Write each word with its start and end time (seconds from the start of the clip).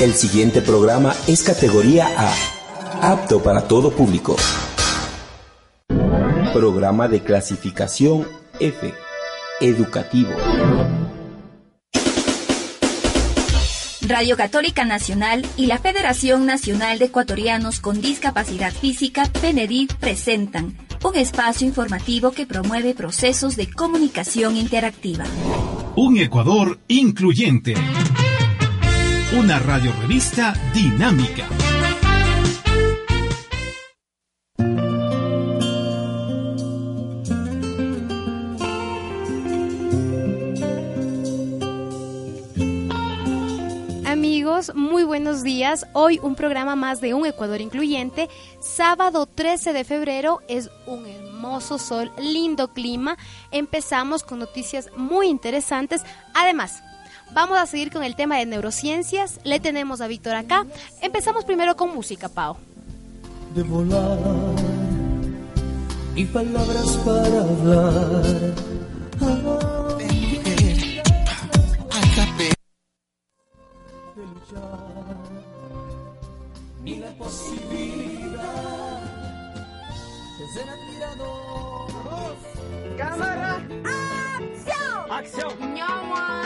El 0.00 0.14
siguiente 0.14 0.62
programa 0.62 1.14
es 1.26 1.42
categoría 1.42 2.08
A, 2.16 3.12
apto 3.12 3.42
para 3.42 3.68
todo 3.68 3.90
público. 3.90 4.34
Programa 6.54 7.06
de 7.06 7.22
clasificación 7.22 8.26
F, 8.58 8.94
educativo. 9.60 10.30
Radio 14.00 14.38
Católica 14.38 14.86
Nacional 14.86 15.44
y 15.58 15.66
la 15.66 15.76
Federación 15.76 16.46
Nacional 16.46 16.98
de 16.98 17.04
Ecuatorianos 17.04 17.78
con 17.80 18.00
Discapacidad 18.00 18.72
Física, 18.72 19.28
PENEDID, 19.42 19.90
presentan 20.00 20.78
un 21.04 21.14
espacio 21.14 21.66
informativo 21.66 22.32
que 22.32 22.46
promueve 22.46 22.94
procesos 22.94 23.54
de 23.54 23.70
comunicación 23.70 24.56
interactiva. 24.56 25.26
Un 25.94 26.16
Ecuador 26.16 26.78
incluyente 26.88 27.74
una 29.32 29.60
radiorevista 29.60 30.54
dinámica. 30.74 31.46
Amigos, 44.04 44.72
muy 44.74 45.04
buenos 45.04 45.44
días. 45.44 45.86
Hoy 45.92 46.18
un 46.20 46.34
programa 46.34 46.74
más 46.74 47.00
de 47.00 47.14
Un 47.14 47.24
Ecuador 47.24 47.60
Incluyente. 47.60 48.28
Sábado 48.58 49.26
13 49.26 49.72
de 49.72 49.84
febrero 49.84 50.40
es 50.48 50.70
un 50.86 51.06
hermoso 51.06 51.78
sol, 51.78 52.10
lindo 52.18 52.72
clima. 52.72 53.16
Empezamos 53.52 54.24
con 54.24 54.40
noticias 54.40 54.90
muy 54.96 55.28
interesantes. 55.28 56.02
Además, 56.34 56.82
Vamos 57.32 57.58
a 57.58 57.66
seguir 57.66 57.92
con 57.92 58.02
el 58.02 58.16
tema 58.16 58.36
de 58.38 58.46
neurociencias. 58.46 59.38
Le 59.44 59.60
tenemos 59.60 60.00
a 60.00 60.08
Víctor 60.08 60.34
acá. 60.34 60.66
Empezamos 61.00 61.44
primero 61.44 61.76
con 61.76 61.94
música, 61.94 62.28
Pau. 62.28 62.56
De 63.54 63.62
volar 63.62 64.18
y 66.14 66.24
palabras 66.26 66.96
para 67.04 67.40
hablar. 67.40 68.22
de 74.16 74.26
luchar 74.26 74.90
y 76.84 76.96
la 76.96 77.10
posibilidad 77.12 79.00
de 80.38 80.48
ser 80.54 80.68
admirado. 80.68 81.86
Cámara. 82.96 83.62
¡Acción! 83.84 85.10
¡Acción! 85.10 86.39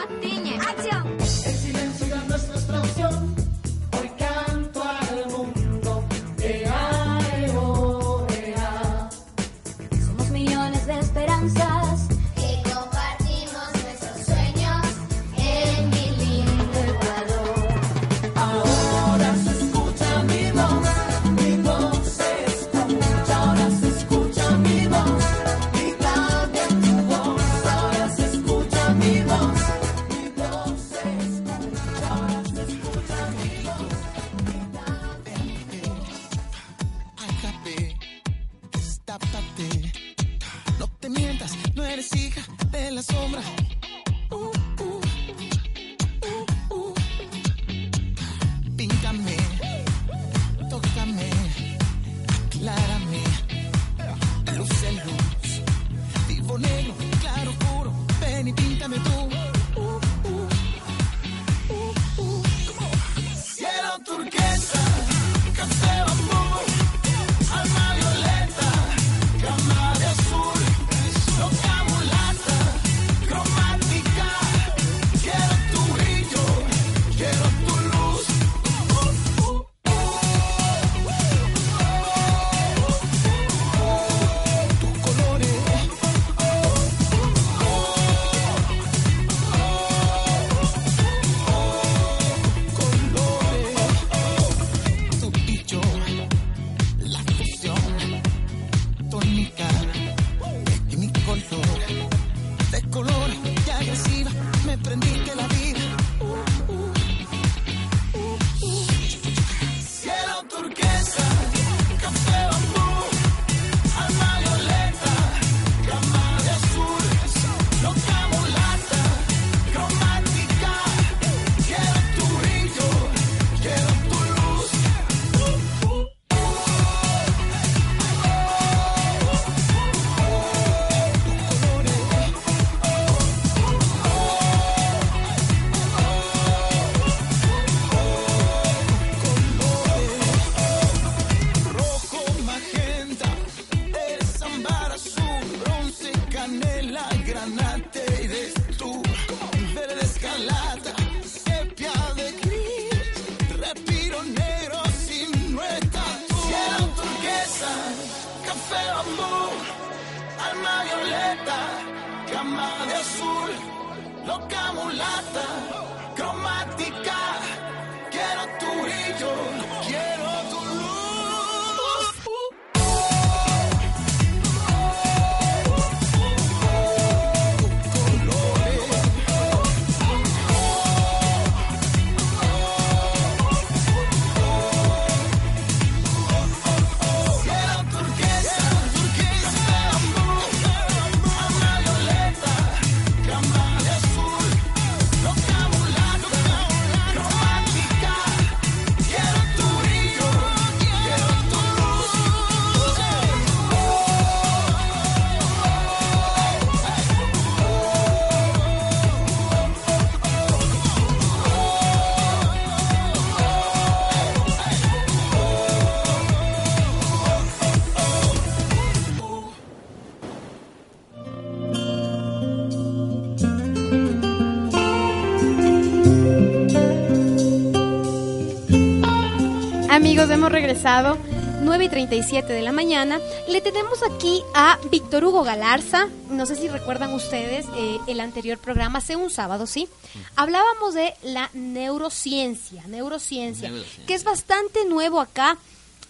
Amigos, 230.05 230.29
hemos 230.29 230.53
regresado 230.53 231.17
9 231.63 231.85
y 231.87 231.89
37 231.89 232.53
de 232.53 232.61
la 232.61 232.73
mañana. 232.73 233.19
Le 233.49 233.63
tenemos 233.63 234.01
aquí 234.03 234.43
a 234.55 234.79
Víctor 234.91 235.25
Hugo 235.25 235.45
Galarza. 235.45 236.09
No 236.29 236.45
sé 236.45 236.57
si 236.57 236.69
recuerdan 236.69 237.15
ustedes 237.15 237.65
eh, 237.75 237.97
el 238.07 238.21
anterior 238.21 238.59
programa, 238.59 238.99
hace 238.99 239.17
un 239.17 239.31
sábado, 239.31 239.67
¿sí? 239.67 239.89
Hablábamos 240.37 240.93
de 240.93 241.15
la 241.23 241.49
neurociencia, 241.55 242.87
neurociencia, 242.87 243.71
Neurociencia. 243.71 244.05
que 244.07 244.13
es 244.13 244.25
bastante 244.25 244.85
nuevo 244.85 245.23
acá. 245.23 245.57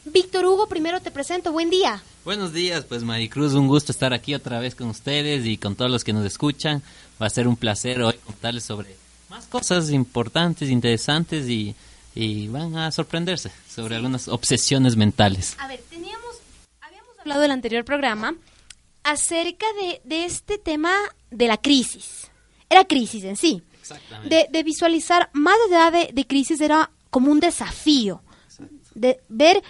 Víctor 0.06 0.44
Hugo, 0.44 0.66
primero 0.66 1.00
te 1.00 1.12
presento. 1.12 1.52
Buen 1.52 1.70
día. 1.70 2.02
Buenos 2.24 2.52
días, 2.52 2.84
pues 2.84 3.04
Maricruz, 3.04 3.54
un 3.54 3.68
gusto 3.68 3.92
estar 3.92 4.12
aquí 4.12 4.34
otra 4.34 4.58
vez 4.58 4.74
con 4.74 4.88
ustedes 4.88 5.46
y 5.46 5.56
con 5.56 5.76
todos 5.76 5.92
los 5.92 6.02
que 6.02 6.12
nos 6.12 6.26
escuchan. 6.26 6.82
Va 7.22 7.26
a 7.26 7.30
ser 7.30 7.46
un 7.46 7.54
placer 7.54 8.02
hoy 8.02 8.14
contarles 8.26 8.64
sobre 8.64 8.96
más 9.30 9.46
cosas 9.46 9.90
importantes, 9.90 10.68
interesantes 10.68 11.48
y, 11.48 11.76
y 12.14 12.48
van 12.48 12.76
a 12.76 12.90
sorprenderse 12.92 13.50
sobre 13.68 13.96
algunas 13.96 14.28
obsesiones 14.28 14.96
mentales. 14.96 15.56
A 15.58 15.68
ver, 15.68 15.80
teníamos, 15.90 16.40
habíamos 16.80 17.18
hablado 17.18 17.40
del 17.40 17.50
anterior 17.50 17.84
programa 17.84 18.34
acerca 19.02 19.66
de, 19.80 20.00
de 20.04 20.24
este 20.24 20.58
tema 20.58 20.92
de 21.30 21.48
la 21.48 21.56
crisis. 21.56 22.30
Era 22.68 22.84
crisis 22.84 23.24
en 23.24 23.36
sí. 23.36 23.62
De, 24.28 24.46
de 24.50 24.62
visualizar 24.62 25.28
más 25.34 25.56
allá 25.68 25.90
de, 25.90 26.10
de 26.12 26.26
crisis 26.26 26.60
era 26.60 26.90
como 27.10 27.30
un 27.30 27.40
desafío. 27.40 28.22
De 28.94 29.20
ver 29.28 29.62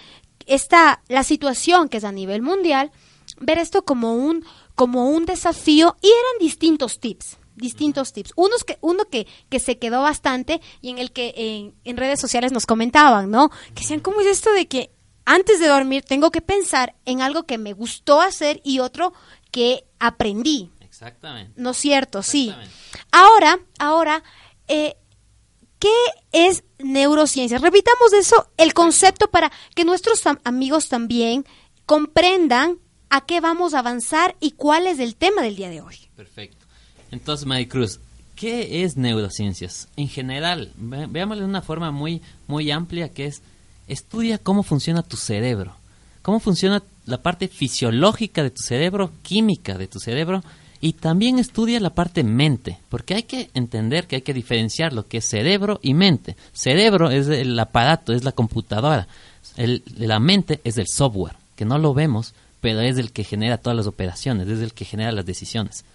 esta, 0.45 1.01
la 1.09 1.23
situación 1.23 1.89
que 1.89 1.97
es 1.97 2.03
a 2.03 2.11
nivel 2.11 2.41
mundial, 2.41 2.91
ver 3.39 3.57
esto 3.57 3.83
como 3.83 4.15
un, 4.15 4.45
como 4.75 5.09
un 5.09 5.25
desafío 5.25 5.97
y 6.01 6.07
eran 6.07 6.39
distintos 6.39 6.99
tips. 6.99 7.37
Distintos 7.55 8.11
tips. 8.13 8.33
Unos 8.35 8.63
que, 8.63 8.77
uno 8.81 9.05
que, 9.05 9.27
que 9.49 9.59
se 9.59 9.77
quedó 9.77 10.01
bastante 10.01 10.61
y 10.81 10.89
en 10.89 10.97
el 10.97 11.11
que 11.11 11.33
en, 11.37 11.75
en 11.83 11.97
redes 11.97 12.19
sociales 12.19 12.51
nos 12.51 12.65
comentaban, 12.65 13.31
¿no? 13.31 13.49
Que 13.73 13.81
decían, 13.81 13.99
¿cómo 14.01 14.19
es 14.21 14.27
esto 14.27 14.51
de 14.51 14.67
que 14.67 14.91
antes 15.25 15.59
de 15.59 15.67
dormir 15.67 16.03
tengo 16.03 16.31
que 16.31 16.41
pensar 16.41 16.95
en 17.05 17.21
algo 17.21 17.43
que 17.43 17.57
me 17.57 17.73
gustó 17.73 18.21
hacer 18.21 18.61
y 18.63 18.79
otro 18.79 19.13
que 19.51 19.85
aprendí? 19.99 20.69
Exactamente. 20.81 21.53
¿No 21.55 21.71
es 21.71 21.77
cierto? 21.77 22.21
Sí. 22.23 22.53
Ahora, 23.11 23.59
ahora, 23.79 24.23
eh, 24.67 24.95
¿qué 25.79 25.93
es 26.31 26.63
neurociencia? 26.79 27.57
Repitamos 27.57 28.13
eso, 28.13 28.49
el 28.57 28.73
concepto 28.73 29.29
para 29.29 29.51
que 29.75 29.83
nuestros 29.85 30.25
am- 30.27 30.39
amigos 30.43 30.87
también 30.89 31.45
comprendan 31.85 32.79
a 33.09 33.25
qué 33.25 33.39
vamos 33.39 33.73
a 33.73 33.79
avanzar 33.79 34.35
y 34.39 34.51
cuál 34.51 34.87
es 34.87 34.99
el 34.99 35.15
tema 35.15 35.41
del 35.41 35.55
día 35.55 35.69
de 35.69 35.81
hoy. 35.81 35.95
Perfecto. 36.15 36.64
Entonces, 37.11 37.45
Maricruz, 37.45 37.99
¿qué 38.35 38.83
es 38.83 38.97
neurociencias? 38.97 39.87
En 39.95 40.07
general, 40.09 40.71
ve- 40.77 41.07
veámoslo 41.07 41.43
de 41.43 41.49
una 41.49 41.61
forma 41.61 41.91
muy, 41.91 42.21
muy 42.47 42.71
amplia, 42.71 43.09
que 43.09 43.25
es 43.25 43.41
estudia 43.87 44.37
cómo 44.37 44.63
funciona 44.63 45.03
tu 45.03 45.15
cerebro, 45.17 45.75
cómo 46.21 46.39
funciona 46.39 46.81
la 47.05 47.21
parte 47.21 47.47
fisiológica 47.47 48.41
de 48.43 48.49
tu 48.49 48.63
cerebro, 48.63 49.11
química 49.21 49.77
de 49.77 49.87
tu 49.87 49.99
cerebro, 49.99 50.43
y 50.81 50.93
también 50.93 51.39
estudia 51.39 51.79
la 51.79 51.91
parte 51.95 52.23
mente, 52.23 52.79
porque 52.89 53.15
hay 53.15 53.23
que 53.23 53.49
entender 53.53 54.07
que 54.07 54.17
hay 54.17 54.21
que 54.23 54.33
diferenciar 54.33 54.91
lo 54.93 55.07
que 55.07 55.17
es 55.17 55.25
cerebro 55.25 55.79
y 55.81 55.93
mente. 55.93 56.35
Cerebro 56.53 57.09
es 57.11 57.27
el 57.27 57.57
aparato, 57.59 58.11
es 58.13 58.23
la 58.23 58.33
computadora. 58.33 59.07
La 59.97 60.19
mente 60.19 60.59
es 60.63 60.77
el 60.77 60.87
software, 60.87 61.37
que 61.55 61.63
no 61.65 61.77
lo 61.77 61.93
vemos, 61.93 62.33
pero 62.59 62.81
es 62.81 62.97
el 62.97 63.11
que 63.11 63.23
genera 63.23 63.57
todas 63.57 63.77
las 63.77 63.87
operaciones, 63.87 64.47
es 64.47 64.59
el 64.59 64.73
que 64.73 64.85
genera 64.85 65.11
las 65.11 65.25
decisiones. 65.25 65.85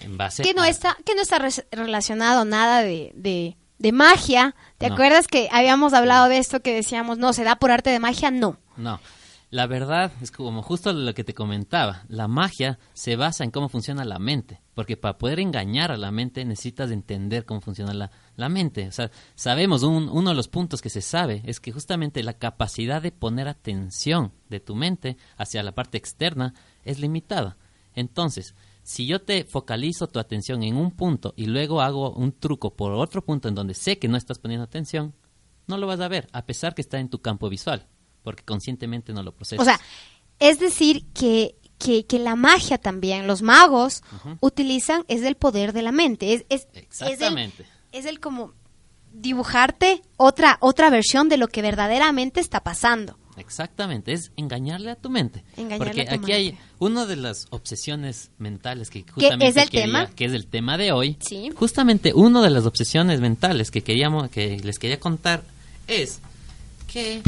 En 0.00 0.16
base 0.16 0.42
Que 0.42 0.54
no 0.54 0.62
a- 0.62 0.68
está, 0.68 0.96
que 1.04 1.14
no 1.14 1.22
está 1.22 1.38
res- 1.38 1.64
relacionado 1.70 2.44
nada 2.44 2.82
de, 2.82 3.12
de, 3.14 3.56
de 3.78 3.92
magia. 3.92 4.54
¿Te 4.78 4.88
No. 4.88 4.94
acuerdas 4.94 5.26
que 5.28 5.48
habíamos 5.52 5.92
hablado 5.94 6.28
de 6.28 6.38
esto 6.38 6.60
que 6.60 6.74
decíamos, 6.74 7.18
no, 7.18 7.32
se 7.32 7.44
da 7.44 7.56
por 7.56 7.70
arte 7.70 7.90
de 7.90 8.00
magia? 8.00 8.30
No. 8.30 8.58
No. 8.76 9.00
La 9.50 9.68
verdad 9.68 10.10
es 10.20 10.32
como 10.32 10.62
justo 10.62 10.92
lo 10.92 11.14
que 11.14 11.22
te 11.22 11.32
comentaba. 11.32 12.02
La 12.08 12.26
magia 12.26 12.80
se 12.92 13.14
basa 13.14 13.44
en 13.44 13.52
cómo 13.52 13.68
funciona 13.68 14.04
la 14.04 14.18
mente. 14.18 14.60
Porque 14.74 14.96
para 14.96 15.16
poder 15.16 15.38
engañar 15.38 15.92
a 15.92 15.96
la 15.96 16.10
mente 16.10 16.44
necesitas 16.44 16.90
entender 16.90 17.44
cómo 17.44 17.60
funciona 17.60 17.94
la, 17.94 18.10
la 18.34 18.48
mente. 18.48 18.88
O 18.88 18.90
sea, 18.92 19.12
sabemos, 19.36 19.84
un- 19.84 20.08
uno 20.08 20.30
de 20.30 20.34
los 20.36 20.48
puntos 20.48 20.82
que 20.82 20.90
se 20.90 21.02
sabe 21.02 21.40
es 21.44 21.60
que 21.60 21.70
justamente 21.70 22.24
la 22.24 22.32
capacidad 22.32 23.00
de 23.00 23.12
poner 23.12 23.46
atención 23.46 24.32
de 24.48 24.58
tu 24.58 24.74
mente 24.74 25.16
hacia 25.36 25.62
la 25.62 25.70
parte 25.70 25.98
externa 25.98 26.52
es 26.84 26.98
limitada. 26.98 27.56
Entonces, 27.94 28.56
si 28.84 29.06
yo 29.06 29.22
te 29.22 29.44
focalizo 29.44 30.06
tu 30.08 30.20
atención 30.20 30.62
en 30.62 30.76
un 30.76 30.92
punto 30.92 31.32
y 31.36 31.46
luego 31.46 31.80
hago 31.80 32.12
un 32.12 32.32
truco 32.32 32.74
por 32.74 32.92
otro 32.92 33.24
punto 33.24 33.48
en 33.48 33.54
donde 33.54 33.74
sé 33.74 33.98
que 33.98 34.08
no 34.08 34.16
estás 34.16 34.38
poniendo 34.38 34.64
atención, 34.64 35.14
no 35.66 35.78
lo 35.78 35.86
vas 35.86 36.00
a 36.00 36.08
ver, 36.08 36.28
a 36.32 36.44
pesar 36.44 36.74
que 36.74 36.82
está 36.82 36.98
en 36.98 37.08
tu 37.08 37.22
campo 37.22 37.48
visual, 37.48 37.88
porque 38.22 38.44
conscientemente 38.44 39.14
no 39.14 39.22
lo 39.22 39.34
procesas. 39.34 39.62
O 39.62 39.64
sea, 39.64 39.80
es 40.38 40.60
decir 40.60 41.06
que, 41.14 41.56
que, 41.78 42.04
que 42.04 42.18
la 42.18 42.36
magia 42.36 42.76
también, 42.76 43.26
los 43.26 43.40
magos 43.40 44.02
utilizan, 44.40 45.04
es 45.08 45.22
el 45.22 45.36
poder 45.36 45.72
de 45.72 45.82
la 45.82 45.90
mente. 45.90 46.34
Es, 46.34 46.44
es, 46.50 46.68
es 46.74 47.00
el, 47.00 47.08
Exactamente. 47.08 47.66
es 47.90 48.04
el 48.04 48.20
como 48.20 48.52
dibujarte 49.14 50.02
otra, 50.18 50.58
otra 50.60 50.90
versión 50.90 51.30
de 51.30 51.38
lo 51.38 51.48
que 51.48 51.62
verdaderamente 51.62 52.40
está 52.40 52.62
pasando. 52.62 53.18
Exactamente, 53.36 54.12
es 54.12 54.30
engañarle 54.36 54.90
a 54.90 54.96
tu 54.96 55.10
mente. 55.10 55.42
Engañarle 55.56 55.84
Porque 55.84 56.00
a 56.02 56.16
tu 56.16 56.22
aquí 56.22 56.32
hay 56.32 56.58
una 56.78 57.04
de 57.06 57.16
las 57.16 57.46
obsesiones 57.50 58.30
mentales 58.38 58.90
que 58.90 59.02
¿Qué 59.02 59.12
justamente 59.12 59.48
es 59.48 59.56
el 59.56 59.70
quería- 59.70 59.84
tema? 59.86 60.06
que 60.14 60.24
es 60.26 60.32
el 60.32 60.46
tema 60.46 60.78
de 60.78 60.92
hoy. 60.92 61.16
Sí. 61.20 61.50
Justamente 61.54 62.12
una 62.14 62.40
de 62.42 62.50
las 62.50 62.64
obsesiones 62.66 63.20
mentales 63.20 63.70
que 63.70 63.82
queríamos 63.82 64.30
que 64.30 64.58
les 64.60 64.78
quería 64.78 65.00
contar 65.00 65.42
es 65.88 66.20
que 66.92 67.22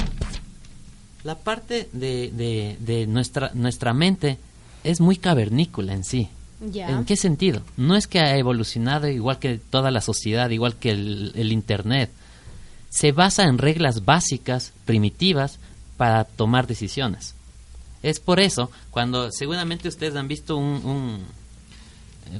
la 1.24 1.34
parte 1.36 1.88
de, 1.92 2.30
de- 2.32 2.76
de 2.80 3.06
nuestra 3.06 3.50
nuestra 3.54 3.92
mente 3.92 4.38
es 4.84 5.00
muy 5.00 5.16
cavernícola 5.16 5.92
en 5.92 6.04
sí. 6.04 6.28
¿En 6.74 7.04
qué 7.04 7.16
sentido? 7.16 7.60
No 7.76 7.96
es 7.96 8.06
que 8.06 8.18
ha 8.20 8.36
evolucionado 8.38 9.08
igual 9.08 9.38
que 9.38 9.58
toda 9.58 9.90
la 9.90 10.00
sociedad, 10.00 10.48
igual 10.50 10.76
que 10.76 10.90
el, 10.92 11.32
el 11.34 11.52
Internet. 11.52 12.10
Se 12.88 13.12
basa 13.12 13.42
en 13.44 13.58
reglas 13.58 14.06
básicas, 14.06 14.72
primitivas, 14.86 15.58
para 15.96 16.24
tomar 16.24 16.66
decisiones. 16.66 17.34
Es 18.02 18.20
por 18.20 18.38
eso, 18.40 18.70
cuando 18.90 19.30
seguramente 19.32 19.88
ustedes 19.88 20.14
han 20.16 20.28
visto 20.28 20.56
un, 20.56 20.84
un, 20.84 21.24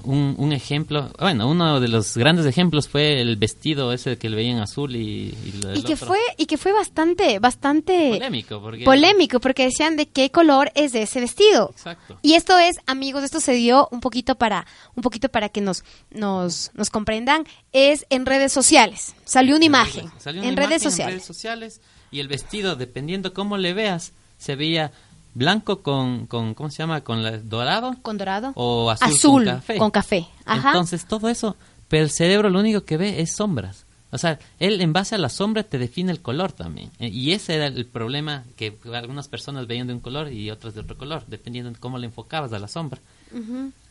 un- 0.04 0.34
un 0.38 0.52
ejemplo, 0.52 1.10
bueno, 1.18 1.48
uno 1.48 1.78
de 1.80 1.88
los 1.88 2.16
grandes 2.16 2.44
ejemplos 2.46 2.88
fue 2.88 3.20
el 3.20 3.36
vestido 3.36 3.92
ese 3.92 4.18
que 4.18 4.28
le 4.28 4.36
veían 4.36 4.58
azul 4.58 4.94
y, 4.96 5.32
y 5.44 5.52
lo 5.62 5.68
del 5.68 5.78
Y 5.78 5.82
que 5.82 5.94
otro. 5.94 6.08
fue, 6.08 6.18
y 6.36 6.46
que 6.46 6.58
fue 6.58 6.72
bastante, 6.72 7.38
bastante 7.38 8.10
Polémico, 8.10 8.60
porque- 8.60 8.84
polémico, 8.84 9.40
porque 9.40 9.64
decían 9.64 9.96
de 9.96 10.06
qué 10.06 10.30
color 10.30 10.70
es 10.75 10.92
de 10.92 11.02
ese 11.02 11.20
vestido. 11.20 11.70
Exacto. 11.70 12.18
Y 12.22 12.34
esto 12.34 12.58
es, 12.58 12.76
amigos, 12.86 13.22
esto 13.25 13.40
se 13.40 13.52
dio 13.52 13.88
un 13.92 14.00
poquito 14.00 14.34
para, 14.34 14.66
un 14.94 15.02
poquito 15.02 15.28
para 15.28 15.48
que 15.48 15.60
nos, 15.60 15.84
nos, 16.10 16.70
nos 16.75 16.90
comprendan, 16.90 17.44
es 17.72 18.06
en 18.10 18.26
redes 18.26 18.52
sociales. 18.52 19.14
Salió 19.25 19.56
una 19.56 19.64
imagen. 19.64 20.10
Salió 20.18 20.40
una 20.42 20.48
en 20.48 20.54
imagen 20.54 20.70
redes 20.70 20.82
en 20.84 20.90
sociales. 20.90 21.14
redes 21.14 21.26
sociales 21.26 21.80
y 22.16 22.20
el 22.20 22.28
vestido, 22.28 22.76
dependiendo 22.76 23.32
cómo 23.35 23.56
le 23.58 23.73
veas, 23.75 24.12
se 24.38 24.56
veía 24.56 24.90
blanco 25.35 25.82
con, 25.82 26.26
con 26.26 26.54
¿cómo 26.54 26.70
se 26.70 26.78
llama? 26.78 27.02
Con 27.02 27.23
la- 27.23 27.38
dorado 27.38 27.94
Con 28.02 28.16
dorado. 28.18 28.52
o 28.54 28.90
azul, 28.90 29.08
Azul, 29.08 29.44
con 29.44 29.54
café. 29.54 29.76
con 29.78 29.90
café. 29.90 30.26
Ajá. 30.44 30.68
Entonces 30.70 31.06
todo 31.06 31.28
eso, 31.28 31.56
pero 31.88 32.04
el 32.04 32.11
cerebro 32.11 32.49
lo 32.50 32.58
único 32.61 32.85
que 32.85 32.96
ve 32.96 33.20
es 33.20 33.32
sombras. 33.37 33.85
O 34.12 34.18
sea, 34.18 34.38
él 34.61 34.80
en 34.80 34.92
base 34.92 35.14
a 35.14 35.18
la 35.18 35.28
sombra 35.28 35.62
te 35.64 35.78
define 35.78 36.11
el 36.12 36.23
color 36.23 36.52
también. 36.52 36.90
Eh, 37.00 37.08
Y 37.08 37.32
ese 37.32 37.56
era 37.56 37.66
el 37.66 37.85
problema 37.87 38.44
que 38.56 38.78
algunas 38.94 39.28
personas 39.28 39.66
veían 39.66 39.88
de 39.88 39.92
un 39.94 40.00
color 40.00 40.32
y 40.32 40.50
otras 40.50 40.75
de 40.75 40.80
otro 40.80 40.96
color, 40.96 41.25
dependiendo 41.26 41.70
de 41.70 41.78
cómo 41.78 41.99
le 41.99 42.06
enfocabas 42.06 42.52
a 42.52 42.58
la 42.58 42.68
sombra. 42.68 43.00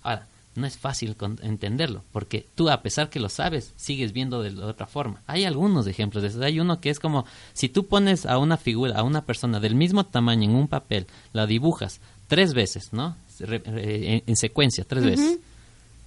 Ahora, 0.01 0.27
no 0.55 0.65
es 0.67 0.77
fácil 0.77 1.15
con- 1.15 1.39
entenderlo, 1.43 2.03
porque 2.11 2.45
tú, 2.55 2.69
a 2.69 2.81
pesar 2.81 3.09
que 3.09 3.19
lo 3.19 3.29
sabes, 3.29 3.73
sigues 3.75 4.13
viendo 4.13 4.41
de 4.41 4.57
otra 4.63 4.87
forma. 4.87 5.21
Hay 5.27 5.43
algunos 5.45 5.85
ejemplos 5.87 6.23
de 6.23 6.29
eso. 6.29 6.41
Hay 6.43 6.59
uno 6.59 6.79
que 6.79 6.89
es 6.89 6.99
como, 6.99 7.25
si 7.53 7.69
tú 7.69 7.87
pones 7.87 8.25
a 8.25 8.37
una 8.37 8.57
figura, 8.57 8.97
a 8.99 9.03
una 9.03 9.25
persona 9.25 9.59
del 9.59 9.75
mismo 9.75 10.05
tamaño 10.05 10.49
en 10.49 10.55
un 10.55 10.67
papel, 10.67 11.07
la 11.33 11.45
dibujas 11.45 11.99
tres 12.27 12.53
veces, 12.53 12.93
¿no? 12.93 13.15
En, 13.39 14.23
en 14.25 14.35
secuencia, 14.37 14.85
tres 14.87 15.03
veces. 15.03 15.39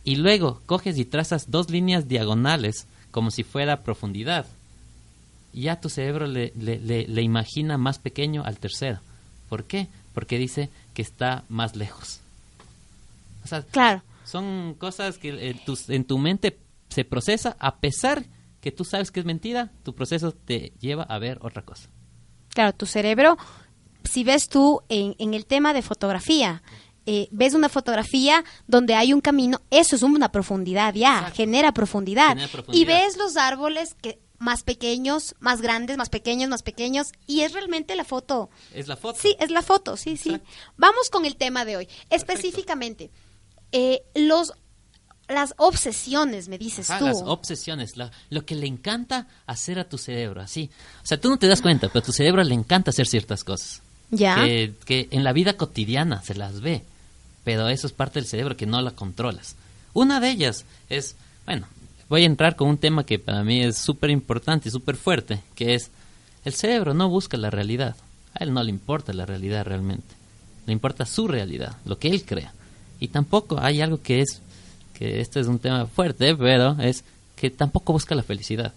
Y 0.05 0.17
luego 0.17 0.63
coges 0.67 0.97
y 0.99 1.05
trazas 1.05 1.51
dos 1.51 1.69
líneas 1.71 2.09
diagonales, 2.09 2.87
como 3.11 3.31
si 3.31 3.43
fuera 3.45 3.83
profundidad. 3.83 4.47
Y 5.53 5.63
ya 5.63 5.81
tu 5.81 5.89
cerebro 5.91 6.27
le, 6.27 6.53
le- 6.59 6.79
le- 6.81 7.07
le 7.07 7.23
imagina 7.23 7.77
más 7.79 7.99
pequeño 7.99 8.45
al 8.45 8.59
tercero. 8.59 9.01
¿Por 9.51 9.65
qué? 9.65 9.89
Porque 10.15 10.39
dice 10.39 10.69
que 10.95 11.03
está 11.03 11.45
más 11.49 11.77
lejos. 11.77 12.21
O 13.45 13.49
sea, 13.49 13.63
Claro. 13.63 14.03
Son 14.29 14.75
cosas 14.75 15.19
que 15.19 15.51
en 15.51 15.65
tu, 15.65 15.79
en 15.89 16.05
tu 16.05 16.19
mente 16.19 16.61
se 16.89 17.05
procesa 17.05 17.57
a 17.59 17.81
pesar 17.81 18.27
que 18.61 18.73
tú 18.73 18.85
sabes 18.85 19.11
que 19.11 19.21
es 19.21 19.27
mentira, 19.27 19.73
tu 19.83 19.95
proceso 19.95 20.33
te 20.33 20.73
lleva 20.81 21.05
a 21.05 21.19
ver 21.19 21.39
otra 21.43 21.63
cosa. 21.63 21.89
Claro, 22.51 22.75
tu 22.75 22.87
cerebro, 22.87 23.39
si 24.05 24.25
ves 24.25 24.49
tú 24.49 24.83
en, 24.89 25.15
en 25.19 25.35
el 25.35 25.47
tema 25.47 25.73
de 25.73 25.83
fotografía, 25.83 26.63
eh, 27.07 27.29
ves 27.31 27.55
una 27.55 27.69
fotografía 27.69 28.45
donde 28.67 28.95
hay 28.95 29.15
un 29.15 29.21
camino, 29.21 29.63
eso 29.71 29.97
es 29.97 30.03
una 30.03 30.31
profundidad 30.31 30.95
ya, 30.95 31.31
genera 31.35 31.73
profundidad. 31.73 32.31
Genera 32.31 32.49
profundidad. 32.49 32.83
Y 32.83 32.85
ves 32.85 33.17
los 33.17 33.37
árboles 33.37 33.95
que 33.95 34.19
más 34.39 34.63
pequeños, 34.63 35.35
más 35.41 35.63
grandes, 35.63 35.97
más 35.97 36.11
pequeños, 36.11 36.51
más 36.51 36.63
pequeños, 36.63 37.09
y 37.27 37.41
es 37.41 37.53
realmente 37.53 37.97
la 37.97 38.05
foto. 38.05 38.51
Es 38.75 38.89
la 38.89 38.97
foto. 38.97 39.19
Sí, 39.21 39.37
es 39.41 39.51
la 39.51 39.63
foto, 39.63 39.97
sí, 39.97 40.17
sí. 40.17 40.39
Vamos 40.77 41.11
con 41.11 41.25
el 41.25 41.37
tema 41.37 41.65
de 41.65 41.77
hoy. 41.77 41.89
Específicamente, 42.11 43.11
eh, 43.73 44.03
los 44.15 44.53
las 45.29 45.53
obsesiones, 45.59 46.49
me 46.49 46.57
dices 46.57 46.89
Ajá, 46.89 47.01
tú. 47.01 47.05
las 47.07 47.21
obsesiones, 47.23 47.99
la- 47.99 48.11
lo 48.31 48.47
que 48.47 48.55
le 48.55 48.67
encanta 48.67 49.27
hacer 49.47 49.79
a 49.79 49.87
tu 49.87 49.99
cerebro, 49.99 50.41
así. 50.41 50.71
O 51.03 51.07
sea, 51.07 51.21
tú 51.21 51.29
no 51.29 51.39
te 51.39 51.47
das 51.47 51.61
cuenta, 51.61 51.89
pero 51.89 51.99
a 51.99 52.07
tu 52.07 52.13
cerebro 52.13 52.43
le 52.43 52.55
encanta 52.55 52.91
hacer 52.93 53.07
ciertas 53.07 53.45
cosas. 53.45 53.83
Ya. 54.11 54.37
Que, 54.37 54.73
que 54.87 55.09
en 55.11 55.25
la 55.25 55.35
vida 55.35 55.53
cotidiana 55.59 56.23
se 56.23 56.35
las 56.35 56.63
ve, 56.63 56.83
pero 57.45 57.69
eso 57.69 57.87
es 57.87 57.93
parte 57.93 58.21
del 58.21 58.27
cerebro 58.27 58.57
que 58.57 58.65
no 58.65 58.81
la 58.81 58.93
controlas. 58.93 59.55
Una 59.93 60.19
de 60.19 60.31
ellas 60.31 60.65
es, 60.89 61.15
bueno, 61.45 61.67
voy 62.09 62.23
a 62.23 62.27
entrar 62.27 62.57
con 62.57 62.69
un 62.71 62.79
tema 62.79 63.05
que 63.05 63.19
para 63.19 63.45
mí 63.45 63.63
es 63.63 63.77
súper 63.77 64.09
importante 64.09 64.71
y 64.71 64.73
súper 64.73 64.97
fuerte, 64.97 65.43
que 65.55 65.75
es, 65.75 65.91
el 66.47 66.55
cerebro 66.55 66.95
no 66.95 67.11
busca 67.11 67.37
la 67.37 67.51
realidad. 67.51 67.97
A 68.33 68.45
él 68.45 68.55
no 68.55 68.63
le 68.63 68.71
importa 68.71 69.13
la 69.13 69.27
realidad 69.27 69.67
realmente. 69.67 70.15
Le 70.67 70.73
importa 70.73 71.05
su 71.05 71.29
realidad, 71.29 71.77
lo 71.85 71.99
que 71.99 72.09
él 72.09 72.25
crea. 72.25 72.55
Y 73.01 73.09
tampoco 73.09 73.59
hay 73.61 73.81
algo 73.81 74.03
que 74.03 74.21
es, 74.21 74.41
que 74.95 75.21
este 75.21 75.41
es 75.41 75.47
un 75.47 75.59
tema 75.59 75.87
fuerte, 75.87 76.35
pero 76.37 76.77
es 76.81 77.05
que 77.37 77.51
tampoco 77.51 77.93
busca 77.93 78.15
la 78.15 78.23
felicidad. 78.23 78.73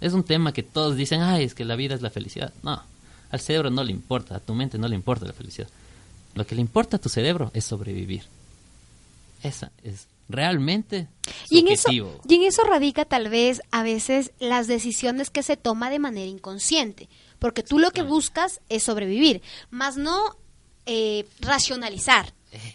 Es 0.00 0.12
un 0.12 0.24
tema 0.24 0.52
que 0.52 0.62
todos 0.62 0.96
dicen, 0.96 1.22
ay, 1.22 1.44
es 1.44 1.54
que 1.54 1.64
la 1.64 1.76
vida 1.76 1.94
es 1.94 2.02
la 2.02 2.10
felicidad. 2.10 2.52
No, 2.62 2.82
al 3.30 3.40
cerebro 3.40 3.70
no 3.70 3.84
le 3.84 3.92
importa, 3.92 4.36
a 4.36 4.40
tu 4.40 4.54
mente 4.54 4.78
no 4.78 4.88
le 4.88 4.94
importa 4.94 5.26
la 5.26 5.32
felicidad. 5.32 5.68
Lo 6.34 6.46
que 6.46 6.54
le 6.54 6.60
importa 6.60 6.96
a 6.96 7.00
tu 7.00 7.08
cerebro 7.08 7.50
es 7.54 7.64
sobrevivir. 7.64 8.24
Esa 9.42 9.70
es 9.82 10.06
realmente 10.28 11.06
su 11.48 11.54
Y 11.54 11.58
en, 11.60 11.68
eso, 11.68 11.90
y 11.90 12.34
en 12.34 12.42
eso 12.42 12.64
radica 12.64 13.04
tal 13.04 13.28
vez 13.28 13.60
a 13.70 13.82
veces 13.82 14.32
las 14.40 14.66
decisiones 14.66 15.30
que 15.30 15.42
se 15.42 15.56
toma 15.56 15.90
de 15.90 15.98
manera 15.98 16.26
inconsciente, 16.26 17.08
porque 17.38 17.62
tú 17.62 17.78
lo 17.78 17.90
que 17.90 18.02
buscas 18.02 18.60
es 18.68 18.84
sobrevivir, 18.84 19.42
más 19.70 19.96
no 19.96 20.36
eh, 20.86 21.26
racionalizar. 21.40 22.32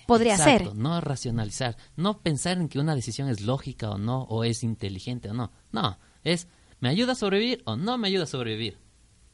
Podría 0.08 0.36
Exacto, 0.36 0.72
ser. 0.72 0.76
No 0.76 1.00
racionalizar, 1.02 1.78
no 1.96 2.22
pensar 2.22 2.58
en 2.58 2.70
que 2.70 2.80
una 2.80 2.96
decisión 2.96 3.30
es 3.30 3.42
lógica 3.42 3.90
o 3.90 3.98
no, 3.98 4.24
o 4.24 4.44
es 4.44 4.64
inteligente 4.64 5.30
o 5.30 5.34
no. 5.34 5.52
No, 5.72 5.98
es 6.24 6.48
¿me 6.80 6.90
ayuda 6.90 7.14
a 7.14 7.16
sobrevivir 7.16 7.62
o 7.66 7.76
no 7.76 7.98
me 7.98 8.08
ayuda 8.08 8.24
a 8.24 8.28
sobrevivir? 8.28 8.78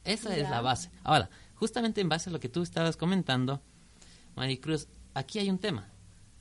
Esa 0.04 0.36
es 0.36 0.50
la 0.50 0.62
base. 0.62 0.92
Ahora, 1.04 1.30
justamente 1.56 2.02
en 2.02 2.10
base 2.10 2.30
a 2.30 2.34
lo 2.34 2.40
que 2.40 2.50
tú 2.50 2.62
estabas 2.62 2.98
comentando, 2.98 3.62
Maricruz, 4.36 4.88
aquí 5.14 5.40
hay 5.40 5.50
un 5.50 5.60
tema. 5.60 5.90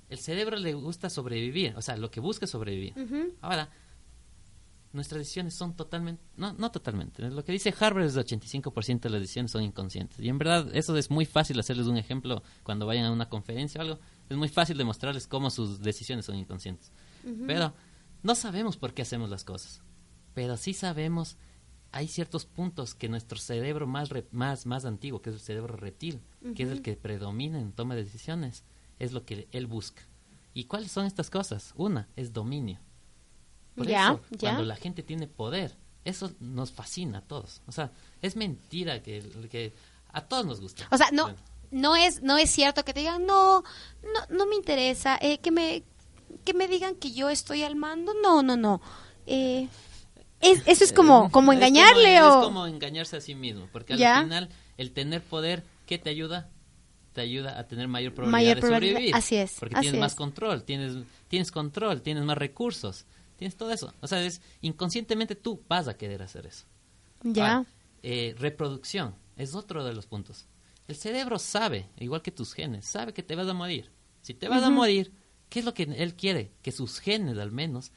El 0.08 0.18
cerebro 0.18 0.56
le 0.56 0.74
gusta 0.74 1.08
sobrevivir, 1.08 1.74
o 1.76 1.82
sea, 1.82 1.96
lo 1.96 2.10
que 2.10 2.20
busca 2.20 2.44
es 2.44 2.50
sobrevivir. 2.50 2.94
Ahora, 3.40 3.70
nuestras 4.94 5.18
decisiones 5.20 5.54
son 5.54 5.74
totalmente, 5.76 6.22
no, 6.36 6.52
no 6.54 6.70
totalmente, 6.70 7.28
lo 7.30 7.44
que 7.44 7.52
dice 7.52 7.74
Harvard 7.78 8.04
es 8.06 8.16
el 8.16 8.24
85% 8.24 9.00
de 9.00 9.10
las 9.10 9.20
decisiones 9.20 9.50
son 9.52 9.62
inconscientes. 9.62 10.18
Y 10.20 10.28
en 10.28 10.38
verdad 10.38 10.68
eso 10.74 10.96
es 10.96 11.10
muy 11.10 11.26
fácil 11.26 11.58
hacerles 11.60 11.86
un 11.86 11.96
ejemplo 11.98 12.42
cuando 12.62 12.86
vayan 12.86 13.04
a 13.04 13.12
una 13.12 13.28
conferencia 13.28 13.80
o 13.80 13.82
algo. 13.82 13.98
Es 14.30 14.36
muy 14.36 14.48
fácil 14.48 14.78
demostrarles 14.78 15.26
cómo 15.26 15.50
sus 15.50 15.80
decisiones 15.80 16.24
son 16.24 16.36
inconscientes. 16.36 16.90
Ujú. 17.24 17.44
Pero 17.46 17.74
no 18.22 18.34
sabemos 18.34 18.76
por 18.76 18.94
qué 18.94 19.02
hacemos 19.02 19.28
las 19.28 19.44
cosas. 19.44 19.82
Pero 20.32 20.56
sí 20.56 20.72
sabemos, 20.72 21.36
hay 21.92 22.08
ciertos 22.08 22.46
puntos 22.46 22.94
que 22.94 23.08
nuestro 23.08 23.38
cerebro 23.38 23.86
más, 23.86 24.08
re- 24.08 24.26
más, 24.32 24.64
más 24.66 24.84
antiguo, 24.84 25.20
que 25.20 25.30
es 25.30 25.36
el 25.36 25.42
cerebro 25.42 25.76
reptil, 25.76 26.20
que 26.54 26.62
es 26.62 26.70
el 26.70 26.82
que 26.82 26.96
predomina 26.96 27.60
en 27.60 27.72
toma 27.72 27.94
de 27.94 28.04
decisiones, 28.04 28.64
es 28.98 29.12
lo 29.12 29.24
que 29.24 29.48
él 29.52 29.66
busca. 29.66 30.02
¿Y 30.54 30.64
cuáles 30.64 30.92
son 30.92 31.04
estas 31.06 31.30
cosas? 31.30 31.72
Una 31.76 32.08
es 32.16 32.32
dominio. 32.32 32.78
Por 33.76 33.86
Ya, 33.86 34.04
eso, 34.06 34.20
ya. 34.30 34.38
cuando 34.50 34.64
la 34.64 34.76
gente 34.76 35.02
tiene 35.02 35.26
poder, 35.26 35.74
eso 36.04 36.30
nos 36.40 36.70
fascina 36.72 37.18
a 37.18 37.22
todos. 37.22 37.60
O 37.66 37.72
sea, 37.72 37.90
es 38.22 38.36
mentira 38.36 39.02
que, 39.02 39.22
que 39.50 39.72
a 40.12 40.20
todos 40.22 40.46
nos 40.46 40.60
gusta. 40.60 40.86
O 40.90 40.96
sea, 40.96 41.10
no, 41.12 41.24
Bueno, 41.24 41.38
no 41.70 41.96
es, 41.96 42.22
no 42.22 42.38
es 42.38 42.50
cierto 42.50 42.84
que 42.84 42.92
te 42.94 43.00
digan, 43.00 43.26
no, 43.26 43.62
no, 44.02 44.20
no 44.36 44.46
me 44.46 44.54
interesa, 44.54 45.18
eh, 45.20 45.38
que 45.38 45.50
me, 45.50 45.82
que 46.44 46.54
me 46.54 46.68
digan 46.68 46.94
que 46.94 47.12
yo 47.12 47.30
estoy 47.30 47.62
al 47.64 47.74
mando, 47.74 48.12
no, 48.22 48.42
no, 48.42 48.56
no. 48.56 48.80
Eh, 49.26 49.68
es, 50.40 50.62
eso 50.66 50.84
es 50.84 50.92
como, 50.92 51.30
como 51.30 51.52
es 51.52 51.58
engañarle 51.58 52.18
como- 52.20 52.26
o... 52.34 52.38
Es 52.40 52.44
como 52.46 52.66
engañarse 52.66 53.16
a 53.16 53.20
sí 53.20 53.34
mismo, 53.34 53.68
porque 53.72 53.94
al 53.94 53.98
Ya. 53.98 54.22
final 54.22 54.50
el 54.76 54.92
tener 54.92 55.22
poder, 55.22 55.64
¿qué 55.86 55.98
te 55.98 56.10
ayuda? 56.10 56.48
Te 57.12 57.20
ayuda 57.22 57.58
a 57.58 57.64
tener 57.68 57.86
mayor 57.88 58.12
probabilidad 58.12 58.40
Mayor 58.40 58.54
de 58.56 58.60
probabilidad, 58.60 58.92
sobrevivir. 58.94 59.14
así 59.16 59.36
es, 59.36 59.56
Porque 59.58 59.74
así 59.76 59.82
tienes 59.82 60.00
más 60.00 60.12
es. 60.12 60.16
control, 60.18 60.64
tienes, 60.64 60.96
tienes 61.28 61.50
control, 61.52 62.02
tienes 62.02 62.24
más 62.24 62.36
recursos, 62.36 63.06
tienes 63.44 63.56
todo 63.56 63.72
eso. 63.72 63.92
O 64.00 64.06
sea, 64.06 64.24
es, 64.24 64.40
inconscientemente 64.62 65.34
tú 65.34 65.62
vas 65.68 65.86
a 65.86 65.96
querer 65.98 66.22
hacer 66.22 66.46
eso. 66.46 66.64
Ya. 67.22 67.56
Ahora, 67.56 67.68
eh, 68.02 68.34
reproducción 68.38 69.14
es 69.36 69.54
otro 69.54 69.84
de 69.84 69.92
los 69.92 70.06
puntos. 70.06 70.46
El 70.88 70.96
cerebro 70.96 71.38
sabe, 71.38 71.90
igual 71.98 72.22
que 72.22 72.30
tus 72.30 72.54
genes, 72.54 72.86
sabe 72.86 73.12
que 73.12 73.22
te 73.22 73.36
vas 73.36 73.46
a 73.48 73.52
morir. 73.52 73.90
Si 74.22 74.32
te 74.32 74.48
vas 74.48 74.62
a 74.62 74.70
morir, 74.70 75.12
¿qué 75.50 75.58
es 75.58 75.64
lo 75.66 75.74
que 75.74 75.82
él 75.82 76.14
quiere? 76.14 76.52
Que 76.62 76.72
sus 76.72 77.00
genes 77.00 77.36
al 77.36 77.52
menos 77.52 77.92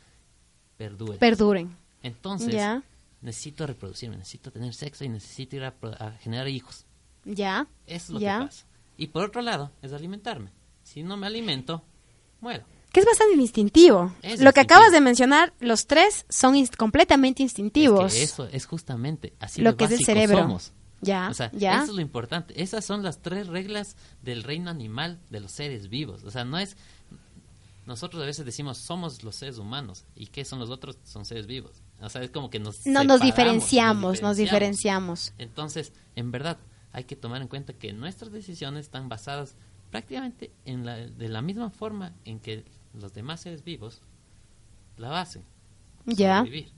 perduren. 0.75 1.17
Perduren. 1.17 1.77
Entonces, 2.03 2.53
Ya. 2.53 2.83
necesito 3.21 3.65
reproducirme, 3.65 4.17
necesito 4.17 4.51
tener 4.51 4.73
sexo 4.73 5.05
y 5.05 5.09
necesito 5.09 5.55
ir 5.55 5.63
a, 5.63 5.73
a 5.99 6.11
generar 6.19 6.49
hijos. 6.49 6.85
Ya. 7.23 7.67
Eso 7.85 8.07
es 8.07 8.09
lo 8.09 8.19
ya. 8.19 8.39
que 8.39 8.45
pasa. 8.47 8.65
Y 8.97 9.07
por 9.07 9.23
otro 9.23 9.41
lado, 9.41 9.71
es 9.81 9.93
alimentarme. 9.93 10.51
Si 10.83 11.03
no 11.03 11.15
me 11.15 11.27
alimento, 11.27 11.83
muero. 12.41 12.65
Que 12.97 13.01
es 13.01 13.05
bastante 13.05 13.35
instintivo. 13.39 14.11
Es 14.23 14.41
Lo 14.41 14.51
que 14.53 14.61
acabas 14.61 14.91
de 14.91 15.01
mencionar, 15.01 15.53
los 15.59 15.85
tres 15.85 16.25
son 16.29 16.55
completamente 16.77 17.43
instintivos. 17.43 18.11
Que 18.11 18.23
eso 18.23 18.47
es 18.51 18.65
justamente 18.65 19.33
así 19.39 19.61
Lo 19.61 19.73
de 19.73 19.77
que 19.77 19.83
es 19.83 19.91
el 19.91 20.03
cerebro. 20.03 20.39
somos. 20.39 20.73
Ya, 21.01 21.29
O 21.29 21.33
sea, 21.35 21.51
ya. 21.53 21.75
eso 21.75 21.91
es 21.91 21.95
lo 21.95 22.01
importante. 22.01 22.59
Esas 22.59 22.83
son 22.83 23.03
las 23.03 23.21
tres 23.21 23.45
reglas 23.49 23.97
del 24.23 24.41
reino 24.41 24.71
animal 24.71 25.19
de 25.29 25.41
los 25.41 25.51
seres 25.51 25.89
vivos. 25.89 26.23
O 26.23 26.31
sea, 26.31 26.43
no 26.43 26.57
es... 26.57 26.75
Nosotros 27.85 28.23
a 28.23 28.25
veces 28.25 28.47
decimos, 28.47 28.79
somos 28.79 29.21
los 29.23 29.35
seres 29.35 29.59
humanos. 29.59 30.05
¿Y 30.15 30.25
qué 30.25 30.43
son 30.43 30.57
los 30.57 30.71
otros? 30.71 30.97
Son 31.03 31.23
seres 31.23 31.45
vivos. 31.45 31.83
O 32.01 32.09
sea, 32.09 32.23
es 32.23 32.31
como 32.31 32.49
que 32.49 32.57
nos 32.57 32.83
No 32.87 33.03
nos 33.03 33.19
separamos, 33.19 33.21
diferenciamos, 33.21 34.21
nos 34.23 34.37
diferenciamos. 34.37 35.33
Entonces, 35.37 35.93
en 36.15 36.31
verdad, 36.31 36.57
hay 36.93 37.03
que 37.03 37.15
tomar 37.15 37.43
en 37.43 37.47
cuenta 37.47 37.73
que 37.73 37.93
nuestras 37.93 38.31
decisiones 38.31 38.85
están 38.85 39.07
basadas 39.07 39.53
prácticamente 39.91 40.51
en 40.65 40.83
la, 40.83 40.95
de 40.97 41.29
la 41.29 41.43
misma 41.43 41.69
forma 41.69 42.13
en 42.25 42.39
que 42.39 42.65
los 42.97 43.13
demás 43.13 43.41
seres 43.41 43.63
vivos 43.63 44.01
la 44.97 45.21
hacen. 45.21 45.43
Ya. 46.05 46.39
sobrevivir. 46.39 46.71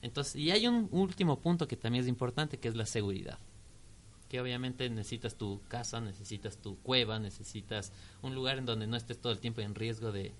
Entonces, 0.00 0.36
y 0.36 0.50
hay 0.50 0.66
un 0.66 0.88
último 0.92 1.40
punto 1.40 1.66
que 1.66 1.76
también 1.76 2.04
es 2.04 2.08
importante, 2.08 2.58
que 2.58 2.68
es 2.68 2.76
la 2.76 2.86
seguridad. 2.86 3.38
Que 4.28 4.40
obviamente 4.40 4.88
necesitas 4.90 5.36
tu 5.36 5.60
casa, 5.68 6.00
necesitas 6.00 6.58
tu 6.58 6.78
cueva, 6.78 7.18
necesitas 7.18 7.92
un 8.22 8.34
lugar 8.34 8.58
en 8.58 8.66
donde 8.66 8.86
no 8.86 8.96
estés 8.96 9.20
todo 9.20 9.32
el 9.32 9.38
tiempo 9.38 9.60
en 9.60 9.74
riesgo 9.74 10.12
de, 10.12 10.34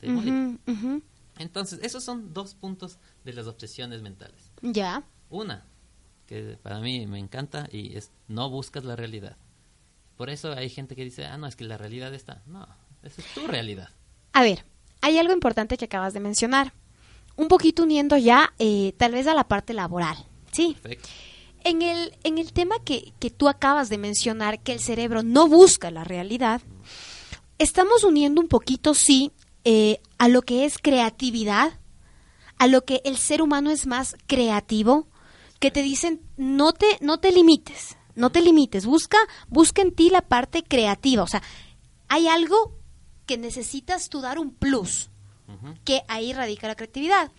de 0.00 0.08
morir. 0.08 0.58
Ujú. 0.66 1.02
Entonces, 1.38 1.80
esos 1.82 2.04
son 2.04 2.32
dos 2.32 2.54
puntos 2.54 2.98
de 3.24 3.32
las 3.32 3.46
obsesiones 3.46 4.02
mentales. 4.02 4.50
Ya. 4.62 5.04
Una, 5.30 5.64
que 6.26 6.58
para 6.62 6.80
mí 6.80 7.06
me 7.06 7.18
encanta, 7.18 7.68
y 7.72 7.96
es 7.96 8.10
no 8.28 8.50
buscas 8.50 8.84
la 8.84 8.96
realidad. 8.96 9.36
Por 10.16 10.30
eso 10.30 10.52
hay 10.52 10.68
gente 10.68 10.94
que 10.94 11.04
dice, 11.04 11.24
ah, 11.26 11.36
no, 11.36 11.46
es 11.46 11.56
que 11.56 11.64
la 11.64 11.76
realidad 11.76 12.14
está. 12.14 12.42
No, 12.46 12.66
esa 13.02 13.20
es 13.20 13.34
tu 13.34 13.46
realidad. 13.46 13.90
A 14.34 14.42
ver, 14.42 14.66
hay 15.00 15.16
algo 15.16 15.32
importante 15.32 15.78
que 15.78 15.86
acabas 15.86 16.12
de 16.12 16.20
mencionar. 16.20 16.74
Un 17.36 17.48
poquito 17.48 17.84
uniendo 17.84 18.16
ya 18.16 18.52
eh, 18.58 18.92
tal 18.98 19.12
vez 19.12 19.26
a 19.26 19.34
la 19.34 19.44
parte 19.44 19.72
laboral. 19.72 20.16
Sí. 20.52 20.76
Perfecto. 20.82 21.08
En 21.62 21.80
el, 21.80 22.12
en 22.24 22.36
el 22.36 22.52
tema 22.52 22.76
que, 22.84 23.14
que 23.18 23.30
tú 23.30 23.48
acabas 23.48 23.88
de 23.88 23.96
mencionar, 23.96 24.60
que 24.60 24.72
el 24.72 24.80
cerebro 24.80 25.22
no 25.22 25.48
busca 25.48 25.90
la 25.90 26.04
realidad, 26.04 26.60
estamos 27.58 28.04
uniendo 28.04 28.40
un 28.42 28.48
poquito, 28.48 28.92
sí, 28.92 29.32
eh, 29.64 30.00
a 30.18 30.28
lo 30.28 30.42
que 30.42 30.66
es 30.66 30.76
creatividad, 30.76 31.78
a 32.58 32.66
lo 32.66 32.84
que 32.84 33.00
el 33.04 33.16
ser 33.16 33.40
humano 33.40 33.70
es 33.70 33.86
más 33.86 34.16
creativo, 34.26 35.08
que 35.58 35.70
te 35.70 35.82
dicen, 35.82 36.20
no 36.36 36.72
te, 36.72 36.98
no 37.00 37.18
te 37.18 37.32
limites, 37.32 37.96
no 38.14 38.30
te 38.30 38.42
limites, 38.42 38.84
busca, 38.84 39.16
busca 39.48 39.80
en 39.80 39.94
ti 39.94 40.10
la 40.10 40.20
parte 40.20 40.62
creativa, 40.62 41.22
o 41.22 41.26
sea, 41.26 41.42
hay 42.08 42.28
algo 42.28 42.83
que 43.26 43.38
necesitas 43.38 44.08
tú 44.08 44.20
dar 44.20 44.38
un 44.38 44.52
plus, 44.52 45.10
que 45.84 46.02
ahí 46.08 46.32
radica 46.32 46.68
la 46.68 46.74
creatividad. 46.74 47.30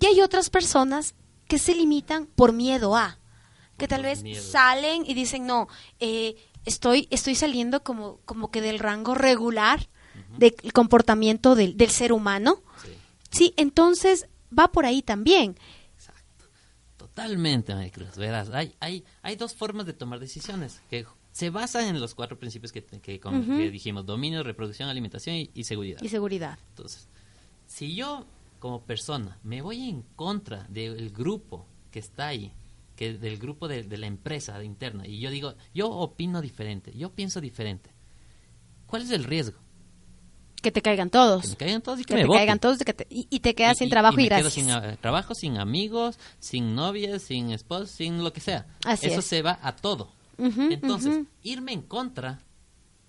Y 0.00 0.06
hay 0.06 0.20
otras 0.20 0.50
personas 0.50 1.14
que 1.48 1.58
se 1.58 1.74
limitan 1.74 2.26
por 2.26 2.52
miedo 2.52 2.96
a, 2.96 3.18
que 3.76 3.88
tal 3.88 4.02
vez 4.02 4.22
miedo. 4.22 4.42
salen 4.42 5.04
y 5.06 5.14
dicen, 5.14 5.46
no, 5.46 5.68
eh, 5.98 6.36
estoy, 6.64 7.08
estoy 7.10 7.34
saliendo 7.34 7.82
como, 7.82 8.18
como 8.24 8.50
que 8.50 8.60
del 8.60 8.78
rango 8.78 9.14
regular 9.14 9.88
del 10.38 10.54
comportamiento 10.72 11.54
del, 11.54 11.76
del 11.76 11.90
ser 11.90 12.12
humano. 12.12 12.62
Sí. 13.30 13.54
entonces 13.56 14.26
va 14.56 14.72
por 14.72 14.86
ahí 14.86 15.02
también. 15.02 15.56
Totalmente, 16.96 17.74
Maricruz. 17.74 18.16
Verás, 18.16 18.50
hay, 18.50 18.74
hay, 18.80 19.04
hay 19.22 19.36
dos 19.36 19.54
formas 19.54 19.86
de 19.86 19.92
tomar 19.92 20.20
decisiones 20.20 20.80
que 20.88 21.06
se 21.32 21.50
basan 21.50 21.86
en 21.86 22.00
los 22.00 22.14
cuatro 22.14 22.38
principios 22.38 22.72
que, 22.72 22.82
que, 22.84 23.20
con- 23.20 23.36
Ujú. 23.40 23.56
que 23.58 23.70
dijimos: 23.70 24.04
dominio, 24.06 24.42
reproducción, 24.42 24.88
alimentación 24.88 25.36
y, 25.36 25.50
y 25.54 25.64
seguridad. 25.64 26.00
Y 26.02 26.08
seguridad. 26.08 26.58
Entonces, 26.70 27.08
si 27.66 27.94
yo 27.94 28.26
como 28.58 28.82
persona 28.82 29.38
me 29.42 29.62
voy 29.62 29.88
en 29.88 30.02
contra 30.16 30.64
del 30.68 31.10
grupo 31.10 31.66
que 31.90 31.98
está 32.00 32.28
ahí, 32.28 32.52
que 32.96 33.14
del 33.14 33.38
grupo 33.38 33.68
de, 33.68 33.84
de 33.84 33.96
la 33.98 34.06
empresa 34.06 34.62
interna, 34.62 35.06
y 35.06 35.18
yo 35.20 35.30
digo, 35.30 35.54
yo 35.74 35.90
opino 35.90 36.42
diferente, 36.42 36.92
yo 36.96 37.10
pienso 37.12 37.40
diferente, 37.40 37.90
¿cuál 38.86 39.02
es 39.02 39.10
el 39.10 39.24
riesgo? 39.24 39.58
Que 40.60 40.70
te 40.70 40.82
caigan 40.82 41.08
todos. 41.08 41.42
Que 41.42 41.48
me 41.48 41.56
caigan 41.56 41.80
todos 41.82 42.00
y 42.00 42.04
que, 42.04 42.08
Que 42.08 42.14
me 42.16 42.20
te 42.20 42.26
voten. 42.26 42.38
caigan 42.40 42.58
todos 42.58 42.80
y, 42.82 42.84
que 42.84 42.92
te- 42.92 43.06
y- 43.08 43.26
y 43.30 43.40
te 43.40 43.54
quedas 43.54 43.76
Y- 43.76 43.78
sin 43.78 43.88
trabajo 43.88 44.20
y, 44.20 44.24
me 44.24 44.28
quedo 44.28 44.40
gracias. 44.40 44.52
sin 44.52 44.68
eh, 44.68 44.98
trabajo, 45.00 45.34
sin 45.34 45.56
amigos, 45.56 46.18
sin 46.38 46.74
novias, 46.74 47.22
sin 47.22 47.50
esposos, 47.52 47.90
sin 47.90 48.22
lo 48.22 48.30
que 48.34 48.40
sea. 48.40 48.66
Así 48.84 49.06
Eso 49.06 49.20
es. 49.20 49.24
se 49.24 49.40
va 49.40 49.58
a 49.62 49.74
todo. 49.74 50.12
Entonces, 50.40 51.26
irme 51.42 51.72
en 51.72 51.82
contra 51.82 52.40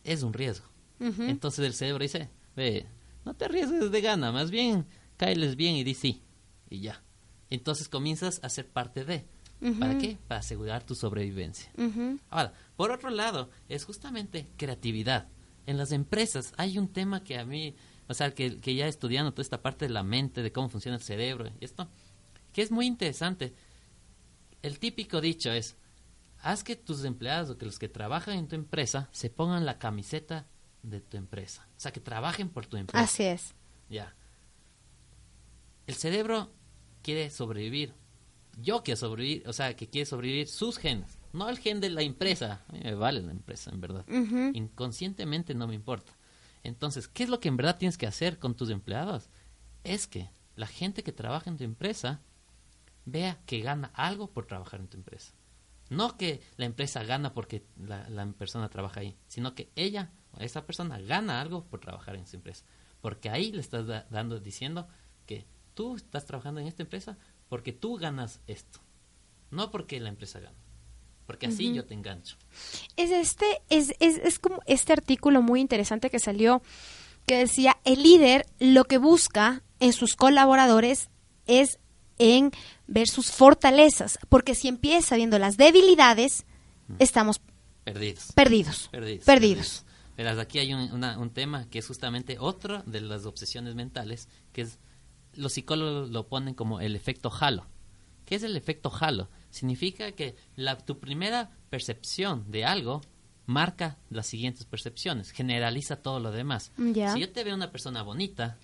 es 0.03 0.23
un 0.23 0.33
riesgo. 0.33 0.65
Entonces 0.99 1.65
el 1.65 1.73
cerebro 1.73 2.03
dice, 2.03 2.29
ve, 2.55 2.85
no 3.25 3.33
te 3.33 3.45
arriesgues 3.45 3.91
de 3.91 4.01
gana, 4.01 4.31
más 4.31 4.51
bien 4.51 4.85
cáeles 5.17 5.55
bien 5.55 5.75
y 5.75 5.83
di 5.83 5.93
sí. 5.93 6.23
Y 6.69 6.79
ya. 6.79 7.03
Entonces 7.51 7.87
comienzas 7.89 8.39
a 8.43 8.49
ser 8.49 8.67
parte 8.67 9.05
de. 9.05 9.25
¿Para 9.79 9.95
qué? 9.99 10.17
Para 10.27 10.39
asegurar 10.39 10.83
tu 10.83 10.95
sobrevivencia. 10.95 11.71
Ahora, 12.31 12.53
por 12.75 12.89
otro 12.89 13.11
lado, 13.11 13.51
es 13.69 13.85
justamente 13.85 14.47
creatividad. 14.57 15.27
En 15.67 15.77
las 15.77 15.91
empresas 15.91 16.53
hay 16.57 16.79
un 16.79 16.87
tema 16.87 17.23
que 17.23 17.37
a 17.37 17.45
mí, 17.45 17.75
o 18.07 18.15
sea, 18.15 18.33
que, 18.33 18.59
que 18.59 18.73
ya 18.73 18.87
estudiando 18.87 19.31
toda 19.31 19.43
esta 19.43 19.61
parte 19.61 19.85
de 19.85 19.93
la 19.93 20.01
mente, 20.01 20.41
de 20.41 20.51
cómo 20.51 20.69
funciona 20.69 20.97
el 20.97 21.03
cerebro 21.03 21.51
y 21.59 21.65
esto, 21.65 21.87
que 22.51 22.63
es 22.63 22.71
muy 22.71 22.87
interesante. 22.87 23.53
El 24.63 24.79
típico 24.79 25.21
dicho 25.21 25.51
es, 25.51 25.77
haz 26.41 26.63
que 26.63 26.75
tus 26.75 27.03
empleados 27.03 27.49
o 27.49 27.57
que 27.57 27.65
los 27.65 27.79
que 27.79 27.89
trabajan 27.89 28.37
en 28.37 28.47
tu 28.47 28.55
empresa 28.55 29.09
se 29.11 29.29
pongan 29.29 29.65
la 29.65 29.79
camiseta 29.79 30.47
de 30.83 31.01
tu 31.01 31.17
empresa. 31.17 31.67
O 31.77 31.79
sea, 31.79 31.91
que 31.91 31.99
trabajen 31.99 32.49
por 32.49 32.65
tu 32.65 32.77
empresa. 32.77 33.03
Así 33.03 33.23
es. 33.23 33.53
Ya. 33.89 34.15
El 35.87 35.95
cerebro 35.95 36.51
quiere 37.01 37.29
sobrevivir. 37.29 37.93
Yo 38.57 38.83
quiero 38.83 38.99
sobrevivir, 38.99 39.47
o 39.47 39.53
sea, 39.53 39.75
que 39.75 39.89
quiere 39.89 40.05
sobrevivir 40.05 40.47
sus 40.47 40.77
genes, 40.77 41.19
no 41.33 41.49
el 41.49 41.57
gen 41.57 41.79
de 41.79 41.89
la 41.89 42.01
empresa. 42.01 42.63
A 42.67 42.73
mí 42.73 42.79
me 42.83 42.95
vale 42.95 43.21
la 43.21 43.31
empresa, 43.31 43.71
en 43.71 43.79
verdad. 43.79 44.05
Inconscientemente 44.53 45.55
no 45.55 45.67
me 45.67 45.75
importa. 45.75 46.11
Entonces, 46.63 47.07
¿qué 47.07 47.23
es 47.23 47.29
lo 47.29 47.39
que 47.39 47.47
en 47.47 47.57
verdad 47.57 47.77
tienes 47.77 47.97
que 47.97 48.07
hacer 48.07 48.39
con 48.39 48.55
tus 48.55 48.69
empleados? 48.69 49.29
Es 49.83 50.05
que 50.05 50.29
la 50.55 50.67
gente 50.67 51.03
que 51.03 51.11
trabaja 51.11 51.49
en 51.49 51.57
tu 51.57 51.63
empresa 51.63 52.21
vea 53.05 53.39
que 53.45 53.61
gana 53.61 53.91
algo 53.93 54.29
por 54.29 54.45
trabajar 54.45 54.79
en 54.79 54.87
tu 54.87 54.97
empresa. 54.97 55.33
No 55.91 56.17
que 56.17 56.41
la 56.57 56.65
empresa 56.65 57.03
gana 57.03 57.33
porque 57.33 57.63
la, 57.77 58.09
la 58.09 58.25
persona 58.31 58.69
trabaja 58.69 59.01
ahí, 59.01 59.15
sino 59.27 59.53
que 59.55 59.69
ella 59.75 60.09
o 60.31 60.39
esa 60.41 60.65
persona 60.65 60.99
gana 60.99 61.41
algo 61.41 61.65
por 61.65 61.79
trabajar 61.81 62.15
en 62.15 62.25
su 62.25 62.37
empresa. 62.37 62.65
Porque 63.01 63.29
ahí 63.29 63.51
le 63.51 63.59
estás 63.61 63.85
da- 63.87 64.07
dando, 64.09 64.39
diciendo 64.39 64.87
que 65.25 65.45
tú 65.73 65.95
estás 65.97 66.25
trabajando 66.25 66.61
en 66.61 66.67
esta 66.67 66.83
empresa 66.83 67.17
porque 67.49 67.73
tú 67.73 67.97
ganas 67.97 68.39
esto, 68.47 68.79
no 69.49 69.69
porque 69.69 69.99
la 69.99 70.09
empresa 70.09 70.39
gana. 70.39 70.55
Porque 71.27 71.47
así 71.47 71.73
yo 71.73 71.85
te 71.85 71.93
engancho. 71.93 72.35
Es 72.97 73.11
este, 73.11 73.61
es, 73.69 73.93
es, 73.99 74.17
es 74.17 74.39
como 74.39 74.61
este 74.65 74.93
artículo 74.93 75.41
muy 75.41 75.59
interesante 75.61 76.09
que 76.09 76.19
salió 76.19 76.61
que 77.25 77.37
decía 77.37 77.77
el 77.83 78.01
líder 78.03 78.45
lo 78.59 78.85
que 78.85 78.97
busca 78.97 79.61
en 79.79 79.93
sus 79.93 80.15
colaboradores 80.15 81.09
es 81.47 81.79
en 82.21 82.51
ver 82.87 83.07
sus 83.07 83.31
fortalezas, 83.31 84.19
porque 84.29 84.55
si 84.55 84.67
empieza 84.67 85.15
viendo 85.15 85.39
las 85.39 85.57
debilidades, 85.57 86.45
estamos 86.99 87.41
Perdidos. 87.83 88.31
Perdidos. 88.35 88.87
Perdidos. 88.91 89.25
Perdidos. 89.25 89.85
Verás, 90.15 90.37
aquí 90.37 90.59
hay 90.59 90.73
un, 90.73 90.91
una- 90.91 91.17
un 91.17 91.31
tema 91.31 91.67
que 91.69 91.79
es 91.79 91.87
justamente 91.87 92.37
otro 92.39 92.83
de 92.85 93.01
las 93.01 93.25
obsesiones 93.25 93.73
mentales, 93.73 94.27
que 94.53 94.61
es, 94.61 94.77
los 95.33 95.53
psicólogos 95.53 96.11
lo 96.11 96.27
ponen 96.27 96.53
como 96.53 96.79
el 96.79 96.95
efecto 96.95 97.31
halo. 97.39 97.65
¿Qué 98.25 98.35
es 98.35 98.43
el 98.43 98.55
efecto 98.55 98.91
halo? 98.99 99.29
Significa 99.49 100.11
que 100.11 100.35
la, 100.55 100.77
tu 100.77 100.99
primera 100.99 101.49
percepción 101.71 102.45
de 102.51 102.65
algo 102.65 103.01
marca 103.47 103.97
las 104.11 104.27
siguientes 104.27 104.65
percepciones, 104.65 105.31
generaliza 105.31 105.95
todo 105.95 106.19
lo 106.19 106.31
demás. 106.31 106.71
Si 106.77 107.19
yo 107.19 107.31
te 107.31 107.43
veo 107.43 107.55
una 107.55 107.71
persona 107.71 108.03
bonita, 108.03 108.57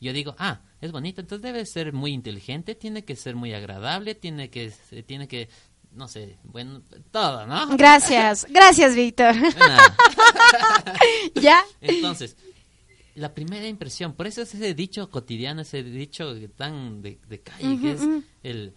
yo 0.00 0.12
digo, 0.12 0.34
ah, 0.38 0.60
es 0.80 0.92
bonita, 0.92 1.20
entonces 1.20 1.42
debe 1.42 1.64
ser 1.66 1.92
muy 1.92 2.12
inteligente, 2.12 2.74
tiene 2.74 3.04
que 3.04 3.16
ser 3.16 3.36
muy 3.36 3.52
agradable, 3.54 4.14
tiene 4.14 4.50
que, 4.50 4.72
tiene 5.06 5.28
que, 5.28 5.48
no 5.92 6.08
sé, 6.08 6.38
bueno, 6.44 6.82
todo, 7.10 7.46
¿no? 7.46 7.68
Gracias, 7.76 8.46
gracias 8.50 8.94
Víctor. 8.94 9.34
¿Ya? 11.34 11.62
Entonces, 11.80 12.36
la 13.14 13.34
primera 13.34 13.66
impresión, 13.66 14.14
por 14.14 14.26
eso 14.26 14.42
es 14.42 14.54
ese 14.54 14.74
dicho 14.74 15.10
cotidiano, 15.10 15.62
ese 15.62 15.82
dicho 15.82 16.34
tan 16.56 17.02
de, 17.02 17.20
de 17.28 17.40
calle, 17.40 17.80
que 17.80 17.92
es 17.92 18.00
el, 18.42 18.74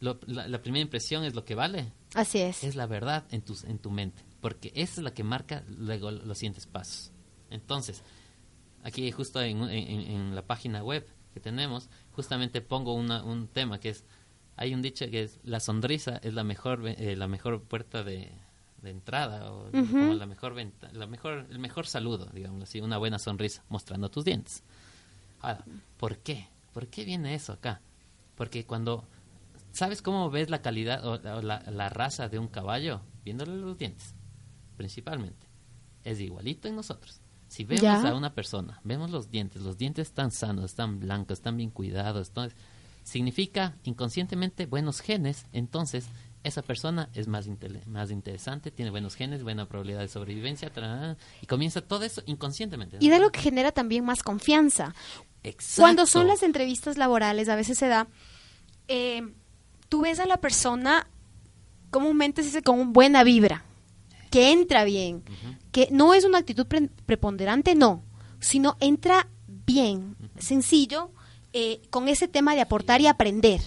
lo- 0.00 0.20
la, 0.26 0.48
la 0.48 0.62
primera 0.62 0.82
impresión 0.82 1.24
es 1.24 1.34
lo 1.34 1.44
que 1.44 1.54
vale. 1.54 1.92
Así 2.14 2.38
es. 2.38 2.62
Es 2.62 2.76
la 2.76 2.86
verdad 2.86 3.24
en 3.30 3.42
tu, 3.42 3.56
en 3.66 3.78
tu 3.78 3.90
mente, 3.90 4.22
porque 4.40 4.70
esa 4.74 5.00
es 5.00 5.02
la 5.02 5.12
que 5.12 5.24
marca 5.24 5.64
luego 5.68 6.10
los 6.10 6.38
siguientes 6.38 6.66
pasos. 6.66 7.10
Entonces, 7.50 8.02
aquí 8.84 9.10
justo 9.10 9.42
en, 9.42 9.62
en- 9.64 10.00
en 10.00 10.34
la 10.36 10.42
página 10.42 10.84
web 10.84 11.04
que 11.32 11.40
tenemos, 11.40 11.88
justamente 12.12 12.60
pongo 12.60 12.94
una- 12.94 13.24
un 13.24 13.48
tema 13.48 13.80
que 13.80 13.88
es, 13.88 14.04
hay 14.56 14.72
un 14.72 14.82
dicho 14.82 15.04
que 15.10 15.24
es, 15.24 15.40
la 15.42 15.58
sonrisa 15.58 16.18
es 16.22 16.32
la 16.34 16.44
mejor, 16.44 16.86
eh, 16.86 17.16
la 17.16 17.26
mejor 17.26 17.60
puerta 17.64 18.04
de, 18.04 18.30
de 18.82 18.90
entrada, 18.90 19.50
o 19.52 19.64
como 19.72 20.14
la 20.14 20.26
mejor 20.26 20.54
venta, 20.54 20.92
la 20.92 21.08
mejor, 21.08 21.48
el 21.50 21.58
mejor 21.58 21.86
saludo, 21.88 22.26
digamos 22.26 22.62
así, 22.62 22.80
una 22.80 22.98
buena 22.98 23.18
sonrisa, 23.18 23.64
mostrando 23.68 24.08
tus 24.10 24.24
dientes. 24.24 24.62
Ahora, 25.40 25.64
¿por 25.96 26.18
qué? 26.18 26.46
¿Por 26.72 26.86
qué 26.86 27.04
viene 27.04 27.34
eso 27.34 27.52
acá? 27.52 27.80
Porque 28.36 28.64
cuando, 28.64 29.04
¿sabes 29.72 30.02
cómo 30.02 30.30
ves 30.30 30.50
la 30.50 30.62
calidad 30.62 31.04
o, 31.04 31.14
o 31.14 31.42
la, 31.42 31.60
la 31.70 31.88
raza 31.88 32.28
de 32.28 32.38
un 32.38 32.46
caballo? 32.48 33.00
Viéndole 33.24 33.56
los 33.56 33.76
dientes, 33.76 34.14
principalmente. 34.76 35.46
Es 36.04 36.20
igualito 36.20 36.68
en 36.68 36.76
nosotros. 36.76 37.20
Si 37.54 37.62
vemos 37.62 37.82
Ya. 37.82 38.00
a 38.02 38.14
una 38.16 38.34
persona, 38.34 38.80
vemos 38.82 39.12
los 39.12 39.30
dientes, 39.30 39.62
los 39.62 39.78
dientes 39.78 40.08
están 40.08 40.32
sanos, 40.32 40.64
están 40.64 40.98
blancos, 40.98 41.38
están 41.38 41.56
bien 41.56 41.70
cuidados, 41.70 42.26
entonces, 42.26 42.58
significa 43.04 43.76
inconscientemente 43.84 44.66
buenos 44.66 45.00
genes, 45.00 45.46
entonces 45.52 46.06
esa 46.42 46.62
persona 46.62 47.10
es 47.14 47.28
más, 47.28 47.48
más 47.86 48.10
interesante, 48.10 48.72
tiene 48.72 48.90
buenos 48.90 49.14
genes, 49.14 49.44
buena 49.44 49.66
probabilidad 49.68 50.00
de 50.00 50.08
sobrevivencia, 50.08 50.72
y 51.40 51.46
comienza 51.46 51.80
todo 51.80 52.02
eso 52.02 52.24
inconscientemente. 52.26 52.96
¿no? 52.96 53.06
Y 53.06 53.08
de 53.08 53.20
lo 53.20 53.30
que 53.30 53.38
genera 53.38 53.70
también 53.70 54.04
más 54.04 54.24
confianza. 54.24 54.92
Exacto. 55.44 55.82
Cuando 55.82 56.06
son 56.06 56.26
las 56.26 56.42
entrevistas 56.42 56.96
laborales, 56.98 57.48
a 57.48 57.54
veces 57.54 57.78
se 57.78 57.86
da, 57.86 58.08
eh, 58.88 59.22
tú 59.88 60.00
ves 60.00 60.18
a 60.18 60.26
la 60.26 60.38
persona 60.38 61.06
comúnmente 61.90 62.42
se 62.42 62.48
dice 62.48 62.62
con 62.62 62.92
buena 62.92 63.22
vibra, 63.22 63.62
que 64.34 64.50
entra 64.52 64.82
bien, 64.84 65.22
que 65.70 65.88
no 65.92 66.12
es 66.12 66.24
una 66.24 66.38
actitud 66.38 66.66
pre- 66.66 66.88
preponderante, 67.06 67.74
no, 67.76 68.02
sino 68.40 68.76
entra 68.80 69.28
bien, 69.46 70.16
sencillo, 70.38 71.10
eh, 71.52 71.80
con 71.90 72.08
ese 72.08 72.26
tema 72.26 72.54
de 72.54 72.60
aportar 72.60 73.00
y 73.00 73.06
aprender. 73.06 73.60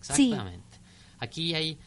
Sí. 0.00 0.24
Exactamente. 0.32 0.78
Aquí 1.18 1.54
hay, 1.54 1.78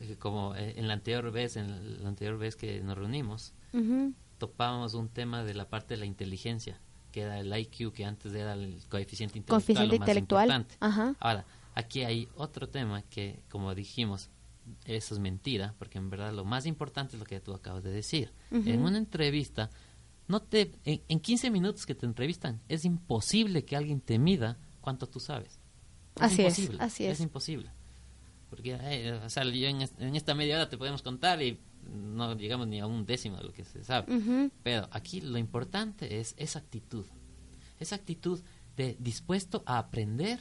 eh, 0.00 0.16
como 0.18 0.54
eh, 0.56 0.74
en 0.76 0.88
la 0.88 0.94
anterior 0.94 1.30
vez, 1.30 1.56
en 1.56 2.02
la 2.02 2.08
anterior 2.08 2.38
vez 2.38 2.56
que 2.56 2.80
nos 2.80 2.96
reunimos, 2.98 3.52
Ujú. 3.72 4.12
topábamos 4.38 4.94
un 4.94 5.08
tema 5.08 5.44
de 5.44 5.54
la 5.54 5.68
parte 5.68 5.94
de 5.94 5.98
la 6.00 6.06
inteligencia, 6.06 6.80
que 7.12 7.22
era 7.22 7.38
el 7.38 7.56
IQ, 7.56 7.92
que 7.92 8.04
antes 8.04 8.32
era 8.34 8.54
el 8.54 8.80
coeficiente 8.88 9.38
intelectual. 9.38 9.60
Coeficiente 9.60 9.94
lo 9.94 9.98
más 10.00 10.08
intelectual, 10.08 10.44
importante. 10.46 10.76
ajá. 10.80 11.14
Ahora, 11.20 11.44
aquí 11.74 12.02
hay 12.04 12.28
otro 12.36 12.68
tema 12.68 13.02
que, 13.02 13.40
como 13.50 13.74
dijimos, 13.74 14.30
eso 14.84 15.14
es 15.14 15.20
mentira, 15.20 15.74
porque 15.78 15.98
en 15.98 16.10
verdad 16.10 16.32
lo 16.32 16.44
más 16.44 16.66
importante 16.66 17.16
es 17.16 17.20
lo 17.20 17.26
que 17.26 17.40
tú 17.40 17.52
acabas 17.54 17.82
de 17.84 17.90
decir. 17.90 18.32
En 18.50 18.80
una 18.82 18.98
entrevista, 18.98 19.70
no 20.26 20.40
te, 20.42 20.72
en, 20.84 21.02
en 21.08 21.20
15 21.20 21.50
minutos 21.50 21.86
que 21.86 21.94
te 21.94 22.06
entrevistan, 22.06 22.60
es 22.68 22.84
imposible 22.84 23.64
que 23.64 23.76
alguien 23.76 24.00
te 24.00 24.18
mida 24.18 24.58
cuánto 24.80 25.08
tú 25.08 25.20
sabes. 25.20 25.58
Así 26.16 26.42
es, 26.42 26.58
imposible, 26.58 26.84
así 26.84 27.04
es. 27.04 27.20
imposible. 27.20 27.70
Porque, 28.50 28.78
eh, 28.80 29.12
o 29.12 29.28
sea, 29.30 29.44
yo 29.44 29.68
en, 29.68 29.82
est- 29.82 30.00
en 30.00 30.16
esta 30.16 30.34
media 30.34 30.56
hora 30.56 30.68
te 30.68 30.78
podemos 30.78 31.02
contar 31.02 31.42
y 31.42 31.58
no 31.92 32.34
llegamos 32.34 32.66
ni 32.66 32.80
a 32.80 32.86
un 32.86 33.04
décimo 33.06 33.36
de 33.36 33.44
lo 33.44 33.52
que 33.52 33.64
se 33.64 33.84
sabe. 33.84 34.06
Pero 34.62 34.88
aquí 34.90 35.20
lo 35.20 35.38
importante 35.38 36.18
es 36.20 36.34
esa 36.38 36.58
actitud. 36.58 37.04
Esa 37.78 37.94
actitud 37.96 38.40
de 38.76 38.96
dispuesto 38.98 39.62
a 39.66 39.78
aprender 39.78 40.40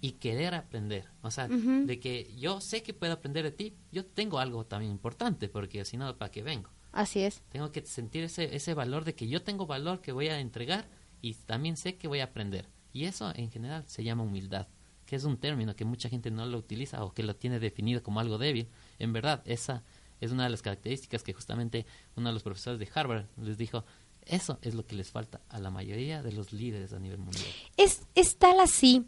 y 0.00 0.12
querer 0.12 0.54
aprender. 0.54 1.08
O 1.22 1.30
sea, 1.30 1.48
de 1.48 2.00
que 2.00 2.34
yo 2.36 2.60
sé 2.60 2.82
que 2.82 2.94
puedo 2.94 3.12
aprender 3.12 3.44
de 3.44 3.50
ti, 3.50 3.74
yo 3.90 4.04
tengo 4.06 4.38
algo 4.38 4.64
también 4.66 4.92
importante, 4.92 5.48
porque 5.48 5.84
si 5.84 5.96
no, 5.96 6.16
¿para 6.16 6.30
qué 6.30 6.42
vengo? 6.42 6.70
Así 6.92 7.20
es. 7.20 7.42
Tengo 7.48 7.70
que 7.72 7.84
sentir 7.84 8.24
ese, 8.24 8.54
ese 8.54 8.74
valor 8.74 9.04
de 9.04 9.14
que 9.14 9.28
yo 9.28 9.42
tengo 9.42 9.66
valor 9.66 10.00
que 10.00 10.12
voy 10.12 10.28
a 10.28 10.40
entregar 10.40 10.88
y 11.20 11.34
también 11.34 11.76
sé 11.76 11.96
que 11.96 12.08
voy 12.08 12.20
a 12.20 12.24
aprender. 12.24 12.68
Y 12.92 13.04
eso 13.04 13.32
en 13.34 13.50
general 13.50 13.84
se 13.86 14.04
llama 14.04 14.22
humildad, 14.22 14.68
que 15.04 15.16
es 15.16 15.24
un 15.24 15.36
término 15.36 15.76
que 15.76 15.84
mucha 15.84 16.08
gente 16.08 16.30
no 16.30 16.46
lo 16.46 16.58
utiliza 16.58 17.04
o 17.04 17.12
que 17.12 17.22
lo 17.22 17.36
tiene 17.36 17.58
definido 17.58 18.02
como 18.02 18.20
algo 18.20 18.38
débil. 18.38 18.68
En 18.98 19.12
verdad, 19.12 19.42
esa 19.44 19.84
es 20.20 20.32
una 20.32 20.44
de 20.44 20.50
las 20.50 20.62
características 20.62 21.22
que 21.22 21.32
justamente 21.32 21.86
uno 22.16 22.28
de 22.28 22.34
los 22.34 22.42
profesores 22.42 22.78
de 22.78 22.88
Harvard 22.92 23.26
les 23.36 23.58
dijo, 23.58 23.84
Eso 24.22 24.58
es 24.62 24.74
lo 24.74 24.86
que 24.86 24.96
les 24.96 25.10
falta 25.10 25.40
a 25.48 25.58
la 25.58 25.70
mayoría 25.70 26.22
de 26.22 26.32
los 26.32 26.52
líderes 26.52 26.92
a 26.92 26.98
nivel 26.98 27.18
mundial. 27.18 27.46
Es, 27.76 28.02
es 28.14 28.36
tal 28.36 28.60
así 28.60 29.06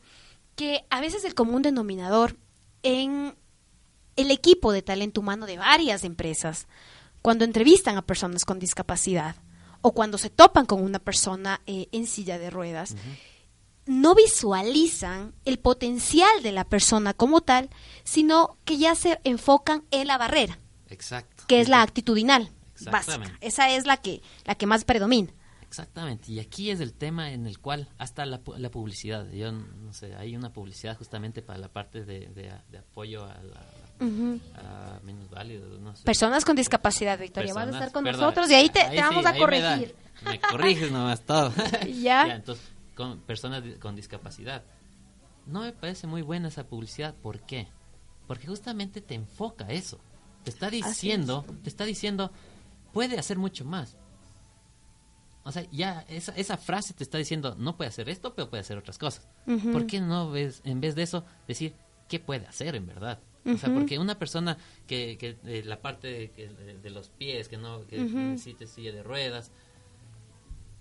que 0.57 0.85
a 0.91 1.01
veces 1.01 1.25
el 1.25 1.35
común 1.35 1.63
denominador 1.63 2.37
en 2.83 3.35
el 4.17 4.31
equipo 4.31 4.73
de 4.73 4.83
talento 4.83 5.21
humano 5.21 5.47
de 5.47 5.57
varias 5.57 6.05
empresas, 6.05 6.67
cuando 7.23 7.45
entrevistan 7.45 7.97
a 7.97 8.03
personas 8.03 8.45
con 8.45 8.59
discapacidad 8.59 9.37
o 9.83 9.93
cuando 9.93 10.19
se 10.19 10.31
topan 10.31 10.67
con 10.67 10.83
una 10.83 10.99
persona 10.99 11.61
eh, 11.67 11.89
en 11.93 12.07
silla 12.07 12.39
de 12.39 12.51
ruedas, 12.51 12.97
no 13.87 14.15
visualizan 14.15 15.35
el 15.45 15.59
potencial 15.59 16.43
de 16.43 16.53
la 16.53 16.65
persona 16.65 17.15
como 17.15 17.41
tal, 17.41 17.71
sino 18.05 18.59
que 18.65 18.79
ya 18.79 18.95
se 18.95 19.21
enfocan 19.25 19.85
en 19.91 20.07
la 20.07 20.19
barrera, 20.19 20.59
Exacto. 20.89 21.45
que 21.47 21.61
es 21.61 21.69
la 21.69 21.83
actitudinal 21.83 22.51
básica. 22.91 23.37
Esa 23.41 23.71
es 23.71 23.87
la 23.87 23.97
que, 23.97 24.23
la 24.45 24.55
que 24.55 24.67
más 24.67 24.85
predomina. 24.85 25.33
Exactamente, 25.71 26.33
y 26.33 26.41
aquí 26.41 26.71
es 26.71 26.81
el 26.81 26.93
tema 26.95 27.31
en 27.31 27.47
el 27.47 27.61
cual 27.61 27.89
hasta 27.97 28.27
la, 28.27 28.41
la 28.59 28.71
publicidad, 28.73 29.31
yo 29.31 29.53
no 29.53 29.93
sé, 29.93 30.17
hay 30.17 30.35
una 30.35 30.53
publicidad 30.53 30.99
justamente 30.99 31.43
para 31.43 31.61
la 31.61 31.69
parte 31.69 32.05
de, 32.05 32.27
de- 32.31 32.53
de 32.69 32.79
apoyo 32.79 33.25
a 33.25 33.35
la 33.41 33.61
a 34.57 34.99
menos 35.05 35.31
válidos, 35.31 35.79
no 35.81 35.95
sé. 35.95 36.03
Personas 36.05 36.45
con 36.45 36.57
discapacidad, 36.57 37.19
Victoria, 37.19 37.55
vas 37.55 37.63
a 37.63 37.67
Personas- 37.67 37.83
estar 37.87 37.93
con 37.93 38.03
perdón, 38.05 38.21
nosotros 38.23 38.51
y 38.51 38.55
ahí 38.55 38.69
te, 38.69 38.81
te 38.85 38.91
sí, 38.91 38.97
vamos 38.97 39.25
a 39.27 39.29
ahí 39.31 39.35
me 39.35 39.61
da- 39.61 39.75
corregir. 39.77 39.95
Me, 40.25 40.41
corriges 40.41 40.91
nomás 40.91 41.21
todo. 41.25 41.53
Ya. 42.03 42.27
entonces, 42.35 42.67
con 42.97 43.21
personas 43.21 43.63
con 43.79 43.95
discapacidad. 43.95 44.65
No 45.47 45.61
me 45.63 45.73
parece 45.73 46.07
muy 46.09 46.23
buena 46.23 46.49
esa 46.49 46.65
publicidad, 46.67 47.15
¿por 47.15 47.41
qué? 47.43 47.69
Porque 48.27 48.47
justamente 48.49 49.01
te 49.01 49.15
enfoca 49.15 49.69
eso. 49.69 50.01
Te 50.45 50.51
está 50.51 50.69
diciendo, 50.71 51.45
te 51.63 51.69
está 51.69 51.85
diciendo, 51.85 52.33
puede 52.93 53.19
hacer 53.19 53.39
mucho 53.39 53.65
más. 53.65 53.97
O 55.43 55.53
sea, 55.53 55.67
ya 55.73 56.05
esa, 56.09 56.33
esa 56.37 56.57
frase 56.57 56.93
te 56.95 57.03
está 57.03 57.17
diciendo, 57.19 57.55
no 57.59 57.77
puede 57.77 57.89
hacer 57.89 58.09
esto, 58.09 58.35
pero 58.35 58.51
puede 58.51 58.61
hacer 58.61 58.77
otras 58.79 58.99
cosas. 58.99 59.27
Ujú. 59.47 59.73
¿Por 59.73 59.87
qué 59.87 60.01
no 60.01 60.31
ves, 60.31 60.61
en 60.65 60.81
vez 60.81 60.95
de 60.95 61.03
eso, 61.03 61.25
decir 61.49 61.75
qué 62.09 62.21
puede 62.21 62.47
hacer 62.47 62.75
en 62.77 62.87
verdad? 62.87 63.21
O 63.47 63.57
sea, 63.57 63.73
porque 63.73 63.99
una 63.99 64.19
persona 64.19 64.59
que, 64.87 65.17
que 65.17 65.39
eh, 65.47 65.63
la 65.65 65.81
parte 65.81 66.09
de, 66.09 66.31
que- 66.31 66.49
de- 66.49 66.91
los 66.91 67.09
pies, 67.09 67.49
que 67.49 67.57
no 67.57 67.87
que 67.87 68.05
Ujú. 68.05 68.19
necesite 68.19 68.67
silla 68.67 68.93
de 68.93 69.03
ruedas, 69.03 69.51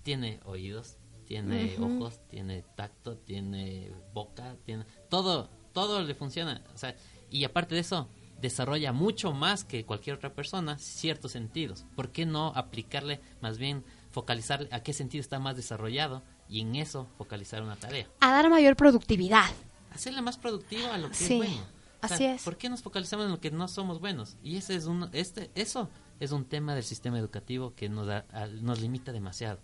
tiene 0.02 0.40
oídos, 0.44 0.96
tiene 1.26 1.76
ojos, 1.78 2.20
tiene 2.28 2.62
tacto, 2.76 3.16
tiene 3.16 3.90
boca, 4.12 4.56
tiene 4.64 4.84
todo, 5.08 5.48
todo 5.72 6.02
le 6.02 6.14
funciona. 6.14 6.62
O 6.74 6.78
sea, 6.78 6.94
y 7.30 7.44
aparte 7.44 7.74
de 7.74 7.80
eso, 7.82 8.08
desarrolla 8.40 8.92
mucho 8.92 9.32
más 9.32 9.64
que 9.64 9.84
cualquier 9.84 10.16
otra 10.16 10.34
persona 10.34 10.78
ciertos 10.78 11.32
sentidos. 11.32 11.84
¿Por 11.94 12.10
qué 12.10 12.26
no 12.26 12.48
aplicarle, 12.56 13.20
más 13.40 13.58
bien 13.58 13.84
focalizar 14.10 14.68
a 14.72 14.80
qué 14.82 14.92
sentido 14.92 15.20
está 15.20 15.38
más 15.38 15.56
desarrollado 15.56 16.22
y 16.48 16.60
en 16.60 16.76
eso 16.76 17.06
focalizar 17.18 17.62
una 17.62 17.76
tarea? 17.76 18.06
A 18.20 18.32
dar 18.32 18.48
mayor 18.50 18.76
productividad. 18.76 19.48
Hacerla 19.92 20.22
más 20.22 20.36
productiva 20.38 20.94
a 20.94 20.98
lo 20.98 21.08
que 21.08 21.14
Sí, 21.14 21.34
es 21.34 21.38
bueno. 21.38 21.62
O 22.02 22.06
sea, 22.08 22.16
así 22.16 22.24
es. 22.24 22.42
¿Por 22.42 22.56
qué 22.56 22.68
nos 22.70 22.82
focalizamos 22.82 23.26
en 23.26 23.32
lo 23.32 23.40
que 23.40 23.50
no 23.50 23.68
somos 23.68 24.00
buenos? 24.00 24.36
Y 24.42 24.56
ese 24.56 24.74
es 24.74 24.86
un, 24.86 25.08
este, 25.12 25.50
eso 25.54 25.88
es 26.18 26.32
un 26.32 26.44
tema 26.44 26.74
del 26.74 26.84
sistema 26.84 27.18
educativo 27.18 27.74
que 27.74 27.88
nos, 27.88 28.06
da- 28.06 28.24
al- 28.32 28.64
nos 28.64 28.80
limita 28.80 29.12
demasiado. 29.12 29.58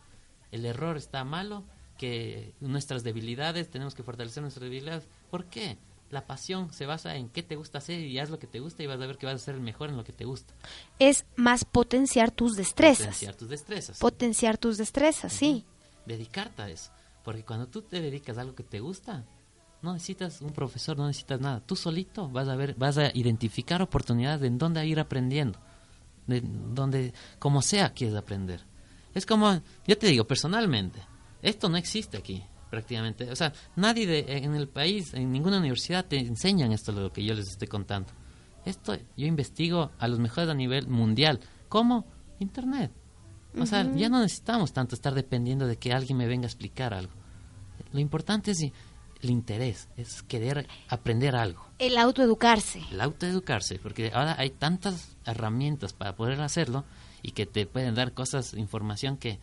El 0.52 0.64
error 0.66 0.96
está 0.96 1.24
malo, 1.24 1.64
que 1.96 2.52
nuestras 2.60 3.02
debilidades, 3.04 3.70
tenemos 3.70 3.94
que 3.94 4.02
fortalecer 4.02 4.42
nuestras 4.42 4.64
debilidades. 4.64 5.08
¿Por 5.30 5.46
qué? 5.46 5.78
La 6.10 6.26
pasión 6.26 6.72
se 6.72 6.86
basa 6.86 7.16
en 7.16 7.28
qué 7.28 7.42
te 7.42 7.56
gusta 7.56 7.78
hacer 7.78 8.00
y 8.00 8.18
haz 8.18 8.30
lo 8.30 8.38
que 8.38 8.46
te 8.46 8.60
gusta 8.60 8.82
y 8.82 8.86
vas 8.86 9.00
a 9.00 9.06
ver 9.06 9.18
que 9.18 9.26
vas 9.26 9.34
a 9.36 9.38
ser 9.44 9.56
el 9.56 9.60
mejor 9.60 9.90
en 9.90 9.96
lo 9.96 10.04
que 10.04 10.12
te 10.12 10.24
gusta. 10.24 10.54
Es 10.98 11.24
más 11.34 11.64
potenciar 11.64 12.30
tus 12.30 12.56
destrezas. 12.56 13.06
Potenciar 13.06 13.34
tus 13.34 13.48
destrezas. 13.48 13.98
Potenciar 13.98 14.58
tus 14.58 14.78
destrezas, 14.78 15.32
sí. 15.32 15.64
dedicarte 16.04 16.62
a 16.62 16.68
eso. 16.68 16.92
Porque 17.24 17.42
cuando 17.42 17.66
tú 17.66 17.82
te 17.82 18.00
dedicas 18.00 18.38
a 18.38 18.42
algo 18.42 18.54
que 18.54 18.62
te 18.62 18.78
gusta, 18.78 19.24
no 19.82 19.92
necesitas 19.92 20.40
un 20.40 20.52
profesor, 20.52 20.96
no 20.96 21.06
necesitas 21.06 21.40
nada. 21.40 21.60
Tú 21.60 21.74
solito 21.76 22.28
vas 22.28 22.48
a 22.48 22.56
ver, 22.56 22.74
vas 22.74 22.98
a 22.98 23.10
identificar 23.14 23.82
oportunidades 23.82 24.40
de 24.40 24.46
en 24.46 24.58
dónde 24.58 24.86
ir 24.86 25.00
aprendiendo. 25.00 25.58
De 26.26 26.40
donde, 26.40 27.12
como 27.38 27.62
sea, 27.62 27.92
quieres 27.92 28.16
aprender. 28.16 28.64
Es 29.14 29.26
como, 29.26 29.60
yo 29.86 29.98
te 29.98 30.08
digo, 30.08 30.26
personalmente, 30.26 31.00
esto 31.42 31.68
no 31.68 31.76
existe 31.76 32.16
aquí, 32.16 32.44
prácticamente. 32.76 33.30
O 33.30 33.36
sea, 33.36 33.54
nadie 33.74 34.06
de, 34.06 34.36
en 34.36 34.54
el 34.54 34.68
país, 34.68 35.14
en 35.14 35.32
ninguna 35.32 35.58
universidad 35.58 36.04
te 36.04 36.18
enseñan 36.18 36.72
esto 36.72 36.92
lo 36.92 37.10
que 37.10 37.24
yo 37.24 37.32
les 37.32 37.48
estoy 37.48 37.68
contando. 37.68 38.10
Esto 38.66 38.98
yo 39.16 39.26
investigo 39.26 39.92
a 39.98 40.06
los 40.08 40.18
mejores 40.18 40.50
a 40.50 40.54
nivel 40.54 40.86
mundial. 40.86 41.40
¿Cómo? 41.70 42.04
Internet. 42.38 42.92
O 43.58 43.64
sea, 43.64 43.90
ya 43.94 44.10
no 44.10 44.20
necesitamos 44.20 44.74
tanto 44.74 44.94
estar 44.94 45.14
dependiendo 45.14 45.66
de 45.66 45.78
que 45.78 45.94
alguien 45.94 46.18
me 46.18 46.26
venga 46.26 46.44
a 46.44 46.48
explicar 46.48 46.92
algo. 46.92 47.14
Lo 47.92 48.00
importante 48.00 48.50
es 48.50 48.60
el 49.22 49.30
interés, 49.30 49.88
es 49.96 50.22
querer 50.22 50.68
aprender 50.90 51.34
algo. 51.34 51.66
El 51.78 51.96
autoeducarse. 51.96 52.82
El 52.92 53.00
autoeducarse, 53.00 53.78
porque 53.78 54.10
ahora 54.12 54.36
hay 54.38 54.50
tantas 54.50 55.16
herramientas 55.24 55.94
para 55.94 56.14
poder 56.14 56.38
hacerlo 56.42 56.84
y 57.22 57.30
que 57.30 57.46
te 57.46 57.64
pueden 57.64 57.94
dar 57.94 58.12
cosas, 58.12 58.52
información 58.52 59.16
que 59.16 59.38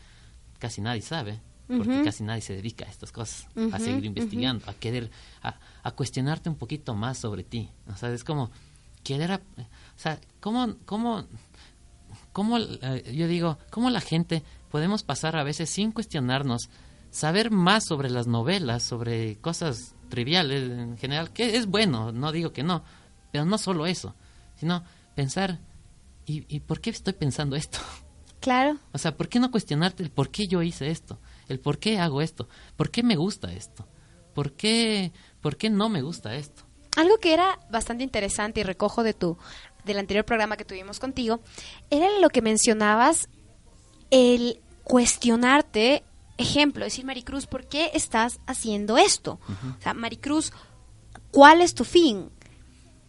casi 0.60 0.82
nadie 0.82 1.02
sabe, 1.02 1.42
porque 1.68 2.02
casi 2.04 2.24
nadie 2.24 2.42
se 2.42 2.54
dedica 2.56 2.86
a 2.86 2.90
estas 2.90 3.12
cosas, 3.12 3.48
a 3.72 3.80
seguir 3.80 4.06
investigando, 4.06 4.70
a 4.70 4.74
querer, 4.74 5.10
a, 5.42 5.56
a 5.84 5.92
cuestionarte 5.92 6.50
un 6.50 6.56
poquito 6.56 6.94
más 6.96 7.18
sobre 7.18 7.44
ti. 7.44 7.70
O 7.92 7.96
sea, 7.96 8.12
es 8.14 8.24
como 8.24 8.52
querer, 9.04 9.32
ap- 9.32 9.60
o 9.60 10.00
sea, 10.00 10.20
¿cómo, 10.40 10.76
cómo, 10.86 11.26
cómo 12.32 12.58
eh, 12.60 13.14
yo 13.16 13.28
digo, 13.28 13.58
cómo 13.70 13.90
la 13.90 14.02
gente 14.02 14.44
podemos 14.72 15.04
pasar 15.04 15.36
a 15.36 15.44
veces 15.44 15.70
sin 15.70 15.92
cuestionarnos, 15.92 16.70
saber 17.12 17.52
más 17.52 17.86
sobre 17.86 18.10
las 18.10 18.28
novelas, 18.28 18.84
sobre 18.84 19.38
cosas 19.38 19.94
triviales 20.10 20.70
en 20.72 20.98
general, 20.98 21.32
que 21.32 21.56
es 21.58 21.66
bueno, 21.68 22.12
no 22.12 22.32
digo 22.32 22.54
que 22.54 22.64
no, 22.64 22.84
pero 23.32 23.46
no 23.46 23.58
solo 23.58 23.86
eso, 23.86 24.16
sino 24.60 24.84
pensar, 25.16 25.60
¿y, 26.26 26.46
y 26.56 26.60
por 26.60 26.82
qué 26.82 26.90
estoy 26.90 27.14
pensando 27.14 27.56
esto? 27.56 27.80
Claro. 28.40 28.78
O 28.92 28.98
sea, 28.98 29.16
¿por 29.16 29.30
qué 29.30 29.40
no 29.40 29.52
cuestionarte 29.52 30.04
el 30.04 30.10
por 30.12 30.30
qué 30.30 30.48
yo 30.48 30.62
hice 30.62 30.90
esto? 30.90 31.18
El 31.48 31.60
por 31.60 31.80
qué 31.80 32.00
hago 32.00 32.22
esto? 32.22 32.48
¿Por 32.76 32.92
qué 32.92 33.04
me 33.04 33.16
gusta 33.16 33.52
esto? 33.54 33.88
¿Por 34.34 34.54
qué, 34.54 35.12
por 35.42 35.58
qué 35.58 35.70
no 35.70 35.90
me 35.90 36.02
gusta 36.02 36.36
esto? 36.36 36.64
Algo 36.96 37.18
que 37.18 37.34
era 37.34 37.60
bastante 37.72 38.04
interesante 38.04 38.62
y 38.62 38.64
recojo 38.64 39.04
de 39.04 39.14
tu 39.14 39.38
del 39.86 39.98
anterior 40.00 40.24
programa 40.26 40.56
que 40.56 40.66
tuvimos 40.66 41.00
contigo 41.00 41.42
era 41.90 42.08
lo 42.20 42.30
que 42.30 42.42
mencionabas 42.42 43.28
el 44.12 44.62
cuestionarte, 44.84 46.04
ejemplo, 46.38 46.86
decir 46.86 47.06
Maricruz, 47.06 47.48
¿por 47.48 47.66
qué 47.66 47.92
estás 47.94 48.40
haciendo 48.46 48.98
esto? 48.98 49.40
O 49.80 49.82
sea, 49.82 49.94
Maricruz, 49.94 50.54
¿cuál 51.32 51.62
es 51.62 51.74
tu 51.74 51.84
fin? 51.84 52.30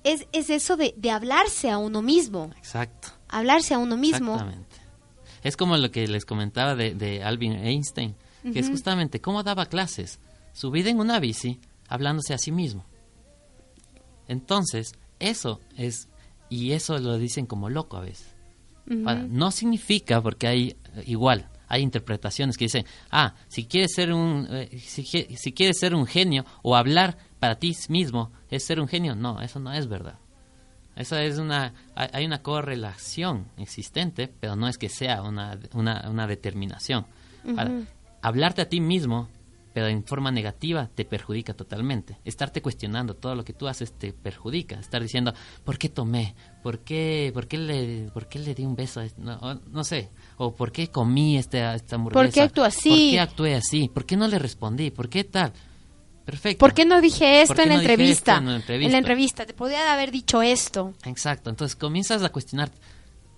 Es, 0.03 0.27
es 0.33 0.51
eso 0.51 0.77
de, 0.77 0.94
de 0.97 1.11
hablarse 1.11 1.70
a 1.70 1.79
uno 1.79 2.03
mismo, 2.03 2.51
Exacto. 2.57 3.09
hablarse 3.29 3.75
a 3.75 3.79
uno 3.79 3.97
mismo. 3.97 4.33
Exactamente. 4.35 4.77
Es 5.42 5.57
como 5.57 5.77
lo 5.77 5.90
que 5.90 6.09
les 6.09 6.25
comentaba 6.25 6.75
de, 6.75 6.94
de 6.94 7.23
Alvin 7.23 7.53
Einstein, 7.53 8.16
que 8.53 8.59
es 8.61 8.69
justamente 8.69 9.21
cómo 9.21 9.43
daba 9.43 9.67
clases, 9.67 10.21
su 10.53 10.71
vida 10.71 10.91
en 10.91 10.99
una 11.01 11.19
bici, 11.19 11.61
hablándose 11.89 12.35
a 12.35 12.39
sí 12.39 12.53
mismo. 12.53 12.85
Entonces, 14.29 14.95
eso 15.19 15.61
es, 15.77 16.09
y 16.49 16.73
eso 16.73 16.99
lo 16.99 17.19
dicen 17.19 17.47
como 17.47 17.69
loco 17.71 17.97
a 17.97 18.01
veces. 18.03 18.35
Ahora, 19.07 19.23
no 19.29 19.51
significa, 19.51 20.21
porque 20.21 20.47
hay 20.47 20.77
eh, 20.95 21.05
igual, 21.07 21.49
hay 21.69 21.83
interpretaciones 21.83 22.57
que 22.59 22.67
dicen, 22.67 22.85
ah, 23.11 23.35
si 23.49 23.65
quieres 23.65 23.95
ser 23.95 24.13
un, 24.13 24.47
eh, 24.51 24.79
si, 24.79 25.03
qui- 25.05 25.35
si 25.37 25.53
quieres 25.53 25.79
ser 25.79 25.95
un 25.95 26.07
genio 26.07 26.45
o 26.63 26.77
hablar 26.77 27.17
para 27.41 27.55
ti 27.59 27.75
mismo 27.89 28.31
es 28.51 28.65
ser 28.65 28.81
un 28.81 28.89
genio. 28.89 29.15
No, 29.15 29.41
eso 29.41 29.59
no 29.59 29.73
es 29.73 29.89
verdad. 29.89 30.19
Esa 30.97 31.25
es 31.25 31.39
una, 31.39 31.73
hay 31.97 32.25
una 32.25 32.41
correlación 32.43 33.49
existente, 33.57 34.29
pero 34.29 34.55
no 34.55 34.69
es 34.69 34.79
que 34.79 34.89
sea 34.89 35.23
una, 35.23 35.59
una, 35.73 36.05
una 36.09 36.27
determinación. 36.27 37.07
Ahora. 37.59 37.83
Hablarte 38.25 38.63
a 38.63 38.69
ti 38.69 38.81
mismo, 38.81 39.29
pero 39.75 39.87
en 39.89 40.03
forma 40.03 40.31
negativa, 40.31 40.89
te 40.95 41.05
perjudica 41.05 41.53
totalmente. 41.53 42.17
Estarte 42.25 42.63
cuestionando 42.63 43.15
todo 43.15 43.35
lo 43.35 43.45
que 43.45 43.53
tú 43.53 43.69
haces 43.69 43.93
te 43.93 44.15
perjudica. 44.15 44.81
Estar 44.81 45.03
diciendo, 45.03 45.35
¿por 45.63 45.77
qué 45.77 45.91
tomé? 45.91 46.35
¿Por 46.63 46.79
qué, 46.79 47.31
por 47.35 47.47
qué, 47.47 47.59
le, 47.59 48.11
por 48.15 48.27
qué 48.27 48.39
le 48.39 48.55
di 48.55 48.65
un 48.65 48.77
beso? 48.77 49.01
a 49.01 49.05
este-?" 49.05 49.21
No, 49.21 49.61
no 49.71 49.85
sé. 49.85 50.09
O 50.39 50.55
¿por 50.55 50.73
qué 50.73 50.89
comí 50.89 51.37
este, 51.37 51.75
esta 51.75 51.97
hamburguesa? 51.97 52.25
¿Por 52.25 52.33
qué 52.33 52.41
actúo 52.41 52.65
así? 52.65 52.89
¿Por 52.89 53.11
qué 53.11 53.21
actué 53.21 53.55
así? 53.57 53.89
¿Por 53.93 54.07
qué 54.07 54.17
no 54.17 54.27
le 54.27 54.39
respondí? 54.39 54.91
¿Por 54.91 55.11
qué 55.11 55.25
tal? 55.25 55.53
Perfecto. 56.25 56.61
¿Por 56.61 56.73
qué 56.73 56.87
no 56.87 57.03
dije 57.03 57.43
esto 57.43 57.55
¿Por 57.55 57.57
qué 57.57 57.63
en 57.65 57.69
la 57.69 57.81
dije 57.81 58.11
esto 58.11 58.33
en 58.33 58.47
la 58.47 58.57
entrevista? 58.57 58.85
En 58.87 58.93
la 58.93 58.99
entrevista, 58.99 59.45
te 59.45 59.53
podría 59.53 59.93
haber 59.93 60.11
dicho 60.11 60.41
esto. 60.41 60.95
Exacto, 61.05 61.51
entonces 61.51 61.77
comienzas 61.77 62.23
a 62.23 62.31
cuestionarte. 62.31 62.79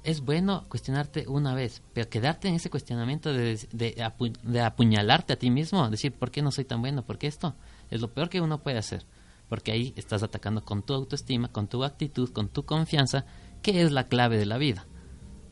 Es 0.07 0.21
bueno 0.21 0.66
cuestionarte 0.69 1.27
una 1.27 1.53
vez, 1.55 1.83
pero 1.92 2.09
quedarte 2.09 2.47
en 2.49 2.55
ese 2.55 2.71
cuestionamiento 2.71 3.33
de, 3.33 3.59
de, 3.73 3.97
apu- 3.97 4.38
de 4.42 4.61
apuñalarte 4.61 5.33
a 5.33 5.37
ti 5.38 5.51
mismo, 5.51 5.88
decir, 5.90 6.12
¿por 6.12 6.31
qué 6.31 6.42
no 6.42 6.53
soy 6.53 6.64
tan 6.64 6.81
bueno? 6.81 7.05
¿Por 7.05 7.19
qué 7.19 7.27
esto? 7.27 7.55
Es 7.90 8.01
lo 8.01 8.12
peor 8.14 8.29
que 8.29 8.40
uno 8.40 8.62
puede 8.62 8.79
hacer, 8.79 9.05
porque 9.49 9.73
ahí 9.73 9.92
estás 9.97 10.23
atacando 10.23 10.64
con 10.64 10.83
tu 10.85 10.95
autoestima, 10.95 11.49
con 11.49 11.66
tu 11.66 11.83
actitud, 11.83 12.31
con 12.31 12.49
tu 12.49 12.64
confianza, 12.64 13.25
que 13.62 13.83
es 13.83 13.90
la 13.90 14.07
clave 14.07 14.38
de 14.38 14.47
la 14.47 14.59
vida. 14.59 14.87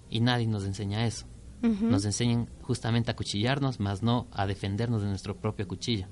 Y 0.08 0.20
nadie 0.20 0.46
nos 0.46 0.64
enseña 0.64 1.04
eso. 1.04 1.26
Nos 1.62 2.04
enseñan 2.04 2.48
justamente 2.62 3.10
a 3.10 3.16
cuchillarnos, 3.16 3.80
más 3.80 4.02
no 4.04 4.28
a 4.32 4.46
defendernos 4.46 5.02
de 5.02 5.08
nuestro 5.08 5.34
propio 5.36 5.66
cuchillo. 5.66 6.06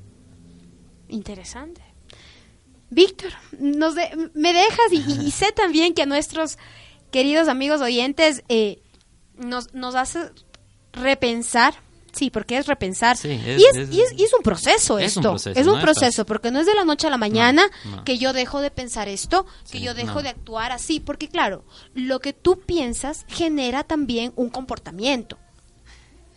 Interesante. 1.09 1.83
Víctor, 2.91 3.31
nos 3.61 3.95
de- 3.95 4.31
me 4.35 4.53
dejas 4.53 4.93
y- 4.93 5.27
y 5.27 5.31
sé 5.31 5.53
también 5.53 5.95
que 5.95 6.03
a 6.03 6.07
nuestros 6.07 6.59
queridos 7.12 7.46
amigos 7.46 7.81
oyentes 7.81 8.42
eh, 8.48 8.83
nos, 9.37 9.72
nos 9.75 9.94
hace 9.94 10.18
repensar. 10.92 11.75
Sí, 12.12 12.29
porque 12.29 12.59
es 12.59 12.66
repensar. 12.66 13.16
Sí, 13.16 13.31
es- 13.46 13.59
y, 13.61 13.64
es, 13.64 13.77
es- 13.77 13.90
y, 13.94 14.01
es, 14.03 14.12
y 14.18 14.25
es 14.25 14.35
un 14.35 14.42
proceso 14.42 14.96
un 14.96 15.01
esto. 15.01 15.22
proceso, 15.22 15.59
es 15.59 15.66
un 15.66 15.77
no 15.77 15.81
proceso, 15.81 16.27
porque 16.27 16.51
no 16.51 16.61
es 16.61 16.66
de 16.66 16.75
la 16.75 16.85
noche 16.85 17.07
a 17.07 17.11
la 17.11 17.16
mañana 17.16 17.62
no. 17.87 18.05
que 18.05 18.18
yo 18.18 18.35
dejo 18.35 18.61
de 18.61 18.70
pensar 18.70 19.09
esto, 19.09 19.46
que 19.70 19.79
Sí, 19.79 19.81
yo 19.81 19.94
dejo 19.94 20.22
de 20.22 20.29
actuar 20.29 20.72
así. 20.72 21.01
Porque 21.01 21.29
claro, 21.29 21.64
lo 21.94 22.20
que 22.20 22.35
tú 22.35 22.61
piensas 22.61 23.25
genera 23.29 23.83
también 23.85 24.33
un 24.37 24.51
comportamiento. 24.51 25.38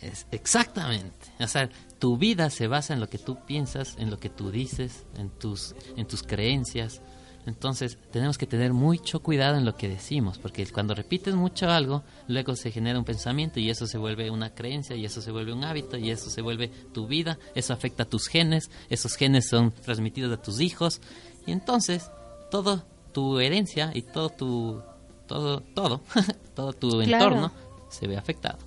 Es 0.00 0.26
exactamente. 0.30 1.26
O 1.40 1.46
sea, 1.48 1.68
tu 1.98 2.16
vida 2.16 2.48
se 2.48 2.68
basa 2.68 2.94
en 2.94 3.00
lo 3.00 3.08
que 3.10 3.18
tú 3.18 3.38
piensas, 3.44 3.96
en 3.98 4.10
lo 4.10 4.18
que 4.18 4.30
tú 4.30 4.50
dices, 4.50 5.04
en 5.18 5.28
tus, 5.28 5.74
en 5.96 6.06
tus 6.06 6.22
creencias. 6.22 7.02
Entonces, 7.46 7.96
tenemos 8.10 8.38
que 8.38 8.46
tener 8.46 8.72
mucho 8.72 9.20
cuidado 9.20 9.56
en 9.56 9.64
lo 9.64 9.76
que 9.76 9.88
decimos, 9.88 10.38
porque 10.38 10.66
cuando 10.66 10.94
repites 10.94 11.34
mucho 11.36 11.70
algo, 11.70 12.02
luego 12.26 12.56
se 12.56 12.72
genera 12.72 12.98
un 12.98 13.04
pensamiento 13.04 13.60
y 13.60 13.70
eso 13.70 13.86
se 13.86 13.98
vuelve 13.98 14.30
una 14.30 14.50
creencia 14.50 14.96
y 14.96 15.04
eso 15.04 15.22
se 15.22 15.30
vuelve 15.30 15.52
un 15.52 15.62
hábito 15.64 15.96
y 15.96 16.10
eso 16.10 16.28
se 16.28 16.42
vuelve 16.42 16.68
tu 16.92 17.06
vida, 17.06 17.38
eso 17.54 17.72
afecta 17.72 18.02
a 18.02 18.06
tus 18.06 18.26
genes, 18.26 18.68
esos 18.90 19.14
genes 19.14 19.48
son 19.48 19.70
transmitidos 19.70 20.36
a 20.36 20.42
tus 20.42 20.60
hijos 20.60 21.00
y 21.46 21.52
entonces 21.52 22.10
todo 22.50 22.84
tu 23.12 23.38
herencia 23.38 23.92
y 23.94 24.02
todo 24.02 24.28
tu 24.30 24.82
todo 25.28 25.60
todo 25.60 26.00
todo 26.56 26.72
tu 26.72 27.00
Claro. 27.02 27.24
entorno 27.26 27.52
se 27.90 28.08
ve 28.08 28.16
afectado. 28.16 28.58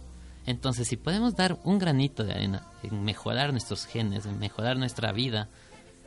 Entonces, 0.46 0.88
si 0.88 0.96
podemos 0.98 1.36
dar 1.36 1.60
un 1.64 1.78
granito 1.80 2.24
de 2.24 2.32
arena 2.34 2.66
en 2.82 3.04
mejorar 3.04 3.52
nuestros 3.52 3.86
genes, 3.86 4.26
en 4.26 4.40
mejorar 4.40 4.78
nuestra 4.78 5.12
vida, 5.12 5.48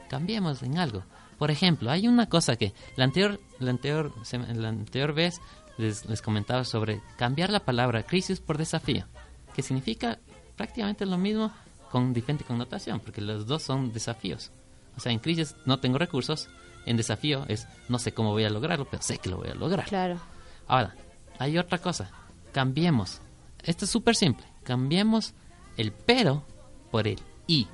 cambiemos 0.08 0.62
en 0.62 0.78
algo. 0.78 1.04
Por 1.42 1.50
ejemplo, 1.50 1.90
hay 1.90 2.06
una 2.06 2.28
cosa 2.28 2.54
que 2.54 2.72
la 2.94 3.02
anterior, 3.02 3.40
la 3.58 3.70
anterior, 3.72 4.12
la 4.54 4.68
anterior 4.68 5.12
vez 5.12 5.40
les, 5.76 6.06
les 6.06 6.22
comentaba 6.22 6.62
sobre 6.62 7.00
cambiar 7.16 7.50
la 7.50 7.58
palabra 7.58 8.04
crisis 8.04 8.38
por 8.38 8.58
desafío, 8.58 9.06
que 9.52 9.62
significa 9.62 10.20
prácticamente 10.56 11.04
lo 11.04 11.18
mismo 11.18 11.50
con 11.90 12.12
diferente 12.12 12.44
connotación, 12.44 13.00
porque 13.00 13.20
los 13.20 13.44
dos 13.48 13.64
son 13.64 13.92
desafíos. 13.92 14.52
O 14.96 15.00
sea, 15.00 15.10
en 15.10 15.18
crisis 15.18 15.56
no 15.66 15.80
tengo 15.80 15.98
recursos, 15.98 16.48
en 16.86 16.96
desafío 16.96 17.44
es 17.48 17.66
no 17.88 17.98
sé 17.98 18.14
cómo 18.14 18.30
voy 18.30 18.44
a 18.44 18.48
lograrlo, 18.48 18.84
pero 18.88 19.02
sé 19.02 19.18
que 19.18 19.28
lo 19.28 19.38
voy 19.38 19.48
a 19.48 19.56
lograr. 19.56 19.86
Claro. 19.86 20.20
Ahora, 20.68 20.94
hay 21.40 21.58
otra 21.58 21.78
cosa. 21.78 22.08
Cambiemos. 22.52 23.20
Esto 23.64 23.84
es 23.84 23.90
súper 23.90 24.14
simple. 24.14 24.46
Cambiemos 24.62 25.34
el 25.76 25.90
pero 25.90 26.44
por 26.92 27.08
el 27.08 27.18
y. 27.48 27.66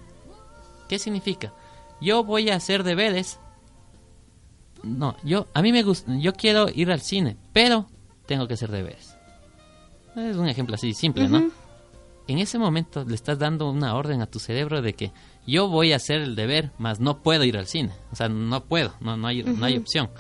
¿Qué 0.88 0.98
significa? 0.98 1.52
Yo 2.00 2.24
voy 2.24 2.48
a 2.48 2.56
hacer 2.56 2.82
deberes. 2.82 3.38
No, 4.96 5.16
yo 5.24 5.46
a 5.54 5.62
mí 5.62 5.72
me 5.72 5.82
gusta, 5.82 6.16
yo 6.16 6.32
quiero 6.32 6.68
ir 6.72 6.90
al 6.90 7.00
cine, 7.00 7.36
pero 7.52 7.86
tengo 8.26 8.46
que 8.48 8.54
hacer 8.54 8.70
deberes. 8.70 9.16
Es 10.16 10.36
un 10.36 10.48
ejemplo 10.48 10.74
así 10.74 10.94
simple, 10.94 11.28
¿no? 11.28 11.50
En 12.26 12.38
ese 12.38 12.58
momento 12.58 13.04
le 13.04 13.14
estás 13.14 13.38
dando 13.38 13.70
una 13.70 13.94
orden 13.94 14.20
a 14.20 14.26
tu 14.26 14.38
cerebro 14.38 14.82
de 14.82 14.92
que 14.92 15.12
yo 15.46 15.68
voy 15.68 15.92
a 15.92 15.96
hacer 15.96 16.20
el 16.20 16.36
deber, 16.36 16.72
mas 16.76 17.00
no 17.00 17.22
puedo 17.22 17.44
ir 17.44 17.56
al 17.56 17.66
cine. 17.66 17.92
O 18.12 18.16
sea, 18.16 18.28
no 18.28 18.64
puedo, 18.64 18.92
no, 19.00 19.16
no, 19.16 19.28
hay, 19.28 19.42
no 19.42 19.64
hay 19.64 19.78
opción. 19.78 20.10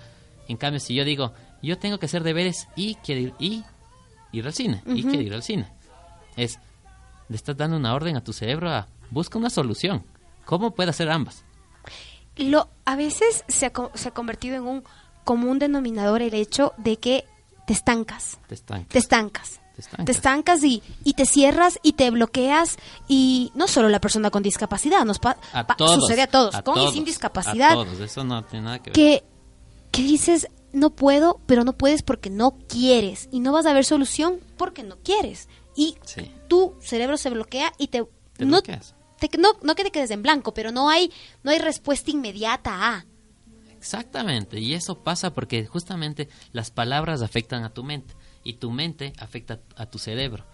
En 0.48 0.56
cambio, 0.56 0.80
si 0.80 0.94
yo 0.94 1.04
digo, 1.04 1.34
yo 1.62 1.78
tengo 1.78 1.98
que 1.98 2.06
hacer 2.06 2.22
deberes 2.22 2.68
y 2.76 2.94
quiero 2.96 3.20
ir, 3.20 3.34
y 3.38 3.64
ir 4.32 4.46
al 4.46 4.54
cine, 4.54 4.82
y 4.86 5.02
quiero 5.02 5.20
ir 5.20 5.34
al 5.34 5.42
cine. 5.42 5.66
Es, 6.36 6.58
le 7.28 7.36
estás 7.36 7.56
dando 7.56 7.76
una 7.76 7.94
orden 7.94 8.16
a 8.16 8.24
tu 8.24 8.32
cerebro 8.32 8.70
a 8.70 8.88
busca 9.10 9.38
una 9.38 9.50
solución. 9.50 10.04
¿Cómo 10.44 10.74
puede 10.74 10.90
hacer 10.90 11.10
ambas? 11.10 11.44
Lo, 12.38 12.68
a 12.84 12.96
veces 12.96 13.44
se 13.48 13.66
ha, 13.66 13.72
se 13.94 14.08
ha 14.08 14.12
convertido 14.12 14.56
en 14.56 14.62
un 14.62 14.84
común 15.24 15.58
denominador 15.58 16.22
el 16.22 16.34
hecho 16.34 16.72
de 16.78 16.96
que 16.96 17.24
te 17.66 17.72
estancas. 17.72 18.38
Te 18.48 18.54
estancas. 18.54 18.88
Te 18.88 18.98
estancas. 18.98 19.60
Te 19.74 19.80
estancas. 19.82 20.06
Te 20.06 20.12
estancas 20.12 20.64
y, 20.64 20.82
y 21.04 21.12
te 21.12 21.24
cierras 21.26 21.78
y 21.82 21.92
te 21.92 22.10
bloqueas 22.10 22.78
y 23.06 23.52
no 23.54 23.68
solo 23.68 23.88
la 23.88 24.00
persona 24.00 24.30
con 24.30 24.42
discapacidad, 24.42 25.04
nos 25.04 25.18
pa- 25.20 25.36
A 25.52 25.66
pa- 25.66 25.76
todos, 25.76 25.94
sucede 26.00 26.22
a 26.22 26.26
todos, 26.26 26.54
a 26.54 26.62
con 26.62 26.74
todos, 26.74 26.90
y 26.90 26.94
sin 26.94 27.02
A 27.02 27.06
discapacidad, 27.06 27.74
todos, 27.74 28.00
eso 28.00 28.24
no 28.24 28.42
tiene 28.44 28.64
nada 28.64 28.78
que 28.80 28.90
ver. 28.90 28.92
que, 28.94 29.24
que 29.92 30.02
dices, 30.02 30.48
no 30.72 30.90
puedo, 30.90 31.40
pero 31.46 31.62
no 31.62 31.74
puedes 31.74 32.02
porque 32.02 32.28
no 32.30 32.56
quieres 32.68 33.28
y 33.30 33.38
no 33.40 33.52
vas 33.52 33.66
a 33.66 33.72
ver 33.72 33.84
solución 33.84 34.40
porque 34.56 34.82
no 34.82 34.96
quieres. 35.04 35.48
Y 35.76 35.96
Sí. 36.04 36.32
tu 36.48 36.74
cerebro 36.80 37.16
se 37.16 37.30
bloquea 37.30 37.72
y 37.78 37.86
te... 37.88 38.04
Te 38.36 38.44
no, 38.44 38.52
bloqueas. 38.56 38.94
Te- 39.18 39.36
no, 39.38 39.50
no 39.62 39.74
que 39.74 39.84
te 39.84 39.90
quedes 39.90 40.10
en 40.10 40.22
blanco, 40.22 40.54
pero 40.54 40.70
no 40.72 40.88
hay, 40.88 41.12
no 41.42 41.50
hay 41.50 41.58
respuesta 41.58 42.10
inmediata 42.10 42.94
a... 42.94 43.04
Exactamente, 43.76 44.58
y 44.58 44.74
eso 44.74 45.04
pasa 45.04 45.34
porque 45.34 45.64
justamente 45.66 46.28
las 46.52 46.70
palabras 46.70 47.22
afectan 47.22 47.62
a 47.64 47.70
tu 47.70 47.84
mente 47.84 48.14
y 48.42 48.54
tu 48.54 48.70
mente 48.72 49.12
afecta 49.18 49.60
a 49.76 49.86
tu 49.86 49.98
cerebro 49.98 50.44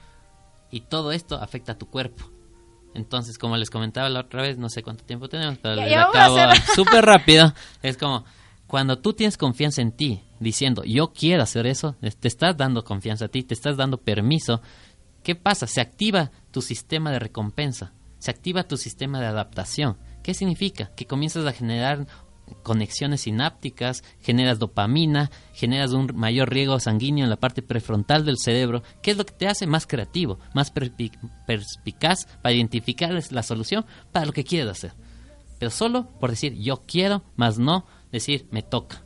y 0.71 0.81
todo 0.81 1.11
esto 1.13 1.37
afecta 1.37 1.73
a 1.73 1.79
tu 1.79 1.87
cuerpo. 1.87 2.25
Entonces, 2.95 3.39
como 3.39 3.57
les 3.57 3.71
comentaba 3.71 4.09
la 4.09 4.21
otra 4.21 4.43
vez, 4.43 4.59
no 4.59 4.69
sé 4.69 4.83
cuánto 4.83 5.05
tiempo 5.05 5.29
tenemos, 5.29 5.59
pero 5.59 5.75
les 5.77 5.93
acabo 6.09 6.37
súper 6.75 7.05
rápido. 7.07 7.53
Es 7.83 7.97
como 7.97 8.25
cuando 8.67 8.99
tú 8.99 9.15
tienes 9.15 9.37
confianza 9.37 9.81
en 9.83 9.93
ti, 9.93 10.23
diciendo 10.39 10.83
yo 10.85 11.13
quiero 11.13 11.43
hacer 11.43 11.67
eso, 11.67 11.97
te 12.21 12.29
estás 12.29 12.57
dando 12.57 12.85
confianza 12.85 13.25
a 13.25 13.29
ti, 13.29 13.43
te 13.43 13.55
estás 13.55 13.77
dando 13.77 13.97
permiso. 13.99 14.61
¿Qué 15.23 15.35
pasa? 15.35 15.67
Se 15.67 15.81
activa 15.81 16.31
tu 16.51 16.61
sistema 16.61 17.11
de 17.11 17.19
recompensa, 17.19 17.93
se 18.25 18.31
activa 18.31 18.67
tu 18.67 18.79
sistema 18.79 19.21
de 19.21 19.27
adaptación. 19.27 19.99
¿Qué 20.23 20.33
significa? 20.33 20.91
Que 20.97 21.05
comienzas 21.05 21.45
a 21.45 21.53
generar 21.53 22.07
conexiones 22.63 23.21
sinápticas, 23.21 24.03
generas 24.23 24.59
dopamina, 24.59 25.31
generas 25.53 25.93
un 25.93 26.11
mayor 26.15 26.49
riego 26.49 26.81
sanguíneo 26.81 27.25
en 27.25 27.29
la 27.29 27.37
parte 27.37 27.61
prefrontal 27.61 28.25
del 28.25 28.39
cerebro, 28.39 28.83
que 29.03 29.11
es 29.11 29.19
lo 29.19 29.27
que 29.27 29.35
te 29.35 29.47
hace 29.47 29.67
más 29.67 29.87
creativo, 29.87 30.39
más 30.55 30.73
perspicaz 30.73 32.25
para 32.41 32.55
identificar 32.55 33.13
la 33.31 33.43
solución 33.43 33.85
para 34.11 34.25
lo 34.25 34.33
que 34.33 34.45
quieres 34.45 34.71
hacer. 34.71 34.95
Pero 35.59 35.71
solo 35.71 36.09
por 36.19 36.31
decir 36.31 36.55
yo 36.55 36.83
quiero, 36.87 37.25
más 37.37 37.59
no 37.59 37.85
decir 38.11 38.49
me 38.51 38.63
toca. 38.63 39.04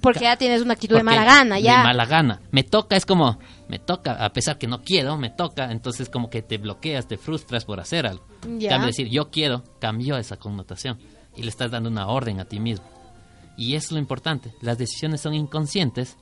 Porque 0.00 0.20
ya 0.20 0.36
tienes 0.36 0.62
una 0.62 0.74
actitud 0.74 0.96
de 0.96 1.02
mala 1.02 1.24
gana, 1.24 1.58
ya. 1.58 1.78
De 1.78 1.84
mala 1.84 2.06
gana. 2.06 2.40
Me 2.50 2.62
toca, 2.62 2.96
es 2.96 3.04
como, 3.04 3.38
me 3.68 3.78
toca, 3.78 4.24
a 4.24 4.32
pesar 4.32 4.58
que 4.58 4.66
no 4.66 4.82
quiero, 4.82 5.16
me 5.16 5.30
toca, 5.30 5.70
entonces 5.70 6.08
como 6.08 6.30
que 6.30 6.42
te 6.42 6.58
bloqueas, 6.58 7.08
te 7.08 7.16
frustras 7.16 7.64
por 7.64 7.80
hacer 7.80 8.06
algo. 8.06 8.24
Ya. 8.58 8.70
cambio, 8.70 8.88
decir 8.88 9.08
yo 9.08 9.30
quiero 9.30 9.64
cambió 9.80 10.16
esa 10.16 10.36
connotación 10.36 10.98
y 11.36 11.42
le 11.42 11.48
estás 11.48 11.70
dando 11.70 11.88
una 11.88 12.06
orden 12.08 12.40
a 12.40 12.44
ti 12.44 12.60
mismo. 12.60 12.86
Y 13.56 13.74
es 13.74 13.90
lo 13.90 13.98
importante, 13.98 14.54
las 14.60 14.78
decisiones 14.78 15.20
son 15.20 15.34
inconscientes, 15.34 16.16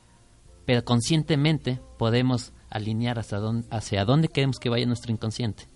pero 0.65 0.85
conscientemente 0.85 1.81
podemos 1.99 2.53
alinear 2.71 3.19
hasta 3.19 3.39
dónde, 3.39 3.69
hacia 3.71 4.05
dónde 4.05 4.29
queremos 4.29 4.59
que 4.59 4.71
vaya 4.71 4.87
nuestro 4.87 5.13
inconsciente. 5.13 5.69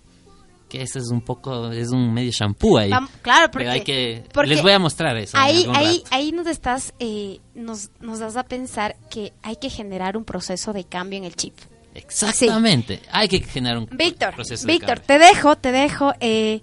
Que 0.70 0.82
ese 0.82 1.00
es 1.00 1.10
un 1.10 1.20
poco, 1.20 1.70
es 1.72 1.90
un 1.90 2.14
medio 2.14 2.30
shampoo 2.30 2.78
ahí. 2.78 2.90
Claro, 3.22 3.50
porque, 3.50 3.64
Pero 3.64 3.70
hay 3.72 3.80
que, 3.82 4.24
porque 4.32 4.50
les 4.50 4.62
voy 4.62 4.72
a 4.72 4.78
mostrar 4.78 5.16
eso. 5.16 5.36
Ahí, 5.36 5.66
ahí, 5.74 6.02
ahí 6.10 6.30
nos 6.32 6.46
estás, 6.46 6.94
eh, 7.00 7.40
nos, 7.54 7.90
nos 8.00 8.20
das 8.20 8.36
a 8.36 8.44
pensar 8.44 8.96
que 9.10 9.32
hay 9.42 9.56
que 9.56 9.68
generar 9.68 10.16
un 10.16 10.24
proceso 10.24 10.72
de 10.72 10.84
cambio 10.84 11.18
en 11.18 11.24
el 11.24 11.34
chip. 11.34 11.54
Exactamente. 11.94 13.02
Hay 13.10 13.28
que 13.28 13.40
generar 13.40 13.78
un 13.78 13.88
Víctor, 13.92 14.34
proceso 14.34 14.66
de 14.66 14.72
Víctor, 14.72 15.00
cambio. 15.00 15.06
te 15.06 15.18
dejo, 15.18 15.56
te 15.56 15.72
dejo. 15.72 16.12
eh, 16.20 16.60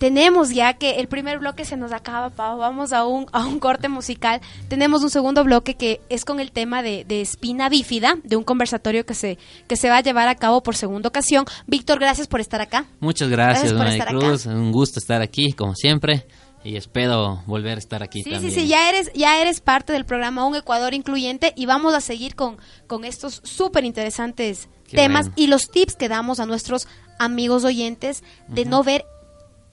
tenemos 0.00 0.48
ya 0.48 0.72
que 0.72 0.92
el 0.92 1.08
primer 1.08 1.38
bloque 1.40 1.66
se 1.66 1.76
nos 1.76 1.92
acaba, 1.92 2.30
Pau. 2.30 2.56
Vamos 2.56 2.94
a 2.94 3.04
un, 3.04 3.26
a 3.32 3.44
un 3.46 3.58
corte 3.60 3.90
musical. 3.90 4.40
Tenemos 4.66 5.02
un 5.02 5.10
segundo 5.10 5.44
bloque 5.44 5.74
que 5.74 6.00
es 6.08 6.24
con 6.24 6.40
el 6.40 6.52
tema 6.52 6.82
de, 6.82 7.04
de 7.04 7.20
espina 7.20 7.68
bífida, 7.68 8.16
de 8.24 8.36
un 8.36 8.42
conversatorio 8.42 9.04
que 9.04 9.12
se, 9.12 9.36
que 9.68 9.76
se 9.76 9.90
va 9.90 9.98
a 9.98 10.00
llevar 10.00 10.26
a 10.28 10.36
cabo 10.36 10.62
por 10.62 10.74
segunda 10.74 11.06
ocasión. 11.10 11.44
Víctor, 11.66 11.98
gracias 11.98 12.28
por 12.28 12.40
estar 12.40 12.62
acá. 12.62 12.86
Muchas 12.98 13.28
gracias, 13.28 13.74
Gracias 13.74 13.98
Maricruz. 14.06 14.46
Un 14.46 14.72
gusto 14.72 14.98
estar 14.98 15.20
aquí, 15.20 15.52
como 15.52 15.74
siempre. 15.74 16.26
Y 16.64 16.76
espero 16.76 17.42
volver 17.46 17.76
a 17.76 17.78
estar 17.78 18.02
aquí 18.02 18.22
Sí, 18.22 18.30
también. 18.30 18.52
sí, 18.52 18.60
sí, 18.62 18.68
ya 18.68 18.88
eres, 18.88 19.10
ya 19.14 19.40
eres 19.42 19.60
parte 19.60 19.92
del 19.92 20.06
programa 20.06 20.46
Un 20.46 20.56
Ecuador 20.56 20.94
Incluyente 20.94 21.52
y 21.56 21.66
vamos 21.66 21.92
a 21.92 22.00
seguir 22.00 22.36
con, 22.36 22.56
con 22.86 23.04
estos 23.04 23.42
súper 23.44 23.84
interesantes 23.84 24.70
temas 24.90 25.26
bueno. 25.26 25.34
y 25.36 25.46
los 25.48 25.68
tips 25.70 25.94
que 25.94 26.08
damos 26.08 26.40
a 26.40 26.46
nuestros 26.46 26.88
amigos 27.18 27.64
oyentes 27.64 28.22
de 28.48 28.64
no 28.64 28.82
ver 28.82 29.04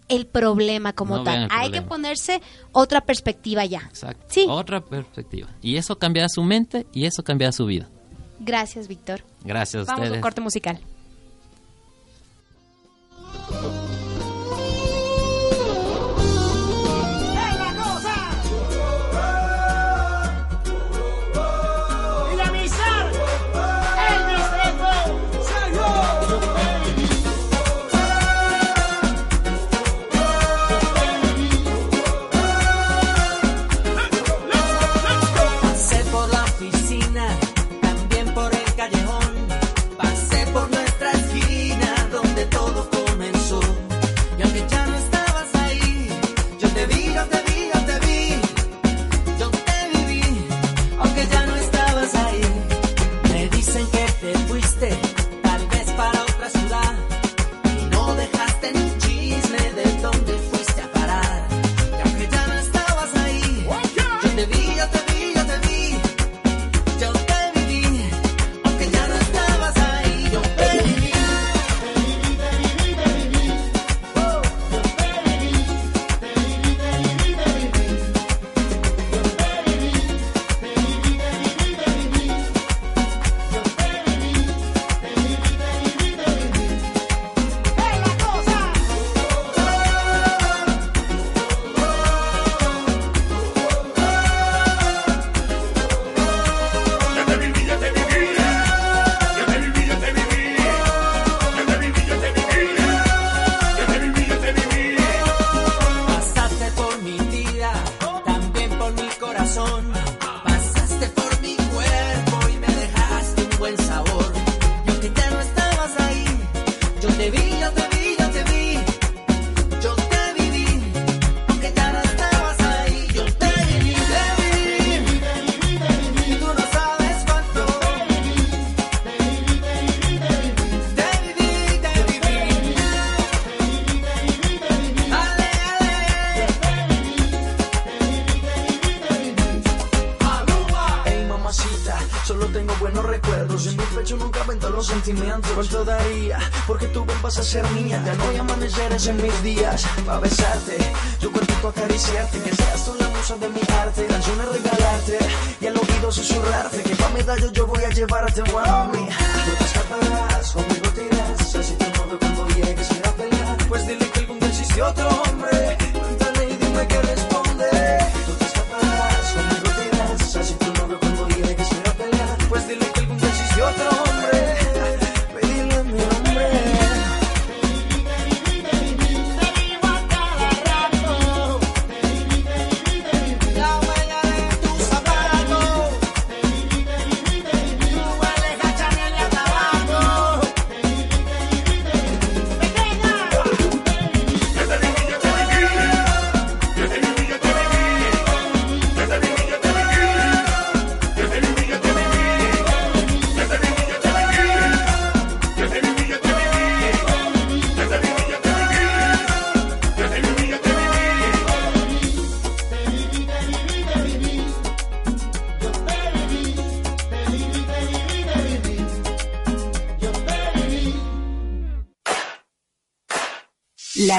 el 0.10 0.26
problema 0.28 0.94
como 0.94 1.18
No 1.18 1.24
tal. 1.24 1.44
Hay 1.44 1.48
problema. 1.48 1.72
que 1.72 1.82
ponerse 1.82 2.42
otra 2.72 3.02
perspectiva 3.02 3.66
ya. 3.66 3.82
Exacto. 3.90 4.26
Sí. 4.30 4.46
Otra 4.50 4.82
perspectiva. 4.84 5.48
Y 5.62 5.78
eso 5.78 5.98
cambiará 5.98 6.30
su 6.30 6.44
mente 6.44 6.86
y 6.94 7.06
eso 7.06 7.24
cambiará 7.24 7.52
su 7.52 7.66
vida. 7.66 7.90
Gracias, 8.40 8.88
Víctor. 8.88 9.24
Gracias 9.44 9.84
a 9.88 9.92
Vamos 9.94 10.00
a 10.00 10.04
ustedes. 10.04 10.18
un 10.18 10.22
corte 10.22 10.42
musical. 10.42 10.80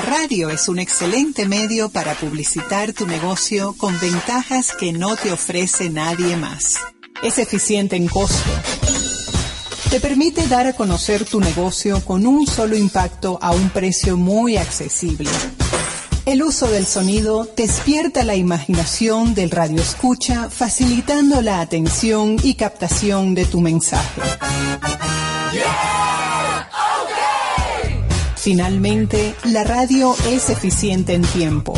Radio 0.09 0.49
es 0.49 0.69
un 0.69 0.79
excelente 0.79 1.47
medio 1.47 1.91
para 1.91 2.15
publicitar 2.15 2.93
tu 2.95 3.07
negocio 3.07 3.75
con 3.77 3.99
ventajas 4.01 4.73
que 4.73 4.93
no 4.93 5.17
te 5.17 5.33
ofrece 5.33 5.91
nadie 5.91 6.37
más. 6.37 6.79
Es 7.23 7.39
eficiente 7.39 7.97
en 7.97 8.09
costo. 8.09 8.51
Te 9.91 10.01
permite 10.01 10.47
dar 10.47 10.67
a 10.67 10.73
conocer 10.73 11.25
tu 11.25 11.41
negocio 11.41 12.03
con 12.05 12.27
un 12.27 12.47
solo 12.47 12.77
impacto 12.77 13.39
a 13.43 13.51
un 13.51 13.69
precio 13.71 14.17
muy 14.17 14.57
accesible. 14.57 15.29
El 16.25 16.43
uso 16.43 16.71
del 16.71 16.87
sonido 16.87 17.49
despierta 17.57 18.25
la 18.25 18.35
imaginación 18.35 19.35
del 19.35 19.51
radio 19.51 19.81
escucha, 19.81 20.49
facilitando 20.49 21.43
la 21.43 21.61
atención 21.61 22.37
y 22.43 22.55
captación 22.55 23.35
de 23.35 23.45
tu 23.45 23.61
mensaje. 23.61 24.23
Finalmente, 28.49 29.37
la 29.45 29.63
radio 29.63 30.17
es 30.27 30.49
eficiente 30.49 31.13
en 31.13 31.21
tiempo. 31.21 31.75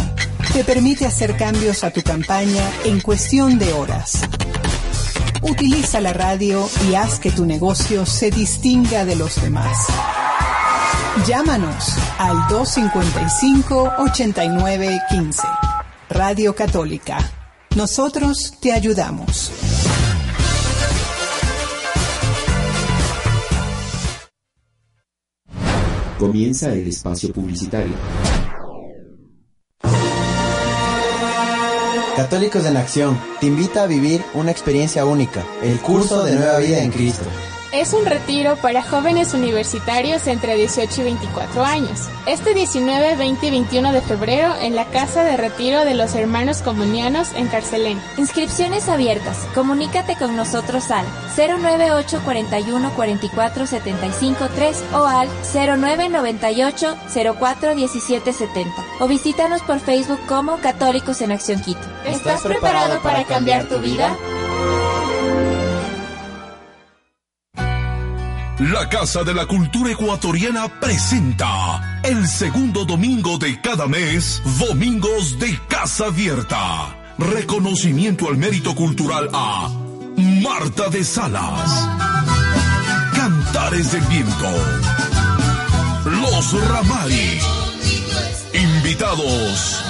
Te 0.53 0.63
permite 0.63 1.05
hacer 1.05 1.37
cambios 1.37 1.83
a 1.83 1.91
tu 1.91 2.01
campaña 2.01 2.63
en 2.85 3.01
cuestión 3.01 3.59
de 3.59 3.73
horas. 3.73 4.21
Utiliza 5.43 6.01
la 6.01 6.13
radio 6.13 6.65
y 6.89 6.95
haz 6.95 7.19
que 7.19 7.33
tu 7.33 7.45
negocio 7.45 8.07
se 8.07 8.31
distinga 8.31 9.05
de 9.05 9.17
los 9.17 9.43
demás. 9.43 9.89
Llámanos 11.27 11.97
al 12.19 12.37
255-8915. 12.47 15.43
Radio 16.09 16.55
Católica. 16.55 17.19
Nosotros 17.75 18.55
te 18.61 18.73
ayudamos. 18.73 19.51
Comienza 26.21 26.71
el 26.75 26.87
espacio 26.87 27.33
publicitario. 27.33 27.95
Católicos 32.15 32.67
en 32.67 32.77
Acción 32.77 33.19
te 33.41 33.47
invita 33.47 33.85
a 33.85 33.87
vivir 33.87 34.23
una 34.35 34.51
experiencia 34.51 35.07
única, 35.07 35.43
el 35.63 35.81
curso 35.81 36.23
de 36.23 36.35
nueva 36.35 36.59
vida 36.59 36.85
en 36.85 36.91
Cristo. 36.91 37.25
Es 37.73 37.93
un 37.93 38.05
retiro 38.05 38.57
para 38.57 38.83
jóvenes 38.83 39.33
universitarios 39.33 40.27
entre 40.27 40.57
18 40.57 41.03
y 41.03 41.05
24 41.05 41.65
años. 41.65 42.09
Este 42.27 42.53
19, 42.53 43.15
20 43.15 43.47
y 43.47 43.51
21 43.51 43.93
de 43.93 44.01
febrero 44.01 44.53
en 44.61 44.75
la 44.75 44.87
Casa 44.87 45.23
de 45.23 45.37
Retiro 45.37 45.85
de 45.85 45.95
los 45.95 46.17
Hermanos 46.17 46.63
Comunianos 46.63 47.33
en 47.37 47.47
Carcelén. 47.47 48.03
Inscripciones 48.17 48.89
abiertas. 48.89 49.47
Comunícate 49.55 50.17
con 50.17 50.37
nosotros 50.37 50.91
al 50.91 51.07
098 51.37 52.21
41 52.25 52.91
44 52.91 53.67
75 53.67 54.49
3 54.53 54.85
o 54.93 55.05
al 55.05 55.29
0998 55.55 56.97
04 57.39 57.75
17 57.77 58.33
70 58.33 58.85
o 58.99 59.07
visítanos 59.07 59.63
por 59.63 59.79
Facebook 59.79 60.19
como 60.27 60.57
Católicos 60.59 61.23
en 61.23 61.31
Acción 61.31 61.63
Quito. 61.63 61.81
¿Estás 62.05 62.43
preparado 62.43 63.01
para 63.01 63.23
cambiar 63.25 63.69
tu 63.69 63.79
vida? 63.79 64.17
La 68.61 68.91
Casa 68.91 69.25
de 69.25 69.33
la 69.33 69.47
Cultura 69.47 69.91
Ecuatoriana 69.91 70.69
presenta 70.69 71.99
el 72.03 72.29
segundo 72.29 72.85
domingo 72.85 73.39
de 73.39 73.59
cada 73.59 73.87
mes, 73.87 74.43
Domingos 74.59 75.39
de 75.39 75.59
Casa 75.67 76.09
Abierta. 76.09 76.95
Reconocimiento 77.17 78.29
al 78.29 78.37
mérito 78.37 78.75
cultural 78.75 79.31
a 79.33 79.71
Marta 80.43 80.91
de 80.91 81.03
Salas. 81.03 81.89
Cantares 83.15 83.93
del 83.93 84.03
Viento. 84.03 84.53
Los 86.05 86.69
Ramari. 86.69 87.41
Invitados. 88.53 89.83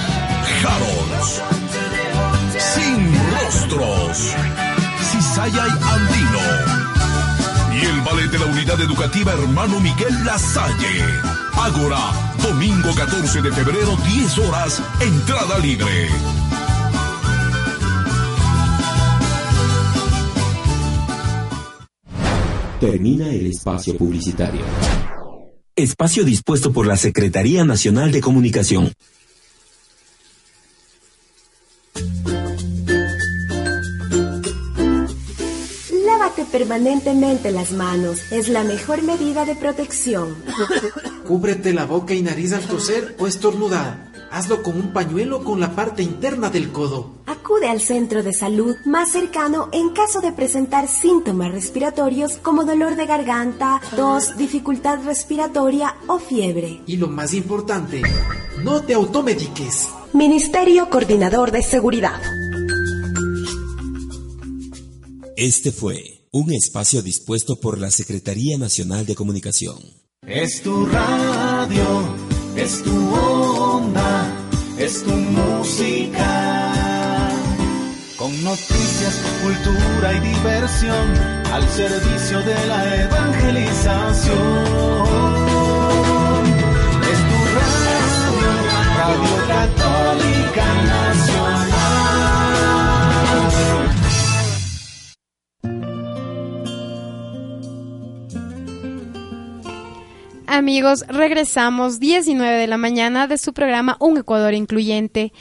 Harolds. 0.62 1.42
Sin 2.56 3.30
Rostros. 3.32 4.32
Cisayay 5.10 5.70
Andino 5.70 6.79
y 7.82 7.86
el 7.86 8.00
ballet 8.02 8.30
de 8.30 8.38
la 8.38 8.46
unidad 8.46 8.80
educativa 8.80 9.32
hermano 9.32 9.80
Miguel 9.80 10.24
Lasalle. 10.24 11.04
Ágora, 11.54 12.12
domingo 12.42 12.94
14 12.94 13.42
de 13.42 13.52
febrero, 13.52 13.96
10 14.06 14.38
horas, 14.38 14.82
entrada 15.00 15.58
libre. 15.58 16.08
Termina 22.80 23.28
el 23.28 23.46
espacio 23.46 23.96
publicitario. 23.96 24.62
Espacio 25.76 26.24
dispuesto 26.24 26.72
por 26.72 26.86
la 26.86 26.96
Secretaría 26.96 27.64
Nacional 27.64 28.10
de 28.10 28.20
Comunicación. 28.20 28.92
Lávate 36.40 36.58
permanentemente 36.58 37.50
las 37.50 37.72
manos. 37.72 38.32
Es 38.32 38.48
la 38.48 38.64
mejor 38.64 39.02
medida 39.02 39.44
de 39.44 39.54
protección. 39.54 40.36
Cúbrete 41.26 41.74
la 41.74 41.84
boca 41.84 42.14
y 42.14 42.22
nariz 42.22 42.52
al 42.52 42.62
toser 42.62 43.14
o 43.18 43.26
estornudar. 43.26 44.10
Hazlo 44.30 44.62
con 44.62 44.76
un 44.76 44.92
pañuelo 44.92 45.44
con 45.44 45.60
la 45.60 45.74
parte 45.74 46.02
interna 46.02 46.48
del 46.48 46.72
codo. 46.72 47.10
Acude 47.26 47.68
al 47.68 47.80
centro 47.80 48.22
de 48.22 48.32
salud 48.32 48.74
más 48.86 49.10
cercano 49.10 49.68
en 49.72 49.90
caso 49.90 50.20
de 50.20 50.32
presentar 50.32 50.88
síntomas 50.88 51.52
respiratorios 51.52 52.38
como 52.38 52.64
dolor 52.64 52.96
de 52.96 53.06
garganta, 53.06 53.80
tos, 53.94 54.36
dificultad 54.38 55.04
respiratoria 55.04 55.96
o 56.06 56.18
fiebre. 56.18 56.80
Y 56.86 56.96
lo 56.96 57.08
más 57.08 57.34
importante, 57.34 58.02
no 58.62 58.82
te 58.82 58.94
automediques. 58.94 59.88
Ministerio 60.14 60.88
Coordinador 60.88 61.50
de 61.50 61.62
Seguridad. 61.62 62.20
Este 65.36 65.72
fue 65.72 66.19
un 66.32 66.52
espacio 66.52 67.02
dispuesto 67.02 67.56
por 67.56 67.78
la 67.78 67.90
Secretaría 67.90 68.56
Nacional 68.56 69.04
de 69.04 69.16
Comunicación. 69.16 69.78
Es 70.26 70.62
tu 70.62 70.86
radio, 70.86 71.84
es 72.54 72.82
tu 72.84 73.14
onda, 73.14 74.32
es 74.78 75.02
tu 75.02 75.10
música. 75.10 76.72
Con 78.16 78.30
noticias, 78.44 79.20
cultura 79.42 80.12
y 80.14 80.20
diversión 80.20 81.16
al 81.52 81.68
servicio 81.68 82.38
de 82.42 82.66
la 82.66 83.04
evangelización. 83.04 84.36
Es 87.10 87.18
tu 87.28 87.40
radio, 87.58 88.50
Radio 88.98 89.46
Católica 89.48 90.74
Nacional. 90.84 91.29
Amigos, 100.52 101.04
regresamos 101.06 102.00
19 102.00 102.58
de 102.58 102.66
la 102.66 102.76
mañana 102.76 103.28
de 103.28 103.38
su 103.38 103.52
programa 103.52 103.96
Un 104.00 104.18
Ecuador 104.18 104.52
Incluyente. 104.52 105.32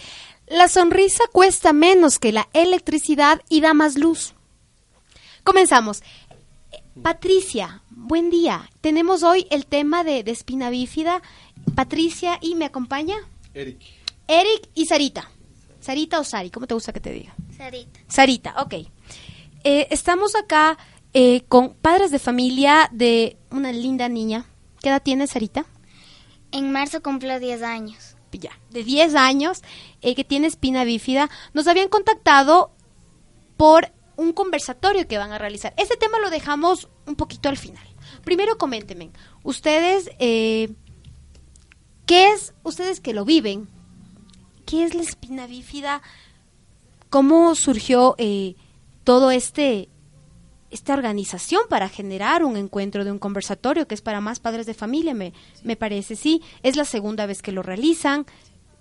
La 0.45 0.67
sonrisa 0.67 1.23
cuesta 1.31 1.73
menos 1.73 2.19
que 2.19 2.31
la 2.31 2.47
electricidad 2.53 3.41
y 3.49 3.61
da 3.61 3.73
más 3.73 3.97
luz. 3.97 4.35
Comenzamos. 5.43 6.03
Patricia, 7.01 7.81
buen 7.89 8.29
día. 8.29 8.69
Tenemos 8.81 9.23
hoy 9.23 9.47
el 9.49 9.65
tema 9.65 10.03
de, 10.03 10.23
de 10.23 10.29
espina 10.29 10.69
bífida. 10.69 11.23
Patricia, 11.73 12.37
¿y 12.39 12.53
me 12.53 12.65
acompaña? 12.65 13.15
Eric. 13.55 13.79
Eric 14.27 14.69
y 14.75 14.85
Sarita. 14.85 15.31
Sarita 15.79 16.19
o 16.19 16.23
Sari, 16.23 16.51
¿cómo 16.51 16.67
te 16.67 16.75
gusta 16.75 16.93
que 16.93 16.99
te 16.99 17.11
diga? 17.11 17.33
Sarita. 17.57 17.99
Sarita, 18.07 18.61
ok. 18.61 18.73
Eh, 19.63 19.87
estamos 19.89 20.35
acá 20.35 20.77
eh, 21.15 21.45
con 21.47 21.73
padres 21.73 22.11
de 22.11 22.19
familia 22.19 22.89
de 22.91 23.37
una 23.49 23.71
linda 23.71 24.07
niña. 24.07 24.45
¿Qué 24.81 24.89
edad 24.89 25.01
tiene 25.01 25.27
Sarita? 25.27 25.65
En 26.51 26.71
marzo 26.71 27.01
cumplo 27.01 27.39
10 27.39 27.63
años. 27.63 28.15
Ya, 28.31 28.51
de 28.69 28.83
10 28.83 29.15
años, 29.15 29.63
eh, 30.01 30.15
que 30.15 30.23
tiene 30.23 30.47
espina 30.47 30.83
bífida. 30.83 31.29
Nos 31.53 31.67
habían 31.67 31.89
contactado 31.89 32.71
por 33.57 33.91
un 34.15 34.33
conversatorio 34.33 35.07
que 35.07 35.17
van 35.17 35.31
a 35.31 35.37
realizar. 35.37 35.73
Este 35.77 35.97
tema 35.97 36.19
lo 36.19 36.29
dejamos 36.29 36.89
un 37.07 37.15
poquito 37.15 37.49
al 37.49 37.57
final. 37.57 37.83
Primero 38.23 38.57
coméntenme, 38.57 39.11
ustedes, 39.43 40.11
eh, 40.19 40.73
¿qué 42.05 42.31
es, 42.31 42.53
ustedes 42.63 42.99
que 42.99 43.13
lo 43.13 43.25
viven, 43.25 43.67
qué 44.65 44.83
es 44.83 44.93
la 44.93 45.01
espina 45.01 45.47
bífida? 45.47 46.01
¿Cómo 47.09 47.55
surgió 47.55 48.15
eh, 48.17 48.55
todo 49.03 49.31
este, 49.31 49.89
esta 50.71 50.93
organización 50.93 51.61
para 51.69 51.89
generar 51.89 52.43
un 52.43 52.57
encuentro 52.57 53.03
de 53.03 53.11
un 53.11 53.19
conversatorio 53.19 53.87
que 53.87 53.95
es 53.95 54.01
para 54.01 54.21
más 54.21 54.39
padres 54.39 54.65
de 54.65 54.73
familia, 54.73 55.13
me, 55.13 55.33
me 55.63 55.75
parece, 55.75 56.15
sí. 56.15 56.41
Es 56.63 56.75
la 56.75 56.85
segunda 56.85 57.25
vez 57.25 57.41
que 57.41 57.51
lo 57.51 57.63
realizan. 57.63 58.25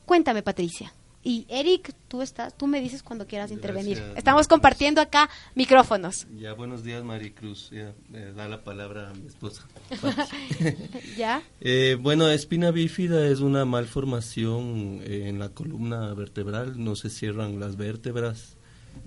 Cuéntame, 0.05 0.43
Patricia. 0.43 0.93
Y 1.25 1.47
Eric, 1.49 1.93
tú 2.07 2.23
estás, 2.23 2.57
tú 2.57 2.67
me 2.67 2.81
dices 2.81 3.03
cuando 3.03 3.27
quieras 3.27 3.51
intervenir. 3.51 4.03
Estamos 4.17 4.47
compartiendo 4.47 5.01
acá 5.01 5.29
micrófonos. 5.55 6.27
Ya, 6.39 6.53
buenos 6.55 6.85
días, 6.85 7.03
Maricruz. 7.03 7.71
Ya, 7.71 7.93
me 8.09 8.33
da 8.33 8.49
la 8.49 8.63
palabra 8.63 9.11
a 9.11 9.15
mi 9.15 9.27
esposa. 9.27 9.67
¿Ya? 11.17 11.43
Eh, 11.61 11.99
bueno, 12.01 12.31
espina 12.31 12.71
bífida 12.71 13.27
es 13.27 13.41
una 13.41 13.65
malformación 13.65 15.01
eh, 15.03 15.29
en 15.29 15.39
la 15.39 15.49
columna 15.49 16.15
vertebral, 16.15 16.83
no 16.83 16.95
se 16.95 17.11
cierran 17.11 17.59
las 17.59 17.77
vértebras 17.77 18.57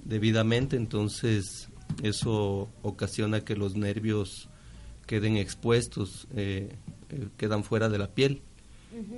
debidamente, 0.04 0.76
entonces 0.76 1.70
eso 2.04 2.70
ocasiona 2.84 3.42
que 3.42 3.56
los 3.56 3.76
nervios 3.76 4.50
queden 5.08 5.38
expuestos, 5.38 6.28
eh, 6.36 6.76
eh, 7.10 7.28
quedan 7.38 7.64
fuera 7.64 7.90
de 7.90 7.98
la 7.98 8.08
piel. 8.08 8.42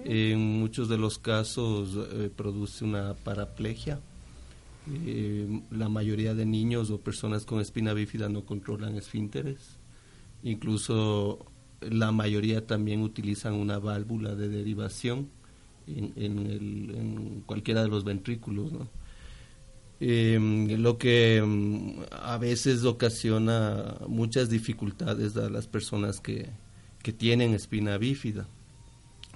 En 0.05 0.39
muchos 0.59 0.87
de 0.87 0.97
los 0.99 1.17
casos 1.17 1.97
eh, 2.13 2.29
produce 2.35 2.85
una 2.85 3.15
paraplegia. 3.15 3.99
Eh, 5.05 5.61
la 5.71 5.89
mayoría 5.89 6.35
de 6.35 6.45
niños 6.45 6.91
o 6.91 6.99
personas 6.99 7.45
con 7.45 7.59
espina 7.59 7.93
bífida 7.93 8.29
no 8.29 8.45
controlan 8.45 8.95
esfínteres. 8.97 9.77
Incluso 10.43 11.45
la 11.81 12.11
mayoría 12.11 12.67
también 12.67 13.01
utilizan 13.01 13.53
una 13.55 13.79
válvula 13.79 14.35
de 14.35 14.49
derivación 14.49 15.29
en, 15.87 16.13
en 16.15 16.37
el- 16.47 16.95
en 16.95 17.43
cualquiera 17.45 17.81
de 17.81 17.87
los 17.89 18.03
ventrículos. 18.03 18.71
¿no? 18.73 18.87
Eh, 20.05 20.37
lo 20.79 20.97
que 20.97 21.41
mm, 21.41 22.01
a 22.11 22.37
veces 22.37 22.83
ocasiona 22.83 23.95
muchas 24.05 24.49
dificultades 24.49 25.37
a 25.37 25.49
las 25.49 25.67
personas 25.67 26.19
que, 26.19 26.49
que 27.01 27.13
tienen 27.13 27.53
espina 27.53 27.97
bífida. 27.97 28.45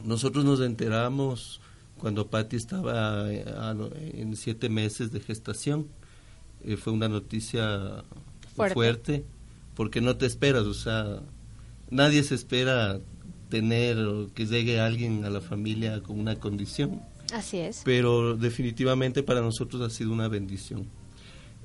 Nosotros 0.04 0.44
nos 0.44 0.60
enteramos 0.60 1.62
cuando 1.98 2.28
Patti 2.28 2.58
estaba 2.58 3.32
eh, 3.32 3.46
en 4.16 4.36
siete 4.36 4.68
meses 4.68 5.14
de 5.14 5.22
gestación. 5.22 5.88
Eh, 6.66 6.76
fue 6.76 6.92
una 6.92 7.08
noticia 7.08 8.04
Fuerte. 8.54 8.74
fuerte. 8.74 9.26
porque 9.74 10.02
no 10.02 10.18
te 10.18 10.26
esperas, 10.26 10.64
o 10.64 10.74
sea, 10.74 11.22
nadie 11.90 12.24
se 12.24 12.36
espera 12.36 13.00
tener 13.48 14.00
o 14.00 14.34
que 14.34 14.48
llegue 14.48 14.82
alguien 14.82 15.24
a 15.24 15.30
la 15.30 15.40
familia 15.40 16.04
con 16.04 16.20
una 16.20 16.36
condición 16.36 17.00
Así 17.34 17.58
es. 17.58 17.82
pero 17.84 18.36
definitivamente 18.38 19.24
para 19.24 19.42
nosotros 19.42 19.82
ha 19.82 19.90
sido 19.94 20.12
una 20.14 20.28
bendición. 20.28 20.88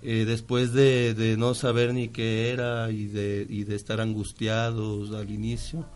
Eh, 0.04 0.24
después 0.26 0.72
de, 0.72 1.14
de 1.14 1.36
no 1.36 1.54
saber 1.54 1.94
ni 1.94 2.08
qué 2.08 2.50
era 2.50 2.90
y 2.90 3.06
de, 3.06 3.46
y 3.48 3.62
de 3.64 3.76
estar 3.76 4.00
angustiados 4.00 5.12
al 5.14 5.30
inicio, 5.30 5.86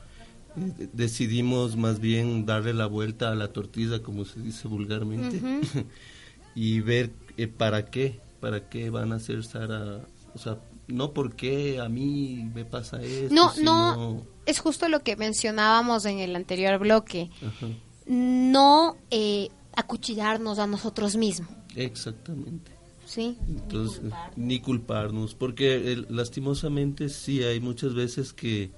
eh, 0.56 0.72
de- 0.78 0.86
decidimos 0.92 1.76
más 1.76 1.98
bien 1.98 2.46
darle 2.46 2.72
la 2.72 2.86
vuelta 2.86 3.32
a 3.32 3.34
la 3.34 3.48
tortilla, 3.52 4.02
como 4.02 4.24
se 4.24 4.40
dice 4.40 4.68
vulgarmente, 4.68 5.40
y 6.54 6.80
ver 6.80 7.10
eh, 7.36 7.48
para 7.48 7.86
qué, 7.86 8.20
para 8.40 8.68
qué 8.68 8.90
van 8.90 9.12
a 9.12 9.16
hacer 9.16 9.42
Sara, 9.44 10.06
o 10.34 10.38
sea, 10.38 10.58
no 10.86 11.12
porque 11.12 11.80
a 11.80 11.88
mí 11.88 12.48
me 12.54 12.64
pasa 12.64 13.02
esto, 13.02 13.34
No, 13.34 13.50
sino- 13.52 13.96
no, 13.96 14.26
es 14.46 14.60
justo 14.60 14.88
lo 14.88 15.02
que 15.02 15.16
mencionábamos 15.16 16.04
en 16.04 16.20
el 16.20 16.36
anterior 16.36 16.78
bloque. 16.78 17.28
Ajá, 17.44 17.66
No 18.06 18.96
eh, 19.10 19.50
acuchillarnos 19.74 20.58
a 20.58 20.66
nosotros 20.66 21.16
mismos, 21.16 21.50
exactamente. 21.74 22.70
¿sí? 23.04 23.36
Entonces, 23.48 24.02
ni 24.36 24.60
culparnos, 24.60 25.34
porque 25.34 25.92
eh, 25.92 26.04
lastimosamente 26.08 27.08
sí 27.08 27.42
hay 27.42 27.60
muchas 27.60 27.94
veces 27.94 28.32
que 28.32 28.70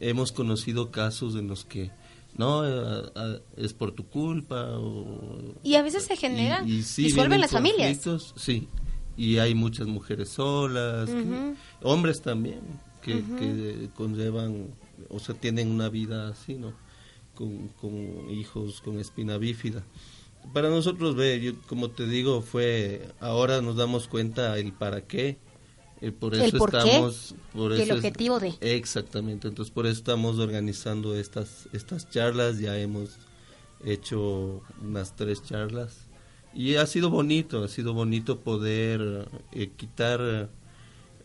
hemos 0.00 0.32
conocido 0.32 0.90
casos 0.90 1.34
en 1.36 1.48
los 1.48 1.64
que 1.64 1.90
no 2.36 2.62
eh, 2.66 3.40
es 3.56 3.72
por 3.72 3.92
tu 3.92 4.04
culpa 4.06 4.66
o 4.78 5.54
Y 5.62 5.74
a 5.76 5.82
veces 5.82 6.04
se 6.04 6.16
genera, 6.16 6.62
y, 6.64 6.74
y 6.76 6.82
sí, 6.82 7.04
disuelven 7.04 7.40
las 7.40 7.50
familias. 7.52 8.00
sí 8.36 8.68
y 9.18 9.38
hay 9.38 9.54
muchas 9.54 9.86
mujeres 9.86 10.28
solas 10.28 11.08
que- 11.08 11.54
hombres 11.82 12.20
también 12.20 12.60
que, 13.00 13.14
Ujú. 13.16 13.36
que 13.36 13.88
conllevan 13.94 14.66
o 15.08 15.18
sea 15.18 15.34
tienen 15.34 15.70
una 15.70 15.88
vida 15.88 16.28
así 16.28 16.54
no 16.56 16.74
con, 17.36 17.68
con 17.80 17.94
hijos 18.30 18.80
con 18.80 18.98
espina 18.98 19.38
bífida 19.38 19.84
para 20.52 20.68
nosotros 20.70 21.14
ve 21.14 21.40
yo 21.40 21.52
como 21.68 21.90
te 21.90 22.06
digo 22.08 22.42
fue 22.42 23.08
ahora 23.20 23.60
nos 23.62 23.76
damos 23.76 24.08
cuenta 24.08 24.58
el 24.58 24.72
para 24.72 25.02
qué 25.02 25.36
eh, 26.00 26.12
por 26.12 26.34
El 26.34 26.42
eso 26.42 26.58
por 26.58 26.70
qué 26.72 26.78
estamos 26.78 27.34
por 27.52 27.70
y 27.72 27.80
el 27.80 27.82
es- 27.90 27.90
objetivo 27.92 28.38
de. 28.40 28.54
exactamente 28.60 29.48
entonces 29.48 29.72
por 29.72 29.86
eso 29.86 29.98
estamos 29.98 30.38
organizando 30.38 31.14
estas 31.16 31.68
estas 31.72 32.10
charlas 32.10 32.58
ya 32.58 32.76
hemos 32.78 33.10
hecho 33.84 34.62
unas 34.82 35.14
tres 35.16 35.42
charlas 35.42 35.98
y 36.54 36.76
ha 36.76 36.86
sido 36.86 37.10
bonito 37.10 37.62
ha 37.64 37.68
sido 37.68 37.92
bonito 37.94 38.40
poder 38.40 39.28
eh, 39.52 39.70
quitar 39.76 40.48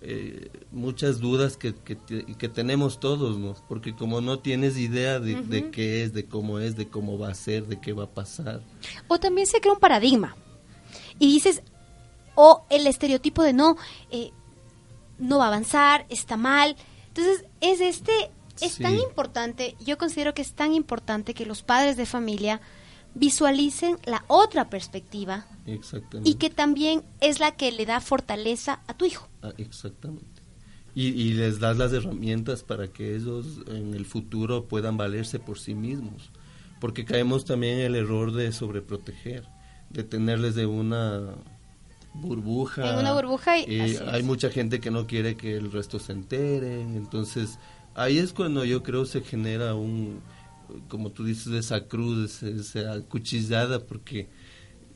eh, 0.02 0.50
muchas 0.72 1.20
dudas 1.20 1.58
que, 1.58 1.76
que, 1.76 1.96
que 2.36 2.50
tenemos 2.50 3.00
todos, 3.00 3.38
¿no? 3.38 3.56
Porque 3.68 3.96
como 3.96 4.20
no 4.22 4.40
tienes 4.40 4.78
idea 4.78 5.20
de, 5.20 5.70
qué 5.72 6.04
es, 6.04 6.14
de 6.14 6.26
cómo 6.26 6.60
es, 6.60 6.76
de 6.76 6.88
cómo 6.88 7.20
va 7.20 7.30
a 7.30 7.36
ser, 7.36 7.68
de 7.68 7.80
qué 7.80 7.94
va 7.94 8.06
a 8.06 8.10
pasar. 8.10 8.62
O 9.08 9.20
también 9.20 9.46
se 9.48 9.62
crea 9.62 9.74
un 9.74 9.80
paradigma. 9.80 10.36
Y 11.20 11.28
dices, 11.28 11.62
o 12.36 12.66
el 12.70 12.88
estereotipo 12.88 13.44
de 13.44 13.54
no, 13.54 13.78
eh, 14.10 14.32
no 15.20 15.38
va 15.38 15.46
a 15.46 15.48
avanzar, 15.50 16.06
está 16.10 16.36
mal. 16.36 16.76
Entonces, 17.10 17.46
es 17.62 17.80
este, 17.82 18.12
es 18.60 18.74
Sí. 18.74 18.84
tan 18.84 18.96
importante, 18.96 19.76
yo 19.86 19.98
considero 19.98 20.34
que 20.34 20.42
es 20.42 20.54
tan 20.54 20.74
importante 20.74 21.34
que 21.36 21.46
los 21.46 21.62
padres 21.62 21.96
de 21.98 22.06
familia 22.08 22.60
visualicen 23.16 23.98
la 24.06 24.24
otra 24.28 24.70
perspectiva 24.70 25.46
Exactamente. 25.66 26.30
y 26.30 26.36
que 26.36 26.50
también 26.50 27.04
es 27.20 27.40
la 27.40 27.52
que 27.52 27.72
le 27.72 27.86
da 27.86 28.00
fortaleza 28.02 28.82
a 28.88 28.94
tu 28.96 29.06
hijo. 29.06 29.28
Ah, 29.42 29.52
exactamente. 29.58 30.26
Y, 30.96 31.08
y 31.08 31.34
les 31.34 31.60
das 31.60 31.78
las 31.78 31.94
herramientas 31.94 32.64
para 32.64 32.88
que 32.90 33.16
ellos 33.16 33.46
en 33.68 33.94
el 33.94 34.06
futuro 34.06 34.66
puedan 34.66 34.98
valerse 34.98 35.40
por 35.40 35.58
sí 35.60 35.74
mismos. 35.74 36.30
Porque 36.80 37.06
caemos 37.06 37.46
también 37.46 37.80
en 37.80 37.86
el 37.86 37.96
error 37.96 38.34
de 38.34 38.52
sobreproteger, 38.52 39.46
de 39.90 40.04
tenerles 40.04 40.56
de 40.56 40.66
una 40.66 41.36
burbuja. 42.14 42.92
En 42.92 42.98
una 43.00 43.14
burbuja 43.14 43.58
y- 43.60 43.66
Eh, 43.68 44.00
hay 44.12 44.24
mucha 44.24 44.50
gente 44.50 44.80
que 44.80 44.92
no 44.92 45.08
quiere 45.08 45.36
que 45.38 45.56
el 45.56 45.72
resto 45.72 46.00
se 46.00 46.12
entere. 46.12 46.82
Entonces, 46.82 47.58
ahí 47.96 48.18
es 48.18 48.34
cuando 48.34 48.66
yo 48.66 48.84
creo 48.84 49.06
se 49.06 49.22
genera 49.22 49.76
un, 49.76 50.20
como 50.88 51.12
tú 51.12 51.24
dices, 51.24 51.54
esa 51.54 51.88
cruz, 51.88 52.44
esa, 52.44 53.02
cuchillada, 53.02 53.86
porque 53.86 54.30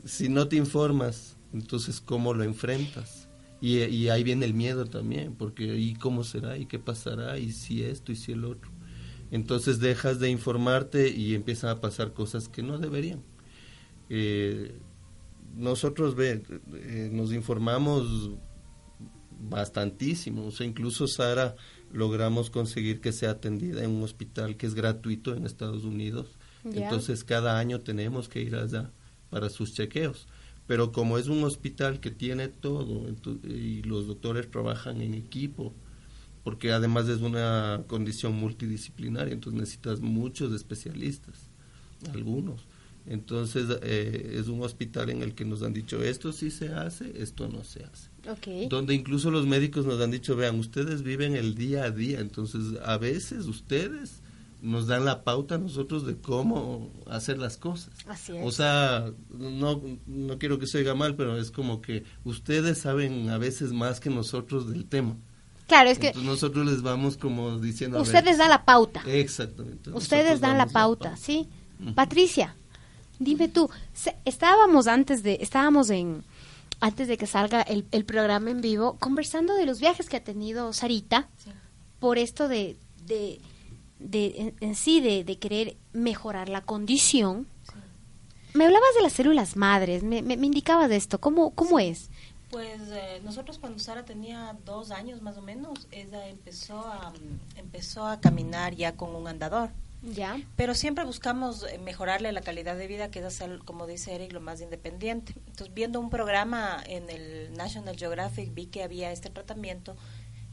si 0.04 0.28
no 0.28 0.48
te 0.48 0.56
informas, 0.56 1.36
entonces 1.52 2.00
¿cómo 2.00 2.34
lo 2.34 2.44
enfrentas? 2.44 3.28
Y, 3.60 3.78
y 3.84 4.08
ahí 4.08 4.22
viene 4.22 4.46
el 4.46 4.54
miedo 4.54 4.86
también, 4.86 5.34
porque 5.34 5.76
¿y 5.76 5.94
cómo 5.94 6.24
será? 6.24 6.58
¿Y 6.58 6.66
qué 6.66 6.78
pasará? 6.78 7.38
¿Y 7.38 7.52
si 7.52 7.82
esto? 7.82 8.12
¿Y 8.12 8.16
si 8.16 8.32
el 8.32 8.44
otro? 8.44 8.70
Entonces 9.30 9.80
dejas 9.80 10.20
de 10.20 10.30
informarte 10.30 11.08
y 11.08 11.34
empiezan 11.34 11.70
a 11.70 11.80
pasar 11.80 12.12
cosas 12.12 12.48
que 12.48 12.62
no 12.62 12.78
deberían. 12.78 13.22
Eh, 14.08 14.78
nosotros 15.56 16.14
ve, 16.14 16.42
eh, 16.74 17.10
nos 17.12 17.32
informamos 17.32 18.30
bastantísimo. 19.38 20.46
O 20.46 20.50
sea, 20.50 20.66
incluso 20.66 21.06
Sara 21.06 21.56
logramos 21.92 22.50
conseguir 22.50 23.00
que 23.00 23.12
sea 23.12 23.32
atendida 23.32 23.84
en 23.84 23.90
un 23.90 24.02
hospital 24.02 24.56
que 24.56 24.66
es 24.66 24.74
gratuito 24.74 25.34
en 25.34 25.46
Estados 25.46 25.84
Unidos. 25.84 26.26
Entonces 26.64 27.22
cada 27.22 27.58
año 27.58 27.80
tenemos 27.80 28.28
que 28.28 28.42
ir 28.42 28.56
allá 28.56 28.90
para 29.30 29.50
sus 29.50 29.74
chequeos. 29.74 30.26
Pero 30.66 30.90
como 30.90 31.16
es 31.16 31.28
un 31.28 31.44
hospital 31.44 32.00
que 32.00 32.10
tiene 32.10 32.48
todo 32.48 33.06
y 33.44 33.82
los 33.82 34.08
doctores 34.08 34.50
trabajan 34.50 35.00
en 35.00 35.14
equipo, 35.14 35.72
porque 36.42 36.72
además 36.72 37.08
es 37.08 37.20
una 37.20 37.84
condición 37.86 38.34
multidisciplinaria, 38.34 39.32
entonces 39.32 39.60
necesitas 39.60 40.00
muchos 40.00 40.52
especialistas, 40.52 41.50
algunos. 42.12 42.62
Entonces 43.06 43.66
eh, 43.82 44.36
es 44.38 44.48
un 44.48 44.62
hospital 44.62 45.10
en 45.10 45.22
el 45.22 45.34
que 45.34 45.44
nos 45.44 45.62
han 45.62 45.72
dicho 45.72 46.02
esto 46.02 46.32
sí 46.32 46.50
se 46.50 46.72
hace, 46.72 47.22
esto 47.22 47.48
no 47.48 47.62
se 47.62 47.84
hace. 47.84 48.10
Ok. 48.28 48.68
Donde 48.68 48.94
incluso 48.94 49.30
los 49.30 49.46
médicos 49.46 49.86
nos 49.86 50.00
han 50.00 50.10
dicho, 50.10 50.36
vean, 50.36 50.58
ustedes 50.58 51.02
viven 51.02 51.36
el 51.36 51.54
día 51.54 51.84
a 51.84 51.90
día, 51.90 52.20
entonces 52.20 52.78
a 52.84 52.98
veces 52.98 53.46
ustedes 53.46 54.22
nos 54.62 54.86
dan 54.86 55.04
la 55.04 55.22
pauta 55.22 55.56
a 55.56 55.58
nosotros 55.58 56.06
de 56.06 56.16
cómo 56.16 56.90
hacer 57.08 57.38
las 57.38 57.56
cosas. 57.56 57.92
Así 58.06 58.36
es. 58.36 58.44
O 58.44 58.50
sea, 58.50 59.12
no, 59.30 59.80
no 60.06 60.38
quiero 60.38 60.58
que 60.58 60.66
se 60.66 60.78
oiga 60.78 60.94
mal, 60.94 61.14
pero 61.14 61.38
es 61.38 61.50
como 61.50 61.80
que 61.80 62.04
ustedes 62.24 62.78
saben 62.78 63.28
a 63.30 63.38
veces 63.38 63.72
más 63.72 64.00
que 64.00 64.10
nosotros 64.10 64.68
del 64.70 64.86
tema. 64.86 65.16
Claro, 65.66 65.90
es 65.90 65.98
que 65.98 66.08
Entonces 66.08 66.30
nosotros 66.30 66.66
les 66.66 66.82
vamos 66.82 67.16
como 67.16 67.58
diciendo... 67.58 68.00
ustedes 68.00 68.38
dan 68.38 68.50
la 68.50 68.64
pauta. 68.64 69.02
Exactamente. 69.06 69.90
Ustedes 69.90 70.40
dan 70.40 70.52
la 70.52 70.58
damos 70.58 70.72
pauta, 70.72 71.16
¿sí? 71.16 71.48
Patricia, 71.94 72.56
dime 73.18 73.48
tú, 73.48 73.68
estábamos 74.24 74.86
antes 74.86 75.22
de, 75.22 75.38
estábamos 75.40 75.90
en, 75.90 76.24
antes 76.80 77.08
de 77.08 77.16
que 77.16 77.26
salga 77.26 77.62
el, 77.62 77.86
el 77.90 78.04
programa 78.04 78.50
en 78.50 78.60
vivo, 78.60 78.96
conversando 78.98 79.54
de 79.54 79.66
los 79.66 79.80
viajes 79.80 80.08
que 80.08 80.16
ha 80.16 80.24
tenido 80.24 80.72
Sarita 80.72 81.28
por 81.98 82.18
esto 82.18 82.48
de, 82.48 82.76
de, 83.06 83.40
de 83.98 84.34
en, 84.36 84.54
en 84.60 84.74
sí, 84.74 85.00
de, 85.00 85.24
de 85.24 85.38
querer 85.38 85.76
mejorar 85.92 86.48
la 86.48 86.60
condición. 86.62 87.46
Me 88.54 88.64
hablabas 88.64 88.94
de 88.96 89.02
las 89.02 89.12
células 89.12 89.56
madres, 89.56 90.02
me, 90.02 90.22
me, 90.22 90.36
me 90.36 90.46
indicabas 90.46 90.88
de 90.88 90.96
esto, 90.96 91.20
¿cómo, 91.20 91.50
cómo 91.50 91.78
es? 91.78 92.10
Pues 92.50 92.80
eh, 92.90 93.20
nosotros 93.24 93.58
cuando 93.58 93.78
Sara 93.78 94.04
tenía 94.04 94.56
dos 94.64 94.90
años 94.90 95.20
más 95.20 95.36
o 95.36 95.42
menos, 95.42 95.88
ella 95.90 96.28
empezó 96.28 96.78
a, 96.80 97.12
empezó 97.56 98.06
a 98.06 98.20
caminar 98.20 98.74
ya 98.74 98.96
con 98.96 99.14
un 99.14 99.26
andador. 99.28 99.70
Ya. 100.14 100.40
Pero 100.56 100.74
siempre 100.74 101.04
buscamos 101.04 101.64
eh, 101.64 101.78
mejorarle 101.78 102.30
la 102.32 102.40
calidad 102.40 102.76
de 102.76 102.86
vida, 102.86 103.10
que 103.10 103.18
es 103.18 103.24
hacer, 103.24 103.58
como 103.64 103.86
dice 103.86 104.14
Eric, 104.14 104.32
lo 104.32 104.40
más 104.40 104.60
independiente. 104.60 105.34
Entonces, 105.48 105.74
viendo 105.74 105.98
un 106.00 106.10
programa 106.10 106.82
en 106.86 107.10
el 107.10 107.52
National 107.54 107.96
Geographic, 107.96 108.54
vi 108.54 108.66
que 108.66 108.82
había 108.84 109.10
este 109.10 109.30
tratamiento 109.30 109.96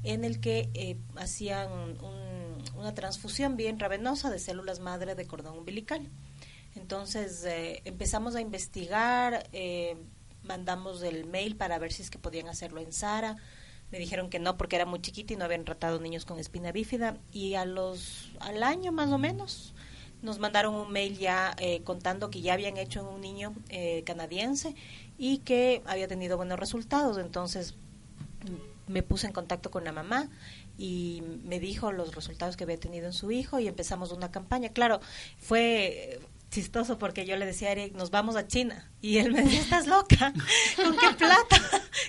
en 0.04 0.26
el 0.26 0.40
que 0.42 0.70
eh, 0.74 0.98
hacían 1.16 1.72
un- 1.72 2.34
una 2.76 2.94
transfusión 2.96 3.56
bien 3.56 3.72
intravenosa 3.76 4.30
de 4.30 4.40
células 4.40 4.80
madre 4.80 5.16
de 5.16 5.26
cordón 5.28 5.58
umbilical. 5.60 6.10
Entonces 6.76 7.44
eh, 7.46 7.82
empezamos 7.86 8.36
a 8.36 8.42
investigar, 8.42 9.48
eh, 9.54 9.96
mandamos 10.42 11.04
el 11.04 11.26
mail 11.26 11.56
para 11.56 11.78
ver 11.78 11.94
si 11.94 12.02
es 12.02 12.10
que 12.10 12.18
podían 12.18 12.48
hacerlo 12.50 12.82
en 12.82 12.92
Sara. 12.92 13.38
Me 13.94 14.00
dijeron 14.00 14.32
que 14.32 14.40
no 14.40 14.58
porque 14.58 14.76
era 14.76 14.88
muy 14.88 15.00
chiquita 15.02 15.34
y 15.34 15.36
no 15.36 15.46
habían 15.46 15.66
tratado 15.66 16.00
niños 16.00 16.26
con 16.26 16.40
espina 16.40 16.72
bífida. 16.72 17.16
Y 17.32 17.54
a 17.54 17.64
los, 17.64 18.32
al 18.40 18.64
año 18.64 18.92
más 18.92 19.12
o 19.12 19.20
menos 19.20 19.76
nos 20.24 20.40
mandaron 20.40 20.74
un 20.74 20.92
mail 20.92 21.20
ya 21.20 21.56
eh, 21.60 21.84
contando 21.84 22.32
que 22.32 22.42
ya 22.42 22.54
habían 22.54 22.78
hecho 22.78 23.02
en 23.02 23.06
un 23.06 23.22
niño 23.22 23.54
eh, 23.70 24.02
canadiense 24.04 24.74
y 25.20 25.38
que 25.40 25.84
había 25.86 26.08
tenido 26.08 26.38
buenos 26.38 26.60
resultados. 26.60 27.20
Entonces 27.20 27.76
me 28.88 29.04
puse 29.04 29.28
en 29.28 29.34
contacto 29.34 29.70
con 29.70 29.84
la 29.84 29.92
mamá 29.92 30.28
y 30.76 31.22
me 31.44 31.60
dijo 31.60 31.92
los 31.92 32.16
resultados 32.16 32.58
que 32.58 32.64
había 32.64 32.80
tenido 32.80 33.06
en 33.06 33.14
su 33.14 33.30
hijo 33.30 33.60
y 33.60 33.68
empezamos 33.68 34.12
una 34.12 34.32
campaña. 34.32 34.70
Claro, 34.70 35.02
fue 35.38 36.20
chistoso 36.54 36.98
porque 36.98 37.26
yo 37.26 37.36
le 37.36 37.46
decía 37.46 37.70
a 37.70 37.72
Eric, 37.74 37.94
nos 37.96 38.12
vamos 38.12 38.36
a 38.36 38.48
China. 38.48 38.90
Y 39.02 39.18
él 39.18 39.34
me 39.34 39.42
decía, 39.44 39.60
estás 39.62 39.88
loca, 39.88 40.32
¿con 40.76 40.96
qué 40.98 41.10
plata? 41.18 41.62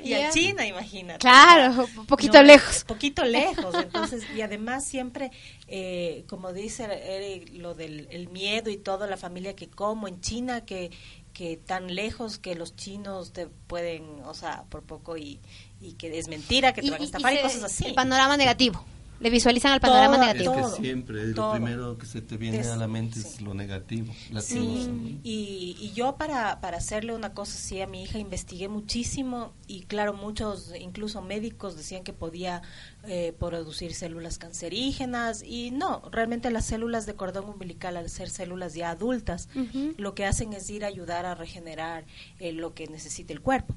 Y 0.02 0.12
a 0.14 0.30
China, 0.30 0.66
imagínate. 0.66 1.18
Claro, 1.18 1.86
un 1.96 2.06
poquito 2.06 2.42
lejos. 2.42 2.84
Poquito 2.84 3.24
lejos. 3.24 3.74
Entonces, 3.74 4.24
y 4.36 4.42
además 4.42 4.84
siempre, 4.86 5.30
eh, 5.66 6.24
como 6.28 6.52
dice 6.52 6.84
Eric, 6.84 7.50
lo 7.54 7.74
del 7.74 8.06
el 8.10 8.28
miedo 8.28 8.70
y 8.70 8.76
todo, 8.76 9.06
la 9.06 9.16
familia 9.16 9.56
que 9.56 9.68
como 9.68 10.06
en 10.08 10.20
China, 10.20 10.64
que 10.64 10.90
que 11.32 11.56
tan 11.56 11.92
lejos 11.96 12.38
que 12.38 12.54
los 12.54 12.76
chinos 12.76 13.32
te 13.32 13.48
pueden, 13.48 14.04
o 14.24 14.34
sea, 14.34 14.62
por 14.68 14.84
poco 14.84 15.16
y, 15.16 15.40
y 15.80 15.94
que 15.94 16.16
es 16.16 16.28
mentira, 16.28 16.72
que 16.72 16.80
te 16.80 16.86
Y- 16.86 16.90
van 16.90 17.00
a 17.00 17.04
estafar 17.04 17.32
y, 17.32 17.38
y 17.38 17.42
cosas 17.42 17.64
así. 17.64 17.86
El 17.86 17.94
panorama 17.94 18.36
negativo. 18.36 18.84
Le 19.24 19.30
visualizan 19.30 19.72
el 19.72 19.80
panorama 19.80 20.16
Todo, 20.16 20.26
negativo. 20.26 20.54
Es 20.68 20.74
que 20.76 20.82
siempre, 20.82 21.32
todo. 21.32 21.54
lo 21.54 21.64
primero 21.64 21.96
que 21.96 22.04
se 22.04 22.20
te 22.20 22.36
viene 22.36 22.58
Es- 22.60 22.66
a 22.68 22.76
la 22.76 22.86
mente 22.86 23.20
es 23.20 23.40
lo 23.40 23.54
negativo. 23.54 24.12
Sí, 24.42 25.18
y, 25.24 25.78
y 25.80 25.92
yo 25.94 26.16
para, 26.16 26.60
para 26.60 26.76
hacerle 26.76 27.14
una 27.14 27.32
cosa 27.32 27.54
así 27.54 27.80
a 27.80 27.86
mi 27.86 28.02
hija 28.02 28.18
investigué 28.18 28.68
muchísimo 28.68 29.54
y 29.66 29.84
claro, 29.84 30.12
muchos, 30.12 30.72
incluso 30.78 31.22
médicos 31.22 31.74
decían 31.74 32.04
que 32.04 32.12
podía 32.12 32.60
eh, 33.04 33.32
producir 33.38 33.94
células 33.94 34.36
cancerígenas 34.36 35.42
y 35.42 35.70
no, 35.70 36.02
realmente 36.12 36.50
las 36.50 36.66
células 36.66 37.06
de 37.06 37.14
cordón 37.14 37.46
umbilical 37.48 37.96
al 37.96 38.10
ser 38.10 38.28
células 38.28 38.74
ya 38.74 38.90
adultas, 38.90 39.48
lo 39.96 40.14
que 40.14 40.26
hacen 40.26 40.52
es 40.52 40.68
ir 40.68 40.84
a 40.84 40.88
ayudar 40.88 41.24
a 41.24 41.34
regenerar 41.34 42.04
eh, 42.40 42.52
lo 42.52 42.74
que 42.74 42.88
necesita 42.88 43.32
el 43.32 43.40
cuerpo. 43.40 43.74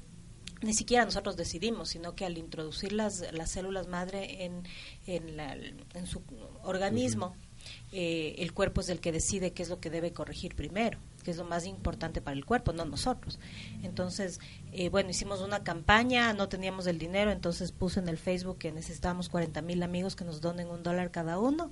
Ni 0.62 0.74
siquiera 0.74 1.04
nosotros 1.04 1.36
decidimos, 1.36 1.90
sino 1.90 2.14
que 2.14 2.24
al 2.24 2.36
introducir 2.38 2.92
las, 2.92 3.24
las 3.32 3.50
células 3.50 3.86
madre 3.86 4.44
en, 4.44 4.64
en, 5.06 5.36
la- 5.36 5.54
en 5.54 6.06
su 6.06 6.20
organismo, 6.64 7.34
eh, 7.92 8.34
el 8.38 8.52
cuerpo 8.52 8.80
es 8.80 8.88
el 8.88 9.00
que 9.00 9.12
decide 9.12 9.52
qué 9.52 9.62
es 9.62 9.68
lo 9.68 9.78
que 9.80 9.90
debe 9.90 10.12
corregir 10.12 10.54
primero, 10.54 10.98
que 11.22 11.30
es 11.30 11.36
lo 11.36 11.44
más 11.44 11.66
importante 11.66 12.20
para 12.20 12.36
el 12.36 12.44
cuerpo, 12.44 12.72
no 12.72 12.84
nosotros. 12.84 13.38
Entonces, 13.82 14.40
eh, 14.72 14.88
bueno, 14.88 15.10
hicimos 15.10 15.40
una 15.40 15.62
campaña, 15.62 16.32
no 16.32 16.48
teníamos 16.48 16.86
el 16.86 16.98
dinero, 16.98 17.30
entonces 17.30 17.70
puse 17.72 18.00
en 18.00 18.08
el 18.08 18.18
Facebook 18.18 18.58
que 18.58 18.72
necesitábamos 18.72 19.28
40 19.28 19.62
mil 19.62 19.82
amigos 19.82 20.16
que 20.16 20.24
nos 20.24 20.40
donen 20.40 20.68
un 20.68 20.82
dólar 20.82 21.10
cada 21.10 21.38
uno. 21.38 21.70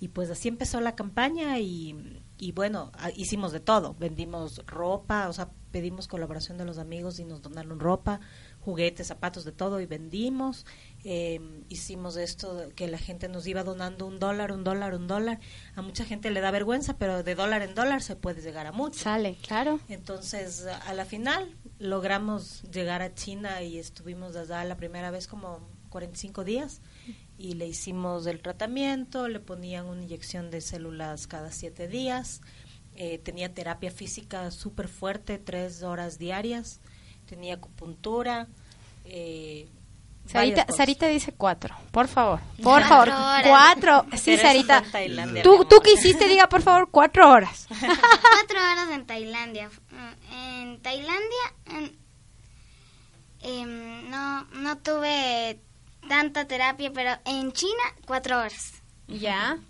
Y 0.00 0.08
pues 0.08 0.30
así 0.30 0.48
empezó 0.48 0.80
la 0.82 0.94
campaña 0.94 1.58
y, 1.58 2.20
y 2.38 2.52
bueno, 2.52 2.92
hicimos 3.14 3.52
de 3.52 3.60
todo. 3.60 3.94
Vendimos 3.98 4.62
ropa, 4.66 5.28
o 5.28 5.32
sea, 5.32 5.48
pedimos 5.72 6.06
colaboración 6.06 6.58
de 6.58 6.64
los 6.64 6.78
amigos 6.78 7.18
y 7.18 7.24
nos 7.24 7.40
donaron 7.42 7.80
ropa, 7.80 8.20
juguetes, 8.60 9.06
zapatos, 9.06 9.44
de 9.44 9.52
todo 9.52 9.80
y 9.80 9.86
vendimos. 9.86 10.66
Eh, 11.04 11.40
hicimos 11.68 12.16
esto 12.16 12.70
que 12.74 12.88
la 12.88 12.98
gente 12.98 13.28
nos 13.28 13.46
iba 13.46 13.62
donando 13.62 14.06
un 14.06 14.18
dólar, 14.18 14.52
un 14.52 14.64
dólar, 14.64 14.94
un 14.94 15.06
dólar. 15.06 15.40
A 15.74 15.82
mucha 15.82 16.04
gente 16.04 16.30
le 16.30 16.40
da 16.40 16.50
vergüenza, 16.50 16.98
pero 16.98 17.22
de 17.22 17.34
dólar 17.34 17.62
en 17.62 17.74
dólar 17.74 18.02
se 18.02 18.16
puede 18.16 18.42
llegar 18.42 18.66
a 18.66 18.72
mucho. 18.72 19.00
Sale, 19.00 19.36
claro. 19.46 19.80
Entonces, 19.88 20.66
a 20.66 20.92
la 20.92 21.04
final 21.04 21.54
logramos 21.78 22.62
llegar 22.64 23.02
a 23.02 23.14
China 23.14 23.62
y 23.62 23.78
estuvimos 23.78 24.36
allá 24.36 24.62
la 24.64 24.76
primera 24.76 25.10
vez 25.10 25.26
como 25.26 25.60
45 25.88 26.44
días 26.44 26.82
y 27.38 27.54
le 27.54 27.66
hicimos 27.66 28.26
el 28.26 28.40
tratamiento, 28.40 29.28
le 29.28 29.40
ponían 29.40 29.86
una 29.86 30.02
inyección 30.02 30.50
de 30.50 30.60
células 30.60 31.26
cada 31.26 31.52
siete 31.52 31.86
días, 31.88 32.40
eh, 32.94 33.18
tenía 33.18 33.52
terapia 33.52 33.90
física 33.90 34.50
súper 34.50 34.88
fuerte, 34.88 35.38
tres 35.38 35.82
horas 35.82 36.18
diarias, 36.18 36.80
tenía 37.26 37.54
acupuntura. 37.54 38.46
Eh, 39.04 39.68
Sarita. 40.26 40.66
Sarita 40.72 41.06
dice 41.06 41.32
cuatro, 41.32 41.74
por 41.92 42.08
favor, 42.08 42.40
por 42.56 42.64
Cuatro 42.82 42.88
favor, 42.88 43.08
horas. 43.10 43.46
cuatro. 43.46 44.06
Sí, 44.16 44.32
Pero 44.36 44.42
Sarita. 44.42 44.82
Tú, 45.44 45.64
tú 45.66 45.78
que 45.80 45.92
hiciste, 45.92 46.26
diga 46.26 46.48
por 46.48 46.62
favor, 46.62 46.88
cuatro 46.90 47.30
horas. 47.30 47.66
Cuatro 47.68 48.58
horas 48.58 48.90
en 48.92 49.06
Tailandia. 49.06 49.68
Mm, 49.90 50.32
En 50.34 50.82
Tailandia 50.82 51.54
en- 51.66 51.96
em, 53.40 54.10
no, 54.10 54.44
no 54.46 54.78
tuve 54.78 55.60
tanta 56.08 56.46
terapia, 56.46 56.92
pero 56.92 57.10
en 57.24 57.52
China 57.52 57.82
cuatro 58.06 58.38
horas. 58.38 58.82
Ya. 59.08 59.58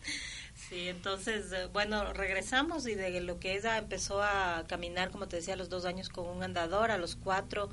Sí, 0.69 0.89
entonces, 0.89 1.53
eh, 1.53 1.69
bueno, 1.73 2.13
regresamos 2.13 2.89
y 2.89 2.97
de 2.97 3.21
lo 3.21 3.39
que 3.39 3.55
ella 3.57 3.79
empezó 3.79 4.21
a 4.21 4.65
caminar, 4.67 5.13
como 5.13 5.29
te 5.29 5.37
decía, 5.37 5.55
a 5.55 5.57
los 5.57 5.69
dos 5.69 5.85
años 5.85 6.09
con 6.09 6.27
un 6.27 6.43
andador, 6.43 6.91
a 6.91 6.99
los 6.99 7.15
cuatro 7.15 7.71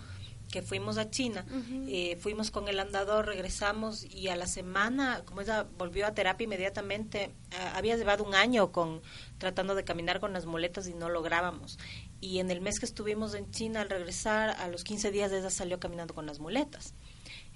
que 0.51 0.61
fuimos 0.61 0.99
a 0.99 1.09
China, 1.09 1.43
eh, 1.87 2.15
fuimos 2.17 2.51
con 2.51 2.67
el 2.67 2.79
andador, 2.79 3.25
regresamos 3.25 4.03
y 4.03 4.27
a 4.27 4.35
la 4.35 4.45
semana, 4.45 5.23
como 5.25 5.41
ella 5.41 5.65
volvió 5.79 6.05
a 6.05 6.13
terapia 6.13 6.45
inmediatamente, 6.45 7.23
eh, 7.23 7.31
había 7.73 7.97
llevado 7.97 8.23
un 8.23 8.35
año 8.35 8.71
con 8.71 9.01
tratando 9.39 9.73
de 9.73 9.83
caminar 9.83 10.19
con 10.19 10.31
las 10.31 10.45
muletas 10.45 10.87
y 10.87 10.93
no 10.93 11.09
lográbamos. 11.09 11.79
Y 12.21 12.37
en 12.37 12.51
el 12.51 12.61
mes 12.61 12.79
que 12.79 12.85
estuvimos 12.85 13.33
en 13.33 13.49
China, 13.49 13.81
al 13.81 13.89
regresar, 13.89 14.51
a 14.51 14.67
los 14.67 14.83
15 14.83 15.09
días 15.09 15.31
ella 15.31 15.49
salió 15.49 15.79
caminando 15.79 16.13
con 16.13 16.27
las 16.27 16.37
muletas. 16.37 16.93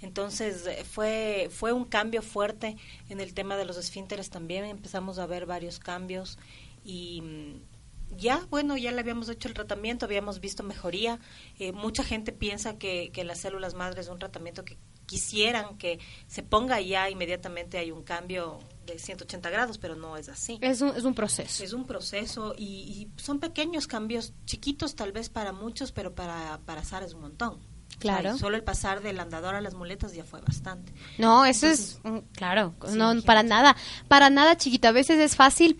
Entonces 0.01 0.65
eh, 0.67 0.83
fue, 0.83 1.49
fue 1.51 1.73
un 1.73 1.85
cambio 1.85 2.21
fuerte 2.21 2.77
en 3.09 3.19
el 3.19 3.33
tema 3.33 3.57
de 3.57 3.65
los 3.65 3.77
esfínteres 3.77 4.29
también, 4.29 4.65
empezamos 4.65 5.19
a 5.19 5.25
ver 5.25 5.45
varios 5.45 5.79
cambios 5.79 6.37
y 6.83 7.21
mm, 7.21 8.17
ya, 8.17 8.45
bueno, 8.49 8.77
ya 8.77 8.91
le 8.91 8.99
habíamos 9.01 9.27
hecho 9.29 9.47
el 9.47 9.53
tratamiento, 9.53 10.05
habíamos 10.05 10.39
visto 10.39 10.63
mejoría. 10.63 11.19
Eh, 11.59 11.73
mucha 11.73 12.03
gente 12.03 12.31
piensa 12.31 12.77
que, 12.77 13.11
que 13.11 13.23
las 13.23 13.39
células 13.39 13.73
madres 13.73 14.05
es 14.05 14.11
un 14.11 14.19
tratamiento 14.19 14.63
que 14.63 14.77
quisieran 15.05 15.77
que 15.77 15.99
se 16.27 16.43
ponga 16.43 16.79
ya 16.81 17.09
inmediatamente 17.09 17.77
hay 17.77 17.91
un 17.91 18.03
cambio 18.03 18.59
de 18.85 18.99
180 18.99 19.49
grados, 19.49 19.77
pero 19.77 19.95
no 19.95 20.17
es 20.17 20.29
así. 20.29 20.59
Es 20.61 20.81
un, 20.81 20.89
es 20.89 21.03
un 21.03 21.15
proceso. 21.15 21.63
Es 21.63 21.73
un 21.73 21.85
proceso 21.85 22.53
y, 22.57 22.63
y 22.63 23.21
son 23.21 23.39
pequeños 23.39 23.87
cambios, 23.87 24.33
chiquitos 24.45 24.95
tal 24.95 25.11
vez 25.11 25.29
para 25.29 25.51
muchos, 25.53 25.91
pero 25.91 26.13
para, 26.13 26.59
para 26.65 26.83
Sara 26.83 27.05
es 27.05 27.13
un 27.13 27.21
montón. 27.21 27.76
Claro. 27.99 28.29
O 28.29 28.33
sea, 28.33 28.39
solo 28.39 28.55
el 28.55 28.63
pasar 28.63 29.01
del 29.01 29.19
andador 29.19 29.55
a 29.55 29.61
las 29.61 29.73
muletas 29.73 30.13
ya 30.13 30.23
fue 30.23 30.39
bastante. 30.41 30.93
No, 31.17 31.45
eso 31.45 31.67
es, 31.67 31.99
claro, 32.33 32.75
no, 32.93 33.21
para 33.23 33.43
nada, 33.43 33.75
para 34.07 34.29
nada, 34.29 34.55
chiquita. 34.55 34.89
A 34.89 34.91
veces 34.91 35.19
es 35.19 35.35
fácil, 35.35 35.79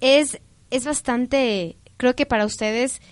es, 0.00 0.40
es 0.70 0.84
bastante, 0.84 1.76
creo 1.98 2.16
que 2.16 2.24
para 2.24 2.46
ustedes 2.46 3.02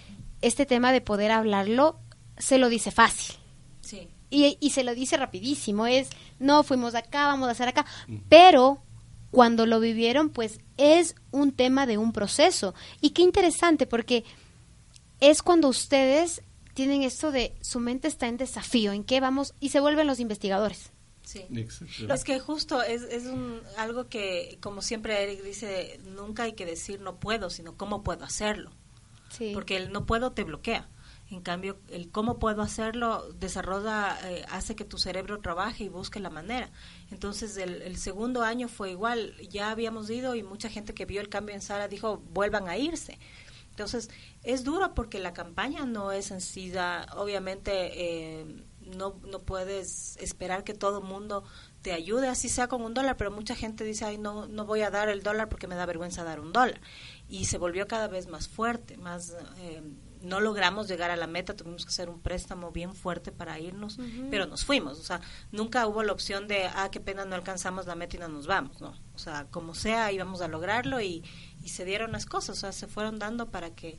este 0.41 0.65
tema 0.65 0.93
de 0.93 1.01
poder 1.01 1.31
hablarlo 1.31 2.01
se 2.39 2.59
lo 2.59 2.69
dice 2.69 2.91
fácil. 2.91 3.37
Sí. 3.83 4.09
Y, 4.31 4.57
y 4.61 4.71
se 4.71 4.83
lo 4.83 4.95
dice 4.95 5.17
rapidísimo, 5.17 5.87
es, 5.87 6.09
no, 6.39 6.63
fuimos 6.63 6.95
acá, 6.95 7.27
vamos 7.27 7.49
a 7.49 7.53
hacer 7.53 7.69
acá, 7.69 7.85
pero 8.29 8.83
cuando 9.31 9.67
lo 9.67 9.81
vivieron, 9.81 10.31
pues 10.31 10.61
es 10.79 11.15
un 11.31 11.53
tema 11.53 11.87
de 11.87 11.99
un 11.99 12.13
proceso. 12.13 12.75
Y 13.01 13.11
qué 13.11 13.23
interesante, 13.23 13.87
porque 13.87 14.25
es 15.21 15.43
cuando 15.43 15.69
ustedes 15.69 16.43
tienen 16.77 17.03
esto 17.03 17.33
de 17.33 17.55
su 17.63 17.81
mente 17.81 18.07
está 18.07 18.29
en 18.29 18.37
desafío, 18.37 18.93
en 18.93 19.03
qué 19.03 19.19
vamos, 19.19 19.55
y 19.61 19.71
se 19.71 19.81
vuelven 19.81 20.07
los 20.07 20.21
investigadores. 20.21 20.93
Sí. 21.23 21.47
Es 22.07 22.23
que 22.23 22.39
justo 22.39 22.83
es, 22.83 23.03
es 23.03 23.25
un, 23.25 23.63
algo 23.79 24.09
que, 24.11 24.59
como 24.61 24.83
siempre 24.83 25.23
Eric 25.23 25.43
dice, 25.43 25.99
nunca 26.05 26.43
hay 26.43 26.53
que 26.53 26.67
decir 26.67 27.01
no 27.01 27.19
puedo, 27.19 27.49
sino 27.49 27.79
cómo 27.79 28.03
puedo 28.03 28.27
hacerlo. 28.27 28.73
Sí. 29.31 29.53
Porque 29.55 29.79
el 29.79 29.91
no 29.91 30.05
puedo 30.05 30.33
te 30.33 30.45
bloquea. 30.45 30.87
En 31.31 31.41
cambio, 31.41 31.79
el 31.89 32.11
cómo 32.11 32.39
puedo 32.39 32.61
hacerlo 32.61 33.33
desarrolla, 33.33 34.19
eh, 34.31 34.45
hace 34.51 34.77
que 34.77 34.85
tu 34.85 34.99
cerebro 34.99 35.41
trabaje 35.41 35.85
y 35.85 35.89
busque 35.89 36.21
la 36.21 36.31
manera. 36.31 36.71
Entonces, 37.11 37.57
el, 37.57 37.81
el 37.83 37.97
segundo 37.97 38.43
año 38.43 38.69
fue 38.69 38.91
igual. 38.91 39.35
Ya 39.49 39.71
habíamos 39.71 40.11
ido 40.11 40.35
y 40.35 40.43
mucha 40.43 40.69
gente 40.69 40.93
que 40.93 41.07
vio 41.07 41.23
el 41.23 41.31
cambio 41.31 41.55
en 41.55 41.63
Sara 41.63 41.89
dijo, 41.89 42.19
vuelvan 42.19 42.69
a 42.69 42.77
irse. 42.77 43.19
Entonces, 43.77 44.09
es 44.43 44.65
duro 44.65 44.95
porque 44.95 45.21
la 45.21 45.35
campaña 45.35 45.85
no 45.85 46.11
es 46.11 46.25
sencilla. 46.25 47.05
Obviamente, 47.15 48.41
eh, 48.41 48.65
no, 48.81 49.21
no 49.31 49.41
puedes 49.43 50.17
esperar 50.17 50.65
que 50.65 50.73
todo 50.73 51.01
el 51.01 51.05
mundo 51.05 51.45
te 51.83 51.93
ayude, 51.93 52.29
así 52.29 52.49
sea 52.49 52.69
con 52.69 52.81
un 52.81 52.95
dólar, 52.95 53.19
pero 53.19 53.31
mucha 53.31 53.55
gente 53.55 53.85
dice, 53.85 54.07
ay, 54.07 54.17
no, 54.17 54.47
no 54.47 54.65
voy 54.65 54.81
a 54.81 54.91
dar 54.91 55.11
el 55.11 55.23
dólar 55.23 55.51
porque 55.51 55.67
me 55.67 55.75
da 55.75 55.85
vergüenza 55.85 56.25
dar 56.25 56.41
un 56.41 56.55
dólar. 56.55 56.81
Y 57.29 57.45
se 57.45 57.59
volvió 57.59 57.87
cada 57.87 58.09
vez 58.09 58.29
más 58.29 58.49
fuerte, 58.49 58.97
más... 58.97 59.37
Eh, 59.59 59.83
no 60.23 60.41
logramos 60.41 60.89
llegar 60.89 61.11
a 61.11 61.17
la 61.17 61.27
meta, 61.27 61.55
tuvimos 61.55 61.85
que 61.85 61.91
hacer 61.91 62.09
un 62.09 62.21
préstamo 62.21 62.73
bien 62.73 62.95
fuerte 62.95 63.33
para 63.33 63.59
irnos, 63.59 63.99
pero 64.31 64.47
nos 64.47 64.65
fuimos, 64.65 64.99
o 64.99 65.03
sea, 65.03 65.21
nunca 65.53 65.87
hubo 65.87 66.03
la 66.03 66.13
opción 66.13 66.49
de, 66.49 66.65
ah, 66.75 66.89
qué 66.91 67.01
pena 67.01 67.25
no 67.25 67.35
alcanzamos 67.35 67.87
la 67.87 67.95
meta 67.95 68.17
y 68.17 68.21
no 68.21 68.29
nos 68.29 68.47
vamos, 68.47 68.81
no, 68.81 68.95
o 69.15 69.19
sea, 69.19 69.47
como 69.51 69.75
sea 69.75 70.11
íbamos 70.13 70.41
a 70.41 70.49
lograrlo 70.49 71.01
y, 71.01 71.23
y 71.67 71.69
se 71.69 71.85
dieron 71.85 72.13
las 72.13 72.27
cosas, 72.27 72.59
o 72.59 72.61
sea, 72.61 72.71
se 72.71 72.87
fueron 72.87 73.19
dando 73.19 73.51
para 73.51 73.75
que, 73.75 73.99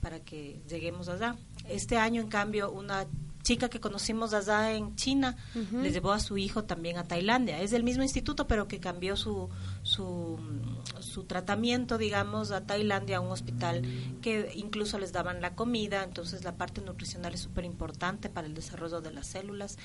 para 0.00 0.20
que 0.20 0.62
lleguemos 0.68 1.08
allá. 1.08 1.36
Este 1.68 1.96
año, 1.98 2.22
en 2.22 2.28
cambio, 2.28 2.70
una 2.70 3.04
chica 3.42 3.68
que 3.68 3.80
conocimos 3.80 4.32
allá 4.32 4.72
en 4.74 4.94
China 4.94 5.36
Ujú. 5.56 5.78
le 5.82 5.90
llevó 5.90 6.12
a 6.12 6.20
su 6.20 6.38
hijo 6.38 6.62
también 6.62 6.98
a 6.98 7.08
Tailandia. 7.08 7.60
Es 7.60 7.72
del 7.72 7.82
mismo 7.82 8.04
instituto, 8.04 8.46
pero 8.46 8.68
que 8.68 8.78
cambió 8.78 9.16
su, 9.16 9.48
su, 9.82 10.38
su 11.10 11.24
tratamiento, 11.24 11.98
digamos, 11.98 12.52
a 12.52 12.64
Tailandia, 12.64 13.18
a 13.18 13.20
un 13.20 13.30
hospital 13.30 13.82
que 14.22 14.52
incluso 14.54 14.98
les 14.98 15.12
daban 15.12 15.40
la 15.40 15.54
comida. 15.54 16.04
Entonces, 16.04 16.44
la 16.44 16.54
parte 16.56 16.80
nutricional 16.80 17.34
es 17.34 17.40
súper 17.40 17.64
importante 17.64 18.28
para 18.28 18.46
el 18.46 18.54
desarrollo 18.54 19.00
de 19.00 19.12
las 19.12 19.26
células. 19.26 19.76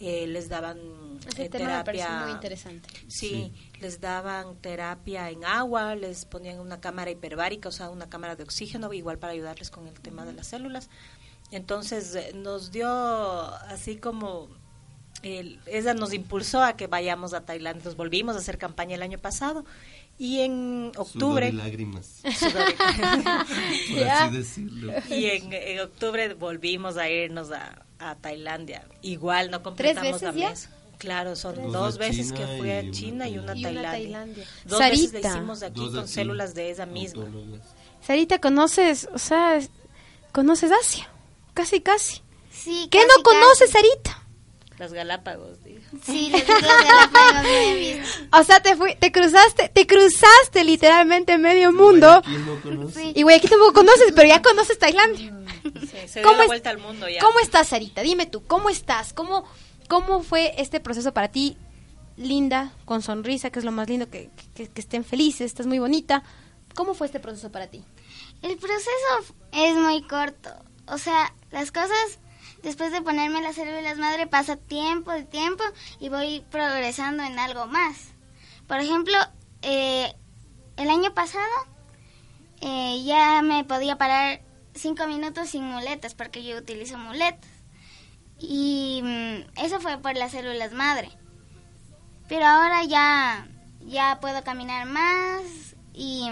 Eh, 0.00 0.26
les 0.26 0.48
daban 0.48 0.78
Ese 1.26 1.44
eh, 1.44 1.48
tema 1.48 1.78
me 1.78 1.84
parece 1.84 2.04
terapia. 2.04 2.24
muy 2.24 2.32
interesante. 2.32 2.88
Sí, 3.06 3.52
les 3.80 4.00
daban 4.00 4.56
terapia 4.56 5.30
en 5.30 5.44
agua, 5.44 5.94
les 5.94 6.24
ponían 6.24 6.58
una 6.58 6.80
cámara 6.80 7.10
hiperbárica, 7.10 7.68
o 7.68 7.72
sea, 7.72 7.88
una 7.88 8.10
cámara 8.10 8.36
de 8.36 8.42
oxígeno, 8.42 8.92
igual 8.92 9.18
para 9.18 9.32
ayudarles 9.32 9.70
con 9.70 9.86
el 9.86 9.94
tema 9.94 10.24
de 10.24 10.32
las 10.32 10.48
células. 10.48 10.90
Entonces 11.52 12.14
eh, 12.14 12.32
nos 12.34 12.72
dio 12.72 12.88
así 12.88 13.96
como, 13.96 14.48
el, 15.22 15.60
ella 15.66 15.94
nos 15.94 16.12
impulsó 16.12 16.64
a 16.64 16.76
que 16.76 16.86
vayamos 16.86 17.34
a 17.34 17.44
Tailandia, 17.44 17.78
entonces 17.78 17.96
volvimos 17.96 18.34
a 18.34 18.38
hacer 18.38 18.58
campaña 18.58 18.96
el 18.96 19.02
año 19.02 19.18
pasado 19.18 19.64
y 20.18 20.40
en 20.40 20.92
octubre... 20.96 21.48
Sudor 21.50 21.54
y 21.54 21.64
lágrimas. 21.66 22.20
Sudor 22.38 22.64
y- 22.70 23.94
Por 23.94 24.08
así 24.08 24.36
decirlo. 24.36 24.92
Y 25.10 25.24
en, 25.26 25.52
en 25.52 25.80
octubre 25.80 26.34
volvimos 26.34 26.96
a 26.96 27.08
irnos 27.08 27.50
a, 27.50 27.84
a 27.98 28.14
Tailandia. 28.16 28.86
Igual 29.02 29.50
no 29.50 29.62
completamos 29.62 30.12
veces 30.20 30.22
la 30.34 30.40
ya? 30.40 30.50
mesa. 30.50 30.70
Claro, 30.98 31.34
son 31.34 31.72
Dos 31.72 31.98
veces 31.98 32.28
China 32.32 32.46
que 32.46 32.58
fui 32.58 32.70
a 32.70 32.90
China 32.92 33.28
y 33.28 33.36
una 33.38 33.56
Y 33.56 33.64
una 33.64 33.68
Tailandia. 33.72 33.90
Tailandia. 33.90 34.46
Dos 34.64 34.78
veces 34.78 35.12
la 35.14 35.18
hicimos 35.30 35.62
aquí 35.64 35.80
Dos 35.80 35.90
con 35.90 36.00
aquí, 36.00 36.08
células 36.12 36.54
de 36.54 36.70
esa 36.70 36.86
misma. 36.86 37.24
Sarita, 38.06 38.40
conoces, 38.40 39.08
o 39.12 39.18
sea, 39.18 39.56
es- 39.56 39.70
conoces 40.30 40.70
Asia, 40.70 41.08
casi, 41.54 41.80
casi. 41.80 42.22
Sí, 42.52 42.86
¿Qué 42.90 42.98
casi, 42.98 43.08
no 43.16 43.22
conoces, 43.24 43.70
Sarita? 43.70 44.22
Las 44.78 44.92
Galápagos. 44.92 45.58
Sí, 46.04 46.30
los 46.30 46.42
hijos 46.42 46.62
de 46.62 48.02
la. 48.30 48.40
O 48.40 48.44
sea, 48.44 48.60
te 48.60 48.76
fui, 48.76 48.94
te 48.96 49.12
cruzaste, 49.12 49.68
te 49.68 49.86
cruzaste 49.86 50.64
literalmente 50.64 51.36
medio 51.38 51.72
mundo. 51.72 52.22
Y 53.14 53.22
Guayaquil 53.22 53.50
tampoco 53.50 53.74
conoces, 53.74 54.12
pero 54.14 54.28
ya 54.28 54.40
conoces 54.40 54.78
Tailandia. 54.78 55.32
Sí, 55.62 56.08
se 56.08 56.20
dio 56.20 56.28
¿Cómo 56.28 56.42
la 56.42 56.46
vuelta 56.46 56.70
al 56.70 56.78
mundo 56.78 57.08
ya. 57.08 57.20
¿Cómo 57.20 57.38
estás, 57.40 57.68
Sarita? 57.68 58.02
Dime 58.02 58.26
tú, 58.26 58.44
¿cómo 58.46 58.70
estás? 58.70 59.12
¿Cómo, 59.12 59.44
cómo 59.88 60.22
fue 60.22 60.54
este 60.58 60.80
proceso 60.80 61.12
para 61.12 61.28
ti? 61.28 61.56
Linda, 62.16 62.72
con 62.84 63.02
sonrisa, 63.02 63.50
que 63.50 63.58
es 63.58 63.64
lo 63.64 63.72
más 63.72 63.88
lindo, 63.88 64.10
que, 64.10 64.30
que, 64.54 64.68
que 64.68 64.80
estén 64.80 65.04
felices, 65.04 65.46
estás 65.46 65.66
muy 65.66 65.78
bonita. 65.78 66.22
¿Cómo 66.74 66.94
fue 66.94 67.06
este 67.06 67.20
proceso 67.20 67.50
para 67.52 67.66
ti? 67.68 67.84
El 68.42 68.56
proceso 68.56 69.34
es 69.52 69.74
muy 69.76 70.02
corto. 70.02 70.50
O 70.86 70.98
sea, 70.98 71.32
las 71.50 71.70
cosas, 71.70 72.18
después 72.62 72.92
de 72.92 73.02
ponerme 73.02 73.42
las 73.42 73.56
células 73.56 73.98
madre, 73.98 74.26
pasa 74.26 74.56
tiempo 74.56 75.14
y 75.16 75.24
tiempo 75.24 75.62
y 76.00 76.08
voy 76.08 76.44
progresando 76.50 77.22
en 77.22 77.38
algo 77.38 77.66
más. 77.66 78.12
Por 78.66 78.78
ejemplo, 78.78 79.14
eh, 79.62 80.14
el 80.76 80.90
año 80.90 81.14
pasado 81.14 81.44
eh, 82.60 83.02
ya 83.04 83.42
me 83.42 83.64
podía 83.64 83.98
parar 83.98 84.42
cinco 84.74 85.06
minutos 85.06 85.50
sin 85.50 85.64
muletas 85.64 86.14
porque 86.14 86.44
yo 86.44 86.56
utilizo 86.58 86.98
muletas. 86.98 87.50
Y 88.38 89.00
mm, 89.02 89.60
eso 89.64 89.80
fue 89.80 89.98
por 89.98 90.16
las 90.16 90.32
células 90.32 90.72
madre. 90.72 91.10
Pero 92.28 92.46
ahora 92.46 92.84
ya, 92.84 93.46
ya 93.80 94.18
puedo 94.20 94.42
caminar 94.42 94.86
más 94.86 95.42
y... 95.92 96.28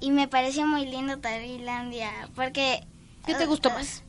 y 0.00 0.10
me 0.10 0.26
pareció 0.26 0.66
muy 0.66 0.86
lindo 0.86 1.18
Tailandia 1.18 2.10
porque 2.34 2.86
¿Qué 3.26 3.34
te 3.34 3.46
gustó 3.46 3.70
más? 3.70 4.02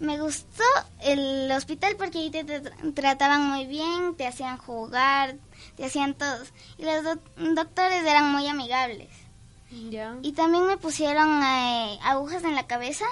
Me 0.00 0.18
gustó 0.20 0.62
el 1.02 1.50
hospital 1.50 1.96
porque 1.96 2.18
ahí 2.18 2.30
te, 2.30 2.44
te 2.44 2.62
tra- 2.62 2.94
trataban 2.94 3.48
muy 3.48 3.66
bien, 3.66 4.14
te 4.16 4.26
hacían 4.26 4.56
jugar, 4.58 5.36
te 5.76 5.84
hacían 5.86 6.14
todos. 6.14 6.52
Y 6.78 6.84
los 6.84 7.02
doc- 7.02 7.36
doctores 7.54 8.02
eran 8.04 8.30
muy 8.30 8.46
amigables. 8.46 9.08
Ya. 9.90 10.16
Y 10.22 10.32
también 10.32 10.66
me 10.66 10.76
pusieron 10.76 11.42
eh, 11.42 11.98
agujas 12.02 12.44
en 12.44 12.54
la 12.54 12.66
cabeza. 12.66 13.04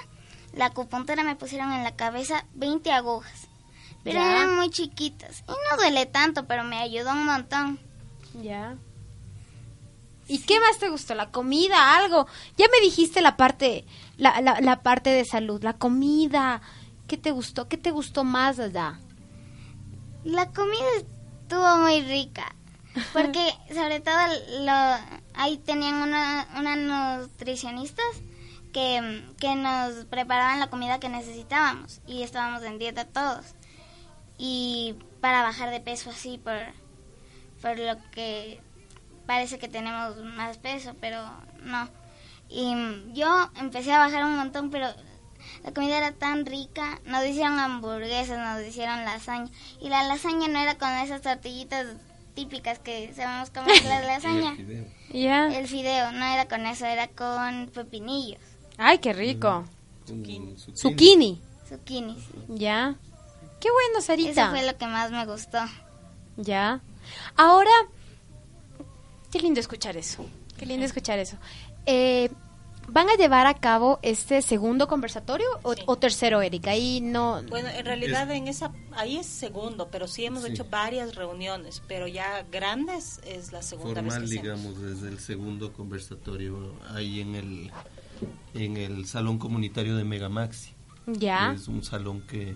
La 0.55 0.67
acupuntura 0.67 1.23
me 1.25 1.37
pusieron 1.37 1.73
en 1.73 1.83
la 1.83 1.97
cabeza 1.97 2.45
20 2.55 2.91
agujas. 2.93 3.49
Pero 4.05 4.21
eran 4.21 4.55
muy 4.57 4.71
chiquitas. 4.71 5.41
Y 5.49 5.51
no 5.51 5.77
duele 5.77 6.07
tanto, 6.07 6.47
pero 6.47 6.63
me 6.63 6.79
ayudó 6.79 7.11
un 7.11 7.27
montón. 7.27 7.81
Ya. 8.41 8.77
¿Y 10.29 10.39
qué 10.41 10.59
más 10.61 10.79
te 10.79 10.89
gustó? 10.89 11.15
¿La 11.15 11.31
comida? 11.31 11.97
¿Algo? 11.97 12.27
Ya 12.57 12.67
me 12.73 12.81
dijiste 12.85 13.21
la 13.21 13.37
parte, 13.37 13.85
la, 14.17 14.41
la, 14.41 14.61
la 14.61 14.83
parte 14.83 15.11
de 15.11 15.25
salud, 15.25 15.63
la 15.63 15.75
comida. 15.75 16.61
¿Qué 17.07 17.17
te 17.17 17.31
gustó? 17.31 17.69
¿Qué 17.69 17.77
te 17.77 17.91
gustó 17.91 18.25
más 18.25 18.59
allá? 18.59 18.99
La 20.25 20.51
comida 20.51 20.87
estuvo 20.97 21.77
muy 21.79 22.03
rica. 22.03 22.55
Porque 23.13 23.53
sobre 23.75 24.01
todo 24.01 24.17
lo, 24.61 24.73
ahí 25.35 25.59
tenían 25.59 25.97
una, 25.97 26.47
nutricionistas 27.21 28.05
que, 28.73 29.23
que 29.39 29.55
nos 29.55 30.05
preparaban 30.07 30.61
la 30.61 30.71
comida 30.71 30.99
que 30.99 31.09
necesitábamos. 31.09 32.01
Y 32.07 32.23
estábamos 32.23 32.63
en 32.65 32.79
dieta 32.79 33.05
todos. 33.05 33.55
Y 34.39 34.97
para 35.21 35.43
bajar 35.43 35.71
de 35.71 35.81
peso 35.81 36.11
así 36.11 36.39
por, 36.39 36.59
por 37.63 37.79
lo 37.79 37.97
que 38.11 38.61
parece 39.27 39.59
que 39.59 39.69
tenemos 39.69 40.17
más 40.19 40.59
peso, 40.59 40.95
pero 41.01 41.23
no. 41.63 41.89
Y 42.49 42.73
yo 43.13 43.51
empecé 43.57 43.93
a 43.93 43.99
bajar 43.99 44.25
un 44.25 44.37
montón, 44.37 44.71
pero 44.71 44.89
la 45.65 45.73
comida 45.73 45.99
era 45.99 46.13
tan 46.13 46.47
rica. 46.47 47.01
Nos 47.05 47.25
hicieron 47.27 47.59
hamburguesas, 47.59 48.39
nos 48.39 48.67
hicieron 48.67 49.05
lasaña. 49.05 49.51
Y 49.81 49.89
la 49.89 50.05
lasaña 50.05 50.49
no 50.49 50.59
era 50.59 50.79
con 50.79 50.91
esas 50.91 51.23
tortillitas 51.23 51.87
típicas 52.35 52.79
que 52.79 53.13
sabemos 53.15 53.51
comer 53.51 53.83
la 53.85 54.01
lasaña. 54.07 54.57
Ya. 55.13 55.49
El 55.57 55.67
fideo, 55.67 56.13
no 56.13 56.25
era 56.25 56.47
con 56.47 56.67
eso, 56.67 56.87
era 56.87 57.09
con 57.09 57.71
pepinillos. 57.75 58.41
Ay, 58.79 58.99
qué 58.99 59.13
rico. 59.13 59.65
Zucchini. 60.07 60.57
Zucchini. 60.77 61.41
Zucchini, 61.69 62.15
sí. 62.21 62.45
Ya. 62.49 62.95
Qué 63.59 63.69
bueno, 63.71 64.01
Sarita. 64.01 64.43
Eso 64.43 64.51
fue 64.51 64.65
lo 64.65 64.77
que 64.77 64.87
más 64.87 65.11
me 65.11 65.25
gustó. 65.27 65.59
Ya. 66.37 66.81
Ahora, 67.37 67.71
qué 69.33 69.41
lindo 69.41 69.59
escuchar 69.61 69.97
eso. 69.97 70.25
Qué 70.59 70.67
lindo 70.67 70.85
escuchar 70.85 71.19
eso. 71.19 71.39
Eh, 71.87 72.31
¿Van 72.89 73.09
a 73.09 73.17
llevar 73.17 73.49
a 73.49 73.55
cabo 73.55 73.99
este 74.03 74.43
segundo 74.43 74.87
conversatorio 74.87 75.47
o, 75.65 75.75
o 75.87 75.97
tercero, 75.97 76.41
Erika? 76.41 76.71
Ahí 76.71 77.01
no... 77.01 77.43
Bueno, 77.49 77.69
en 77.69 77.85
realidad 77.85 78.31
en 78.31 78.47
esa 78.47 78.71
ahí 78.93 79.17
es 79.17 79.27
segundo, 79.27 79.89
pero 79.91 80.07
sí 80.07 80.25
hemos 80.25 80.45
Sí. 80.45 80.53
hecho 80.53 80.67
varias 80.71 81.17
reuniones, 81.17 81.83
pero 81.89 82.07
ya 82.07 82.47
grandes 82.53 83.21
es 83.27 83.51
la 83.51 83.63
segunda 83.63 84.03
vez 84.03 84.13
formal, 84.15 84.25
hacemos. 84.29 84.43
digamos, 84.43 84.81
desde 84.81 85.09
el 85.09 85.19
segundo 85.19 85.73
conversatorio 85.73 86.75
ahí 86.95 87.21
en 87.21 87.35
el 87.35 87.71
en 88.55 88.77
el 88.77 89.05
salón 89.07 89.39
comunitario 89.39 89.97
de 89.97 90.05
Megamaxi. 90.05 90.73
Ya. 91.09 91.53
Es 91.55 91.67
un 91.67 91.83
salón 91.83 92.21
que, 92.23 92.55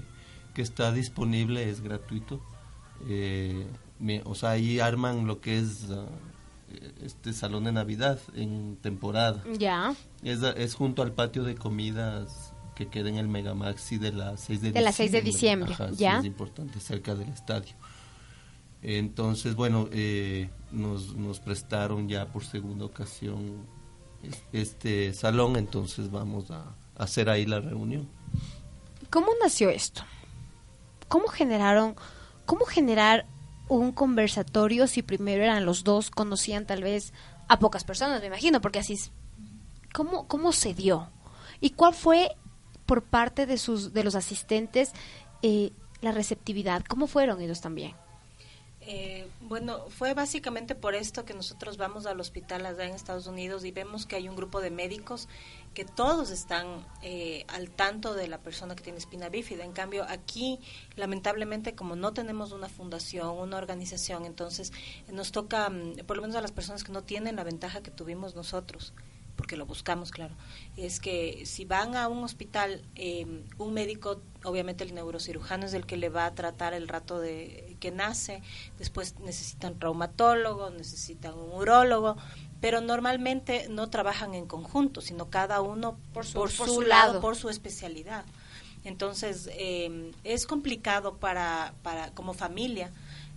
que 0.55 0.63
está 0.63 0.93
disponible, 0.93 1.69
es 1.69 1.81
gratuito. 1.81 2.41
Eh, 3.09 3.67
me- 3.99 4.23
o 4.25 4.37
sea, 4.37 4.51
ahí 4.51 4.79
arman 4.79 5.27
lo 5.27 5.41
que 5.41 5.59
es 5.59 5.89
ah, 5.91 6.07
este 7.03 7.33
salón 7.33 7.65
de 7.65 7.73
Navidad 7.73 8.19
en 8.35 8.77
temporada. 8.77 9.43
Ya. 9.59 9.95
Es, 10.23 10.43
es 10.43 10.75
junto 10.75 11.03
al 11.03 11.13
patio 11.13 11.45
de 11.45 11.55
comidas 11.55 12.53
que 12.75 12.89
queda 12.89 13.09
en 13.11 13.17
el 13.17 13.29
Megamaxi 13.29 13.99
de 13.99 14.13
las 14.13 14.41
6 14.41 14.63
de 14.63 14.73
De 14.73 14.81
las 14.81 14.95
6 14.97 15.13
de 15.13 15.23
diciembre, 15.23 15.73
Ajá, 15.75 15.91
ya. 15.91 16.19
es 16.21 16.25
importante, 16.25 16.81
cerca 16.81 17.15
del 17.15 17.29
estadio. 17.29 17.75
Entonces, 18.83 19.55
bueno, 19.55 19.89
eh, 19.93 20.49
nos, 20.73 21.15
nos 21.15 21.41
prestaron 21.41 22.09
ya 22.09 22.27
por 22.27 22.45
segunda 22.45 22.87
ocasión 22.87 23.67
es- 24.23 24.43
este 24.53 25.13
salón, 25.13 25.57
entonces 25.57 26.11
vamos 26.11 26.51
a 26.51 26.75
hacer 26.97 27.29
ahí 27.29 27.45
la 27.45 27.61
reunión. 27.61 28.09
¿Cómo 29.11 29.29
nació 29.43 29.69
esto? 29.71 30.03
¿Cómo 31.09 31.29
generaron, 31.29 31.95
cómo 32.47 32.65
generar 32.65 33.27
un 33.77 33.93
conversatorio 33.93 34.87
si 34.87 35.03
primero 35.03 35.45
eran 35.45 35.65
los 35.65 35.85
dos, 35.85 36.11
conocían 36.11 36.67
tal 36.67 36.83
vez 36.83 37.13
a 37.49 37.59
pocas 37.59 37.85
personas, 37.85 38.21
me 38.21 38.27
imagino, 38.27 38.61
porque 38.61 38.81
así. 38.81 38.97
¿Cómo, 39.93 40.29
cómo 40.29 40.53
se 40.53 40.75
dio? 40.75 41.09
¿Y 41.61 41.71
cuál 41.71 41.95
fue 41.95 42.37
por 42.87 43.03
parte 43.03 43.47
de 43.47 43.59
sus, 43.59 43.93
de 43.93 44.05
los 44.05 44.15
asistentes 44.15 44.93
eh, 45.43 45.73
la 46.01 46.13
receptividad? 46.13 46.85
¿Cómo 46.85 47.07
fueron 47.07 47.41
ellos 47.41 47.61
también? 47.61 47.95
Eh, 48.83 49.29
bueno, 49.43 49.85
fue 49.89 50.15
básicamente 50.15 50.75
por 50.75 50.95
esto 50.95 51.25
que 51.25 51.35
nosotros 51.35 51.77
vamos 51.77 52.07
al 52.07 52.19
hospital 52.19 52.67
allá 52.67 52.85
en 52.85 52.95
Estados 52.95 53.27
Unidos 53.27 53.65
y 53.65 53.73
vemos 53.73 54.07
que 54.07 54.17
hay 54.17 54.29
un 54.29 54.37
grupo 54.37 54.61
de 54.61 54.71
médicos 54.71 55.29
que 55.75 55.85
todos 55.85 56.31
están 56.31 56.85
eh, 57.03 57.45
al 57.49 57.71
tanto 57.71 58.15
de 58.15 58.27
la 58.27 58.39
persona 58.39 58.75
que 58.75 58.83
tiene 58.83 58.99
espina 58.99 59.29
bífida. 59.29 59.65
En 59.65 59.73
cambio, 59.73 60.05
aquí, 60.09 60.59
lamentablemente, 60.97 61.75
como 61.75 61.95
no 61.95 62.13
tenemos 62.13 62.53
una 62.53 62.69
fundación, 62.69 63.39
una 63.39 63.57
organización, 63.57 64.25
entonces 64.25 64.73
nos 65.11 65.31
toca, 65.33 65.71
mm, 65.71 65.99
por 66.07 66.17
lo 66.17 66.23
menos 66.23 66.37
a 66.37 66.41
las 66.41 66.53
personas 66.53 66.83
que 66.83 66.93
no 66.93 67.03
tienen 67.03 67.37
la 67.37 67.45
ventaja 67.45 67.83
que 67.83 67.91
tuvimos 67.91 68.35
nosotros, 68.35 68.93
porque 69.41 69.57
lo 69.57 69.65
buscamos, 69.65 70.11
claro, 70.11 70.35
es 70.77 71.01
que 71.01 71.47
si 71.47 71.65
van 71.65 71.97
a 71.97 72.09
un 72.09 72.23
hospital, 72.23 72.83
eh, 72.95 73.27
un 73.57 73.73
médico, 73.73 74.21
obviamente 74.45 74.85
el 74.85 74.95
neurocirujano 74.95 75.65
es 75.65 75.73
el 75.73 75.87
que 75.87 75.97
le 75.97 76.11
va 76.11 76.27
a 76.27 76.35
tratar 76.35 76.75
el 76.75 76.89
rato 76.89 77.19
de 77.19 77.75
que 77.81 77.91
nace, 77.91 78.43
después 78.77 79.19
necesitan 79.21 79.79
traumatólogo, 79.79 80.69
necesitan 80.69 81.33
un 81.39 81.55
urólogo, 81.55 82.19
pero 82.61 82.83
normalmente 82.83 83.67
no 83.71 83.89
trabajan 83.89 84.35
en 84.35 84.45
conjunto, 84.45 85.01
sino 85.01 85.31
cada 85.31 85.63
uno 85.63 85.99
por 86.13 86.27
su, 86.27 86.35
por 86.35 86.51
su 86.51 86.83
lado. 86.83 87.23
por 87.23 87.35
su 87.35 87.49
especialidad. 87.49 88.27
Entonces, 88.85 89.49
eh, 89.55 90.13
es 90.23 90.47
complicado 90.47 91.17
para, 91.17 91.73
para 91.83 92.11
como 92.11 92.35
familia 92.35 92.93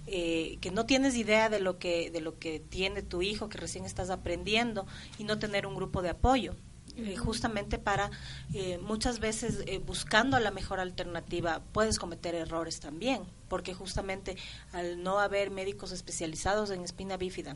eh, 0.07 0.57
que 0.61 0.71
no 0.71 0.85
tienes 0.85 1.15
idea 1.15 1.49
de 1.49 1.59
lo 1.59 1.77
que 1.79 2.11
de 2.11 2.21
lo 2.21 2.37
que 2.39 2.59
tiene 2.59 3.01
tu 3.01 3.21
hijo 3.21 3.49
que 3.49 3.57
recién 3.57 3.85
estás 3.85 4.09
aprendiendo 4.09 4.85
y 5.17 5.23
no 5.23 5.39
tener 5.39 5.65
un 5.65 5.75
grupo 5.75 6.01
de 6.01 6.09
apoyo 6.09 6.55
eh, 6.95 7.15
justamente 7.15 7.79
para 7.79 8.11
eh, 8.53 8.77
muchas 8.79 9.19
veces 9.19 9.63
eh, 9.65 9.79
buscando 9.79 10.39
la 10.39 10.51
mejor 10.51 10.79
alternativa 10.79 11.63
puedes 11.71 11.97
cometer 11.97 12.35
errores 12.35 12.79
también 12.79 13.23
porque 13.47 13.73
justamente 13.73 14.35
al 14.73 15.01
no 15.01 15.19
haber 15.19 15.49
médicos 15.49 15.91
especializados 15.91 16.69
en 16.69 16.81
espina 16.83 17.17
bífida 17.17 17.55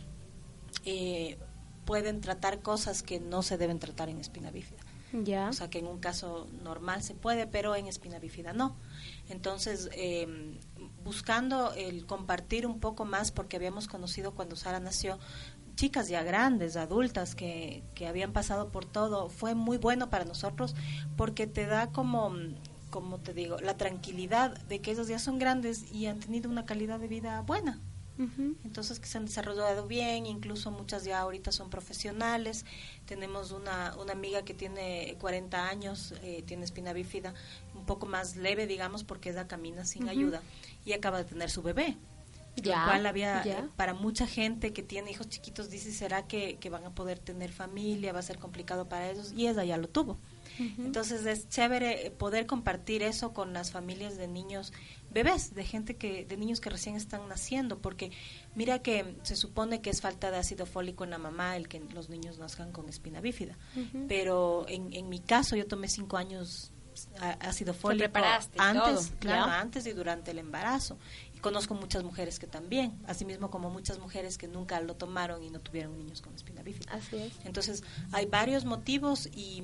eh, 0.85 1.37
pueden 1.85 2.21
tratar 2.21 2.61
cosas 2.61 3.03
que 3.03 3.19
no 3.19 3.43
se 3.43 3.57
deben 3.57 3.79
tratar 3.79 4.09
en 4.09 4.19
espina 4.19 4.51
bífida 4.51 4.79
Ya. 5.13 5.49
o 5.49 5.53
sea 5.53 5.69
que 5.69 5.79
en 5.79 5.87
un 5.87 5.99
caso 5.99 6.47
normal 6.63 7.01
se 7.03 7.13
puede, 7.13 7.47
pero 7.47 7.75
en 7.75 7.87
espina 7.87 8.19
bífida 8.19 8.51
no. 8.53 8.75
Entonces, 9.29 9.89
eh, 9.93 10.27
buscando 11.03 11.73
el 11.73 12.05
compartir 12.05 12.65
un 12.65 12.79
poco 12.79 13.05
más, 13.05 13.31
porque 13.31 13.57
habíamos 13.57 13.87
conocido 13.87 14.33
cuando 14.33 14.55
Sara 14.55 14.79
nació, 14.79 15.19
chicas 15.75 16.09
ya 16.09 16.23
grandes, 16.23 16.75
adultas, 16.75 17.35
que, 17.35 17.83
que 17.95 18.07
habían 18.07 18.33
pasado 18.33 18.69
por 18.69 18.85
todo, 18.85 19.29
fue 19.29 19.55
muy 19.55 19.77
bueno 19.77 20.09
para 20.09 20.25
nosotros 20.25 20.75
porque 21.15 21.47
te 21.47 21.65
da 21.65 21.91
como, 21.91 22.35
como 22.89 23.19
te 23.19 23.33
digo, 23.33 23.57
la 23.59 23.77
tranquilidad 23.77 24.57
de 24.63 24.81
que 24.81 24.91
ellos 24.91 25.07
ya 25.07 25.19
son 25.19 25.39
grandes 25.39 25.91
y 25.91 26.07
han 26.07 26.19
tenido 26.19 26.49
una 26.49 26.65
calidad 26.65 26.99
de 26.99 27.07
vida 27.07 27.41
buena. 27.41 27.79
Entonces 28.63 28.99
que 28.99 29.05
se 29.05 29.19
han 29.19 29.25
desarrollado 29.25 29.87
bien, 29.87 30.25
incluso 30.25 30.71
muchas 30.71 31.03
ya 31.03 31.19
ahorita 31.19 31.51
son 31.51 31.69
profesionales. 31.69 32.65
Tenemos 33.05 33.51
una, 33.51 33.95
una 33.97 34.13
amiga 34.13 34.41
que 34.43 34.55
tiene 34.55 35.15
40 35.19 35.69
años, 35.69 36.15
eh, 36.23 36.43
tiene 36.47 36.65
espina 36.65 36.93
bífida, 36.93 37.35
poco 37.87 38.05
más 38.05 38.35
leve, 38.35 38.67
digamos, 38.67 39.03
porque 39.03 39.31
ella 39.31 39.47
camina 39.47 39.83
sin 39.85 40.07
ayuda 40.09 40.43
y 40.85 40.93
acaba 40.93 41.17
de 41.17 41.23
tener 41.25 41.49
su 41.49 41.63
bebé. 41.63 41.97
Ya, 42.59 42.79
Lo 42.79 42.85
cual 42.85 43.05
había, 43.05 43.43
ya. 43.43 43.59
eh, 43.59 43.63
para 43.75 43.93
mucha 43.93 44.25
gente 44.25 44.73
que 44.73 44.81
tiene 44.81 45.11
hijos 45.11 45.29
chiquitos, 45.29 45.69
dice, 45.69 45.91
¿será 45.91 46.25
que, 46.25 46.55
que 46.59 46.71
van 46.71 46.85
a 46.85 46.89
poder 46.89 47.19
tener 47.19 47.51
familia? 47.51 48.13
¿Va 48.13 48.19
a 48.19 48.23
ser 48.23 48.39
complicado 48.39 48.89
para 48.89 49.11
ellos? 49.11 49.31
Y 49.35 49.47
ella 49.47 49.63
ya 49.63 49.77
lo 49.77 49.87
tuvo. 49.87 50.17
Entonces 50.79 51.23
es 51.27 51.47
chévere 51.49 52.07
eh, 52.07 52.09
poder 52.09 52.47
compartir 52.47 53.03
eso 53.03 53.31
con 53.31 53.53
las 53.53 53.69
familias 53.71 54.17
de 54.17 54.27
niños 54.27 54.73
bebés, 55.11 55.53
de 55.53 55.63
gente 55.63 55.97
que 55.97 56.25
de 56.25 56.35
niños 56.35 56.59
que 56.59 56.71
recién 56.71 56.95
están 56.95 57.27
naciendo, 57.29 57.77
porque 57.77 58.11
mira 58.55 58.79
que 58.79 59.15
se 59.21 59.35
supone 59.35 59.81
que 59.81 59.91
es 59.91 60.01
falta 60.01 60.31
de 60.31 60.37
ácido 60.37 60.65
fólico 60.65 61.03
en 61.03 61.11
la 61.11 61.19
mamá 61.19 61.55
el 61.57 61.67
que 61.67 61.79
los 61.93 62.09
niños 62.09 62.39
nazcan 62.39 62.71
con 62.71 62.89
espina 62.89 63.21
bífida, 63.21 63.55
pero 64.07 64.65
en, 64.67 64.93
en 64.93 65.09
mi 65.09 65.19
caso 65.19 65.55
yo 65.55 65.67
tomé 65.67 65.89
cinco 65.89 66.17
años 66.17 66.71
ácido 67.19 67.73
Te 67.73 67.79
fólico 67.79 68.19
antes, 68.57 69.13
claro, 69.19 69.47
¿ya? 69.47 69.59
antes 69.59 69.85
y 69.85 69.93
durante 69.93 70.31
el 70.31 70.39
embarazo. 70.39 70.97
Y 71.33 71.39
conozco 71.39 71.75
muchas 71.75 72.03
mujeres 72.03 72.39
que 72.39 72.47
también, 72.47 72.97
asimismo 73.05 73.51
como 73.51 73.69
muchas 73.69 73.99
mujeres 73.99 74.39
que 74.39 74.47
nunca 74.47 74.81
lo 74.81 74.95
tomaron 74.95 75.43
y 75.43 75.51
no 75.51 75.59
tuvieron 75.59 75.95
niños 75.95 76.21
con 76.21 76.33
espina 76.33 76.63
bífida. 76.63 76.91
Así 76.91 77.17
es. 77.17 77.33
Entonces, 77.45 77.83
hay 78.11 78.25
varios 78.25 78.65
motivos 78.65 79.27
y, 79.27 79.63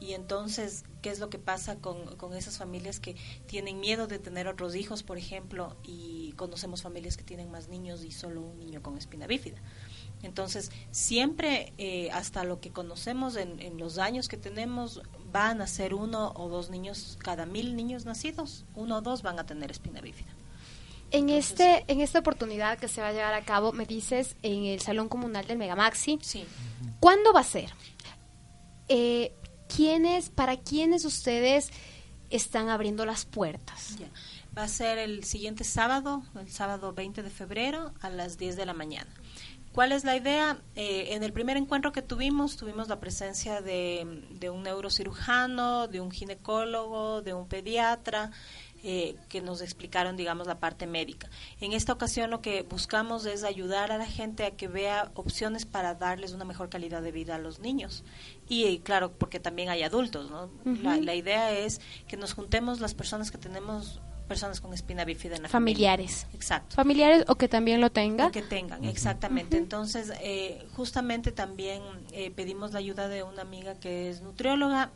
y 0.00 0.14
entonces, 0.14 0.84
¿qué 1.02 1.10
es 1.10 1.20
lo 1.20 1.30
que 1.30 1.38
pasa 1.38 1.76
con, 1.76 2.16
con 2.16 2.34
esas 2.34 2.58
familias 2.58 2.98
que 2.98 3.14
tienen 3.46 3.78
miedo 3.78 4.08
de 4.08 4.18
tener 4.18 4.48
otros 4.48 4.74
hijos, 4.74 5.04
por 5.04 5.16
ejemplo, 5.16 5.76
y 5.84 6.32
conocemos 6.32 6.82
familias 6.82 7.16
que 7.16 7.22
tienen 7.22 7.52
más 7.52 7.68
niños 7.68 8.02
y 8.02 8.10
solo 8.10 8.40
un 8.40 8.58
niño 8.58 8.82
con 8.82 8.98
espina 8.98 9.28
bífida? 9.28 9.58
Entonces, 10.22 10.72
siempre, 10.90 11.72
eh, 11.78 12.10
hasta 12.10 12.42
lo 12.42 12.58
que 12.60 12.72
conocemos 12.72 13.36
en, 13.36 13.60
en 13.60 13.78
los 13.78 13.98
años 13.98 14.28
que 14.28 14.36
tenemos, 14.36 15.02
van 15.36 15.60
a 15.60 15.66
ser 15.66 15.92
uno 15.92 16.32
o 16.34 16.48
dos 16.48 16.70
niños, 16.70 17.18
cada 17.20 17.44
mil 17.44 17.76
niños 17.76 18.06
nacidos, 18.06 18.64
uno 18.74 18.96
o 18.96 19.00
dos 19.02 19.22
van 19.22 19.38
a 19.38 19.44
tener 19.44 19.70
espina 19.70 20.00
bífida. 20.00 20.32
En 21.10 21.28
este, 21.28 21.84
en 21.88 22.00
esta 22.00 22.20
oportunidad 22.20 22.78
que 22.78 22.88
se 22.88 23.02
va 23.02 23.08
a 23.08 23.12
llevar 23.12 23.34
a 23.34 23.42
cabo, 23.42 23.72
me 23.72 23.84
dices 23.84 24.34
en 24.42 24.64
el 24.64 24.80
salón 24.80 25.10
comunal 25.10 25.46
del 25.46 25.58
Megamaxi. 25.58 26.18
Sí. 26.22 26.46
¿Cuándo 27.00 27.34
va 27.34 27.40
a 27.40 27.44
ser? 27.44 27.70
Eh, 28.88 29.34
¿Quiénes, 29.68 30.30
para 30.30 30.56
quiénes 30.56 31.04
ustedes 31.04 31.68
están 32.30 32.70
abriendo 32.70 33.04
las 33.04 33.26
puertas? 33.26 33.96
Va 34.56 34.62
a 34.62 34.68
ser 34.68 34.96
el 34.96 35.22
siguiente 35.24 35.64
sábado, 35.64 36.22
el 36.40 36.50
sábado 36.50 36.94
20 36.94 37.22
de 37.22 37.30
febrero 37.30 37.92
a 38.00 38.08
las 38.08 38.38
10 38.38 38.56
de 38.56 38.64
la 38.64 38.72
mañana. 38.72 39.12
¿Cuál 39.76 39.92
es 39.92 40.04
la 40.04 40.16
idea? 40.16 40.56
Eh, 40.74 41.08
en 41.10 41.22
el 41.22 41.34
primer 41.34 41.58
encuentro 41.58 41.92
que 41.92 42.00
tuvimos, 42.00 42.56
tuvimos 42.56 42.88
la 42.88 42.98
presencia 42.98 43.60
de, 43.60 44.24
de 44.30 44.48
un 44.48 44.62
neurocirujano, 44.62 45.86
de 45.86 46.00
un 46.00 46.10
ginecólogo, 46.10 47.20
de 47.20 47.34
un 47.34 47.46
pediatra, 47.46 48.30
eh, 48.82 49.16
que 49.28 49.42
nos 49.42 49.60
explicaron, 49.60 50.16
digamos, 50.16 50.46
la 50.46 50.60
parte 50.60 50.86
médica. 50.86 51.28
En 51.60 51.74
esta 51.74 51.92
ocasión 51.92 52.30
lo 52.30 52.40
que 52.40 52.62
buscamos 52.62 53.26
es 53.26 53.44
ayudar 53.44 53.92
a 53.92 53.98
la 53.98 54.06
gente 54.06 54.46
a 54.46 54.52
que 54.52 54.66
vea 54.66 55.10
opciones 55.12 55.66
para 55.66 55.94
darles 55.94 56.32
una 56.32 56.46
mejor 56.46 56.70
calidad 56.70 57.02
de 57.02 57.12
vida 57.12 57.34
a 57.34 57.38
los 57.38 57.58
niños. 57.58 58.02
Y 58.48 58.64
eh, 58.64 58.80
claro, 58.82 59.12
porque 59.12 59.40
también 59.40 59.68
hay 59.68 59.82
adultos, 59.82 60.30
¿no? 60.30 60.48
La 60.64 61.14
idea 61.14 61.52
es 61.52 61.82
que 62.08 62.16
nos 62.16 62.32
juntemos 62.32 62.80
las 62.80 62.94
personas 62.94 63.30
que 63.30 63.36
tenemos 63.36 64.00
personas 64.26 64.60
con 64.60 64.74
espina 64.74 65.04
bífida 65.04 65.36
en 65.36 65.42
la 65.44 65.48
Familiares. 65.48 66.20
familia. 66.22 66.36
Exacto. 66.36 66.76
Familiares 66.76 67.24
o 67.28 67.36
que 67.36 67.48
también 67.48 67.80
lo 67.80 67.90
tenga. 67.90 68.26
O 68.26 68.30
que 68.32 68.42
tengan, 68.42 68.84
exactamente. 68.84 69.56
Entonces, 69.56 70.12
eh, 70.20 70.66
justamente 70.74 71.32
también 71.32 71.82
eh, 72.12 72.30
pedimos 72.30 72.72
la 72.72 72.78
ayuda 72.80 73.08
de 73.08 73.22
una 73.22 73.42
amiga 73.42 73.74
que 73.74 74.10
es 74.10 74.20
nutrióloga 74.22 74.90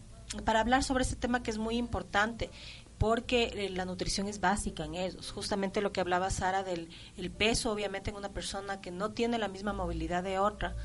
para 0.44 0.60
hablar 0.60 0.82
sobre 0.84 1.02
este 1.04 1.16
tema 1.16 1.42
que 1.42 1.50
es 1.50 1.58
muy 1.58 1.76
importante. 1.76 2.50
porque 2.98 3.44
eh, 3.54 3.70
la 3.70 3.86
nutrición 3.86 4.28
es 4.28 4.40
básica 4.40 4.84
en 4.84 4.94
ellos. 4.94 5.30
Justamente 5.32 5.80
lo 5.80 5.90
que 5.90 6.02
hablaba 6.02 6.28
Sara 6.28 6.62
del 6.62 6.90
el 7.16 7.30
peso, 7.30 7.72
obviamente 7.72 8.10
en 8.10 8.16
una 8.16 8.28
persona 8.28 8.82
que 8.82 8.90
no 8.90 9.12
tiene 9.12 9.38
la 9.38 9.48
misma 9.48 9.72
movilidad 9.72 10.22
de 10.22 10.38
otra, 10.38 10.76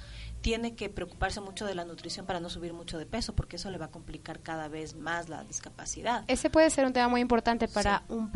tiene 0.45 0.75
que 0.75 0.89
preocuparse 0.89 1.41
mucho 1.41 1.65
de 1.65 1.73
la 1.73 1.85
nutrición 1.85 2.27
para 2.27 2.39
no 2.39 2.51
subir 2.51 2.71
mucho 2.71 2.99
de 2.99 3.07
peso, 3.07 3.33
porque 3.33 3.55
eso 3.55 3.71
le 3.71 3.79
va 3.79 3.85
a 3.85 3.91
complicar 3.91 4.41
cada 4.41 4.67
vez 4.67 4.95
más 4.95 5.27
la 5.27 5.43
discapacidad. 5.43 6.23
Ese 6.27 6.51
puede 6.51 6.69
ser 6.69 6.85
un 6.85 6.93
tema 6.93 7.07
muy 7.07 7.19
importante 7.19 7.67
para 7.67 8.03
un, 8.09 8.29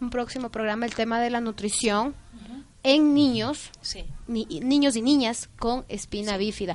un 0.00 0.10
próximo 0.10 0.50
programa, 0.50 0.86
el 0.86 0.94
tema 0.96 1.20
de 1.20 1.30
la 1.30 1.40
nutrición 1.40 2.16
en 2.82 3.14
niños, 3.14 3.70
Sí. 3.80 4.04
ni- 4.26 4.46
niños 4.60 4.96
y 4.96 5.02
niñas 5.02 5.48
con 5.60 5.84
espina 5.88 6.36
bífida. 6.36 6.74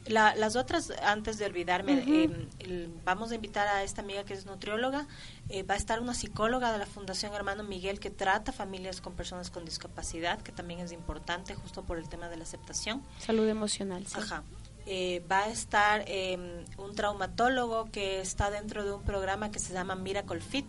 La, 0.07 0.35
las 0.35 0.57
otras, 0.57 0.91
antes 1.03 1.39
de 1.39 1.45
olvidarme, 1.47 2.01
Ujú. 2.01 2.13
eh, 2.13 2.49
el- 2.61 2.93
vamos 3.05 3.31
a 3.33 3.35
invitar 3.35 3.69
a 3.69 3.83
esta 3.85 4.01
amiga 4.03 4.25
que 4.25 4.35
es 4.35 4.47
nutrióloga. 4.47 5.07
eh, 5.49 5.63
va 5.65 5.75
a 5.75 5.77
estar 5.77 6.01
una 6.01 6.15
psicóloga 6.15 6.73
de 6.73 6.79
la 6.79 6.87
Fundación 6.87 7.35
Hermano 7.35 7.63
Miguel 7.63 8.01
que 8.01 8.09
trata 8.11 8.53
familias 8.53 9.03
con 9.03 9.13
personas 9.15 9.51
con 9.51 9.65
discapacidad, 9.67 10.41
que 10.41 10.51
también 10.53 10.81
es 10.81 10.93
importante 10.93 11.55
justo 11.55 11.83
por 11.83 11.99
el 11.99 12.09
tema 12.09 12.29
de 12.31 12.39
la 12.39 12.45
aceptación. 12.45 13.03
Salud 13.19 13.47
emocional. 13.47 14.07
sí. 14.07 14.15
Ajá. 14.17 14.43
Eh, 14.87 15.25
va 15.31 15.45
a 15.45 15.49
estar 15.49 16.05
eh, 16.09 16.65
un 16.77 16.95
traumatólogo 16.95 17.85
que 17.93 18.21
está 18.21 18.51
dentro 18.51 18.85
de 18.85 18.93
un 18.93 19.03
programa 19.03 19.51
que 19.51 19.59
se 19.59 19.73
llama 19.73 19.95
Miracle 19.95 20.41
Fit. 20.41 20.67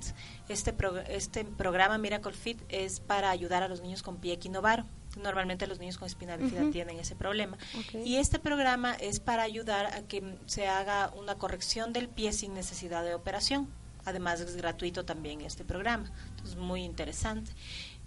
Este, 0.49 0.71
pro- 0.73 0.99
este 0.99 1.45
programa 1.45 1.97
Miracle 1.97 2.33
Fit 2.33 2.61
es 2.69 2.99
para 2.99 3.29
ayudar 3.31 3.63
a 3.63 3.67
los 3.67 3.81
niños 3.81 4.03
con 4.03 4.17
pie 4.17 4.33
equinovaro. 4.33 4.85
Normalmente 5.21 5.67
los 5.67 5.79
niños 5.79 5.97
con 5.97 6.07
espina 6.07 6.37
bífida 6.37 6.61
Ujú. 6.61 6.71
tienen 6.71 6.99
ese 6.99 7.15
problema. 7.15 7.57
Y 8.03 8.15
este 8.17 8.39
programa 8.39 8.93
es 8.95 9.19
para 9.19 9.43
ayudar 9.43 9.85
a 9.87 10.01
que 10.03 10.37
se 10.47 10.67
haga 10.67 11.11
una 11.15 11.35
corrección 11.35 11.93
del 11.93 12.07
pie 12.09 12.33
sin 12.33 12.53
necesidad 12.53 13.03
de 13.03 13.13
operación. 13.13 13.67
Además 14.05 14.41
es 14.41 14.55
gratuito 14.57 15.05
también 15.05 15.41
este 15.41 15.63
programa. 15.63 16.11
Entonces 16.31 16.55
muy 16.57 16.83
interesante. 16.83 17.51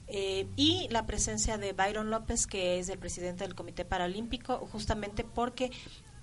Eh, 0.08 0.46
y 0.56 0.88
la 0.90 1.06
presencia 1.06 1.58
de 1.58 1.72
Byron 1.72 2.10
López, 2.10 2.46
que 2.46 2.78
es 2.78 2.88
el 2.88 2.98
presidente 2.98 3.44
del 3.44 3.54
Comité 3.54 3.84
Paralímpico, 3.84 4.58
justamente 4.70 5.24
porque 5.24 5.72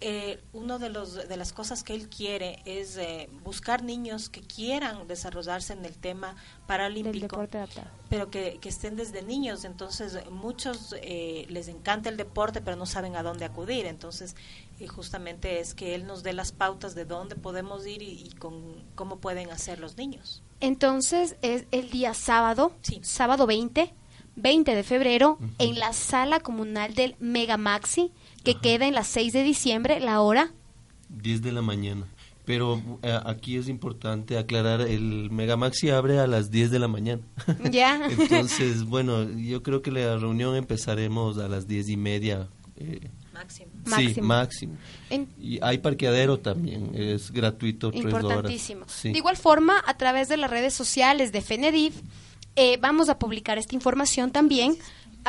eh, 0.06 0.42
uno 0.52 0.80
de 0.80 0.90
los 0.90 1.30
de 1.30 1.38
las 1.38 1.54
cosas 1.54 1.82
que 1.84 1.94
él 1.94 2.10
quiere 2.10 2.62
es 2.66 2.98
eh, 2.98 3.30
buscar 3.44 3.84
niños 3.84 4.28
que 4.28 4.42
quieran 4.42 5.08
desarrollarse 5.08 5.72
en 5.72 5.86
el 5.86 5.96
tema 5.96 6.36
paralímpico, 6.68 7.48
pero 8.10 8.30
que, 8.30 8.58
que 8.60 8.68
estén 8.68 8.98
desde 8.98 9.22
niños. 9.22 9.64
Entonces, 9.64 10.20
muchos 10.30 10.94
eh, 11.02 11.46
les 11.50 11.70
encanta 11.70 12.10
el 12.10 12.18
deporte, 12.18 12.60
pero 12.60 12.76
no 12.76 12.86
saben 12.86 13.16
a 13.16 13.24
dónde 13.24 13.46
acudir. 13.46 13.86
Entonces, 13.86 14.36
eh, 14.82 14.88
justamente 14.88 15.62
es 15.62 15.74
que 15.74 15.96
él 15.96 16.06
nos 16.06 16.22
dé 16.22 16.34
las 16.34 16.52
pautas 16.52 16.96
de 16.96 17.06
dónde 17.06 17.38
podemos 17.38 17.88
ir 17.88 18.02
y, 18.02 18.26
y 18.26 18.32
con 18.32 18.84
cómo 18.96 19.20
pueden 19.20 19.52
hacer 19.52 19.80
los 19.80 19.96
niños. 19.96 20.44
Entonces 20.64 21.36
es 21.42 21.66
el 21.72 21.90
día 21.90 22.14
sábado, 22.14 22.72
sábado 23.02 23.46
20, 23.46 23.94
20 24.38 24.76
de 24.76 24.84
febrero, 24.84 25.38
en 25.60 25.78
la 25.78 25.92
sala 25.92 26.40
comunal 26.40 26.96
del 26.96 27.18
Mega 27.20 27.58
Maxi, 27.58 28.14
que 28.46 28.56
queda 28.56 28.88
en 28.88 28.94
las 28.94 29.08
6 29.08 29.34
de 29.34 29.44
diciembre, 29.44 30.00
la 30.00 30.22
hora. 30.22 30.54
10 31.10 31.42
de 31.42 31.52
la 31.52 31.62
mañana. 31.62 32.08
Pero 32.46 32.82
eh, 33.02 33.20
aquí 33.26 33.58
es 33.58 33.68
importante 33.68 34.38
aclarar, 34.38 34.80
el 34.80 35.30
Megamaxi 35.32 35.90
abre 35.90 36.20
a 36.20 36.28
las 36.28 36.50
10 36.50 36.72
de 36.72 36.80
la 36.80 36.88
mañana. 36.88 37.22
Ya. 37.70 38.00
Entonces, 38.10 38.86
bueno, 38.86 39.30
yo 39.32 39.64
creo 39.64 39.82
que 39.82 39.92
la 39.92 40.18
reunión 40.18 40.56
empezaremos 40.56 41.40
a 41.40 41.50
las 41.50 41.68
10 41.68 41.90
y 41.90 41.98
media. 41.98 42.48
eh, 42.78 43.10
Máximo. 43.34 43.73
Sí, 43.86 44.22
Máximo. 44.22 44.76
En- 45.10 45.28
Y 45.40 45.60
hay 45.62 45.78
parqueadero 45.80 46.40
también, 46.40 46.92
es 46.96 47.32
gratuito, 47.32 47.92
tres 47.92 48.06
horas. 48.06 48.24
Importantísimo. 48.24 48.86
Sí. 48.88 49.12
De 49.12 49.18
igual 49.18 49.38
forma, 49.38 49.82
a 49.86 49.96
través 49.98 50.30
de 50.30 50.38
las 50.38 50.50
redes 50.50 50.74
sociales 50.74 51.32
de 51.32 51.42
FENEDIF, 51.42 51.96
eh, 52.56 52.78
vamos 52.82 53.10
a 53.10 53.18
publicar 53.20 53.58
esta 53.58 53.76
información 53.76 54.32
también 54.32 54.78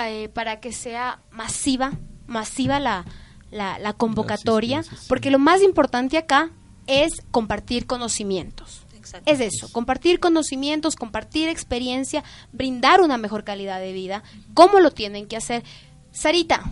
eh, 0.07 0.29
para 0.29 0.61
que 0.61 0.73
sea 0.73 1.21
masiva, 1.31 1.93
masiva 2.27 2.81
la, 2.81 3.05
la, 3.51 3.79
la 3.79 3.93
convocatoria, 3.93 4.85
porque 5.09 5.31
lo 5.31 5.39
más 5.39 5.63
importante 5.63 6.19
acá 6.19 6.51
es 6.87 7.13
compartir 7.31 7.87
conocimientos. 7.87 8.81
Es 9.27 9.39
eso, 9.41 9.71
compartir 9.71 10.19
conocimientos, 10.19 10.97
compartir 10.97 11.49
experiencia, 11.49 12.25
brindar 12.53 13.01
una 13.03 13.19
mejor 13.19 13.45
calidad 13.45 13.79
de 13.79 13.93
vida, 13.93 14.23
cómo 14.55 14.81
lo 14.81 14.91
tienen 14.91 15.27
que 15.27 15.37
hacer. 15.37 15.63
Sarita, 16.11 16.63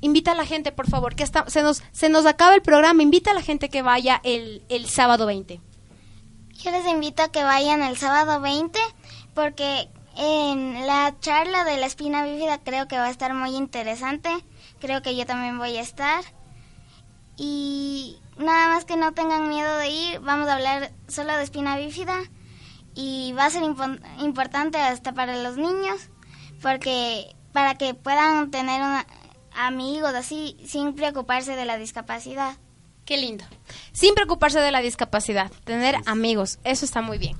invita 0.00 0.32
a 0.32 0.34
la 0.34 0.46
gente, 0.46 0.72
por 0.72 0.88
favor, 0.88 1.14
que 1.14 1.26
se, 1.26 1.62
nos, 1.62 1.82
se 1.92 2.08
nos 2.08 2.26
acaba 2.26 2.54
el 2.54 2.62
programa, 2.62 3.02
invita 3.02 3.30
a 3.30 3.34
la 3.34 3.42
gente 3.42 3.68
que 3.68 3.82
vaya 3.82 4.20
el, 4.24 4.62
el 4.68 4.86
sábado 4.88 5.26
20. 5.26 5.60
Yo 6.62 6.70
les 6.70 6.86
invito 6.86 7.22
a 7.22 7.32
que 7.32 7.42
vayan 7.44 7.82
el 7.82 7.96
sábado 7.96 8.40
20 8.40 8.78
porque 9.34 9.88
en 10.16 10.86
la 10.86 11.14
charla 11.20 11.64
de 11.64 11.76
la 11.78 11.86
espina 11.86 12.24
bífida 12.24 12.58
creo 12.58 12.86
que 12.88 12.98
va 12.98 13.06
a 13.06 13.10
estar 13.10 13.32
muy 13.34 13.56
interesante. 13.56 14.28
Creo 14.80 15.00
que 15.02 15.16
yo 15.16 15.24
también 15.26 15.58
voy 15.58 15.76
a 15.76 15.80
estar. 15.80 16.22
Y 17.36 18.18
nada 18.36 18.68
más 18.68 18.84
que 18.84 18.96
no 18.96 19.12
tengan 19.12 19.48
miedo 19.48 19.76
de 19.78 19.88
ir, 19.88 20.20
vamos 20.20 20.48
a 20.48 20.54
hablar 20.54 20.92
solo 21.08 21.36
de 21.36 21.42
espina 21.44 21.76
bífida 21.76 22.16
y 22.94 23.32
va 23.32 23.46
a 23.46 23.50
ser 23.50 23.62
impo- 23.62 24.00
importante 24.20 24.78
hasta 24.78 25.12
para 25.12 25.36
los 25.42 25.56
niños 25.56 26.08
porque 26.60 27.34
para 27.52 27.76
que 27.76 27.94
puedan 27.94 28.50
tener 28.50 28.80
una- 28.82 29.06
amigos 29.54 30.14
así 30.14 30.56
sin 30.66 30.94
preocuparse 30.94 31.56
de 31.56 31.64
la 31.64 31.76
discapacidad. 31.76 32.56
Qué 33.04 33.16
lindo. 33.16 33.44
Sin 33.92 34.14
preocuparse 34.14 34.60
de 34.60 34.70
la 34.70 34.80
discapacidad, 34.80 35.50
tener 35.64 35.96
amigos, 36.06 36.58
eso 36.64 36.84
está 36.84 37.00
muy 37.00 37.18
bien. 37.18 37.36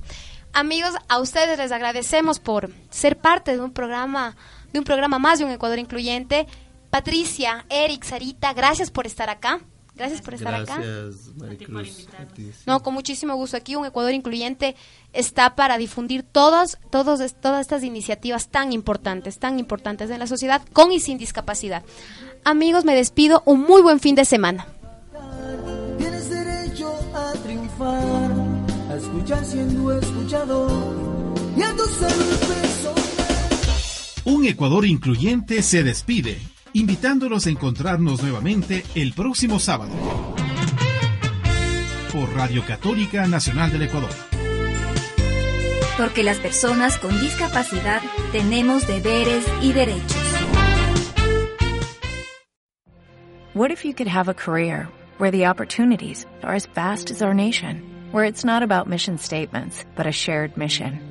Amigos, 0.53 0.95
a 1.07 1.19
ustedes 1.19 1.57
les 1.57 1.71
agradecemos 1.71 2.39
por 2.39 2.71
ser 2.89 3.17
parte 3.17 3.53
de 3.53 3.61
un 3.61 3.71
programa, 3.71 4.35
de 4.73 4.79
un 4.79 4.85
programa 4.85 5.17
más 5.17 5.39
de 5.39 5.45
un 5.45 5.51
Ecuador 5.51 5.79
incluyente. 5.79 6.45
Patricia, 6.89 7.65
Eric, 7.69 8.03
Sarita, 8.03 8.51
gracias 8.53 8.91
por 8.91 9.07
estar 9.07 9.29
acá. 9.29 9.61
Gracias 10.01 10.21
por 10.23 10.33
estar 10.33 10.55
acá. 10.55 10.77
Gracias, 10.77 11.35
Maricruz. 11.35 12.07
No, 12.65 12.81
con 12.81 12.95
muchísimo 12.95 13.35
gusto. 13.35 13.55
Aquí 13.55 13.75
un 13.75 13.85
Ecuador 13.85 14.11
incluyente 14.13 14.75
está 15.13 15.55
para 15.55 15.77
difundir 15.77 16.23
todas, 16.23 16.79
todos, 16.89 17.19
todas 17.39 17.61
estas 17.61 17.83
iniciativas 17.83 18.49
tan 18.49 18.73
importantes, 18.73 19.37
tan 19.37 19.59
importantes 19.59 20.09
en 20.09 20.17
la 20.17 20.25
sociedad, 20.25 20.63
con 20.73 20.91
y 20.91 20.99
sin 20.99 21.19
discapacidad. 21.19 21.83
Amigos, 22.43 22.83
me 22.83 22.95
despido. 22.95 23.43
Un 23.45 23.61
muy 23.61 23.83
buen 23.83 23.99
fin 23.99 24.15
de 24.15 24.25
semana. 24.25 24.65
Tienes 25.99 26.31
derecho 26.31 26.91
a 27.13 27.33
triunfar, 27.33 28.31
a 28.89 28.95
escuchar 28.95 29.45
siendo 29.45 29.99
escuchado 29.99 31.35
y 31.55 31.61
a 31.61 31.75
peso. 31.75 32.95
Un 34.25 34.45
Ecuador 34.45 34.83
incluyente 34.83 35.61
se 35.61 35.83
despide, 35.83 36.39
invitándolos 36.73 37.47
a 37.47 37.49
encontrarnos 37.49 38.21
nuevamente 38.21 38.83
el 38.95 39.13
próximo 39.13 39.59
sábado 39.59 39.91
por 42.11 42.33
Radio 42.35 42.63
Católica 42.65 43.25
Nacional 43.27 43.71
del 43.71 43.83
Ecuador. 43.83 44.11
Porque 45.97 46.23
las 46.23 46.39
personas 46.39 46.97
con 46.97 47.19
discapacidad 47.21 48.01
tenemos 48.31 48.87
deberes 48.87 49.45
y 49.61 49.71
derechos. 49.71 50.17
What 53.53 53.71
if 53.71 53.83
you 53.83 53.93
could 53.93 54.07
have 54.07 54.29
a 54.29 54.33
career 54.33 54.87
where 55.17 55.31
the 55.31 55.45
opportunities 55.45 56.25
are 56.41 56.55
as 56.55 56.67
vast 56.73 57.11
as 57.11 57.21
our 57.21 57.33
nation, 57.33 57.83
where 58.11 58.23
it's 58.25 58.45
not 58.45 58.63
about 58.63 58.87
mission 58.87 59.17
statements, 59.17 59.85
but 59.95 60.07
a 60.07 60.11
shared 60.11 60.55
mission? 60.55 61.10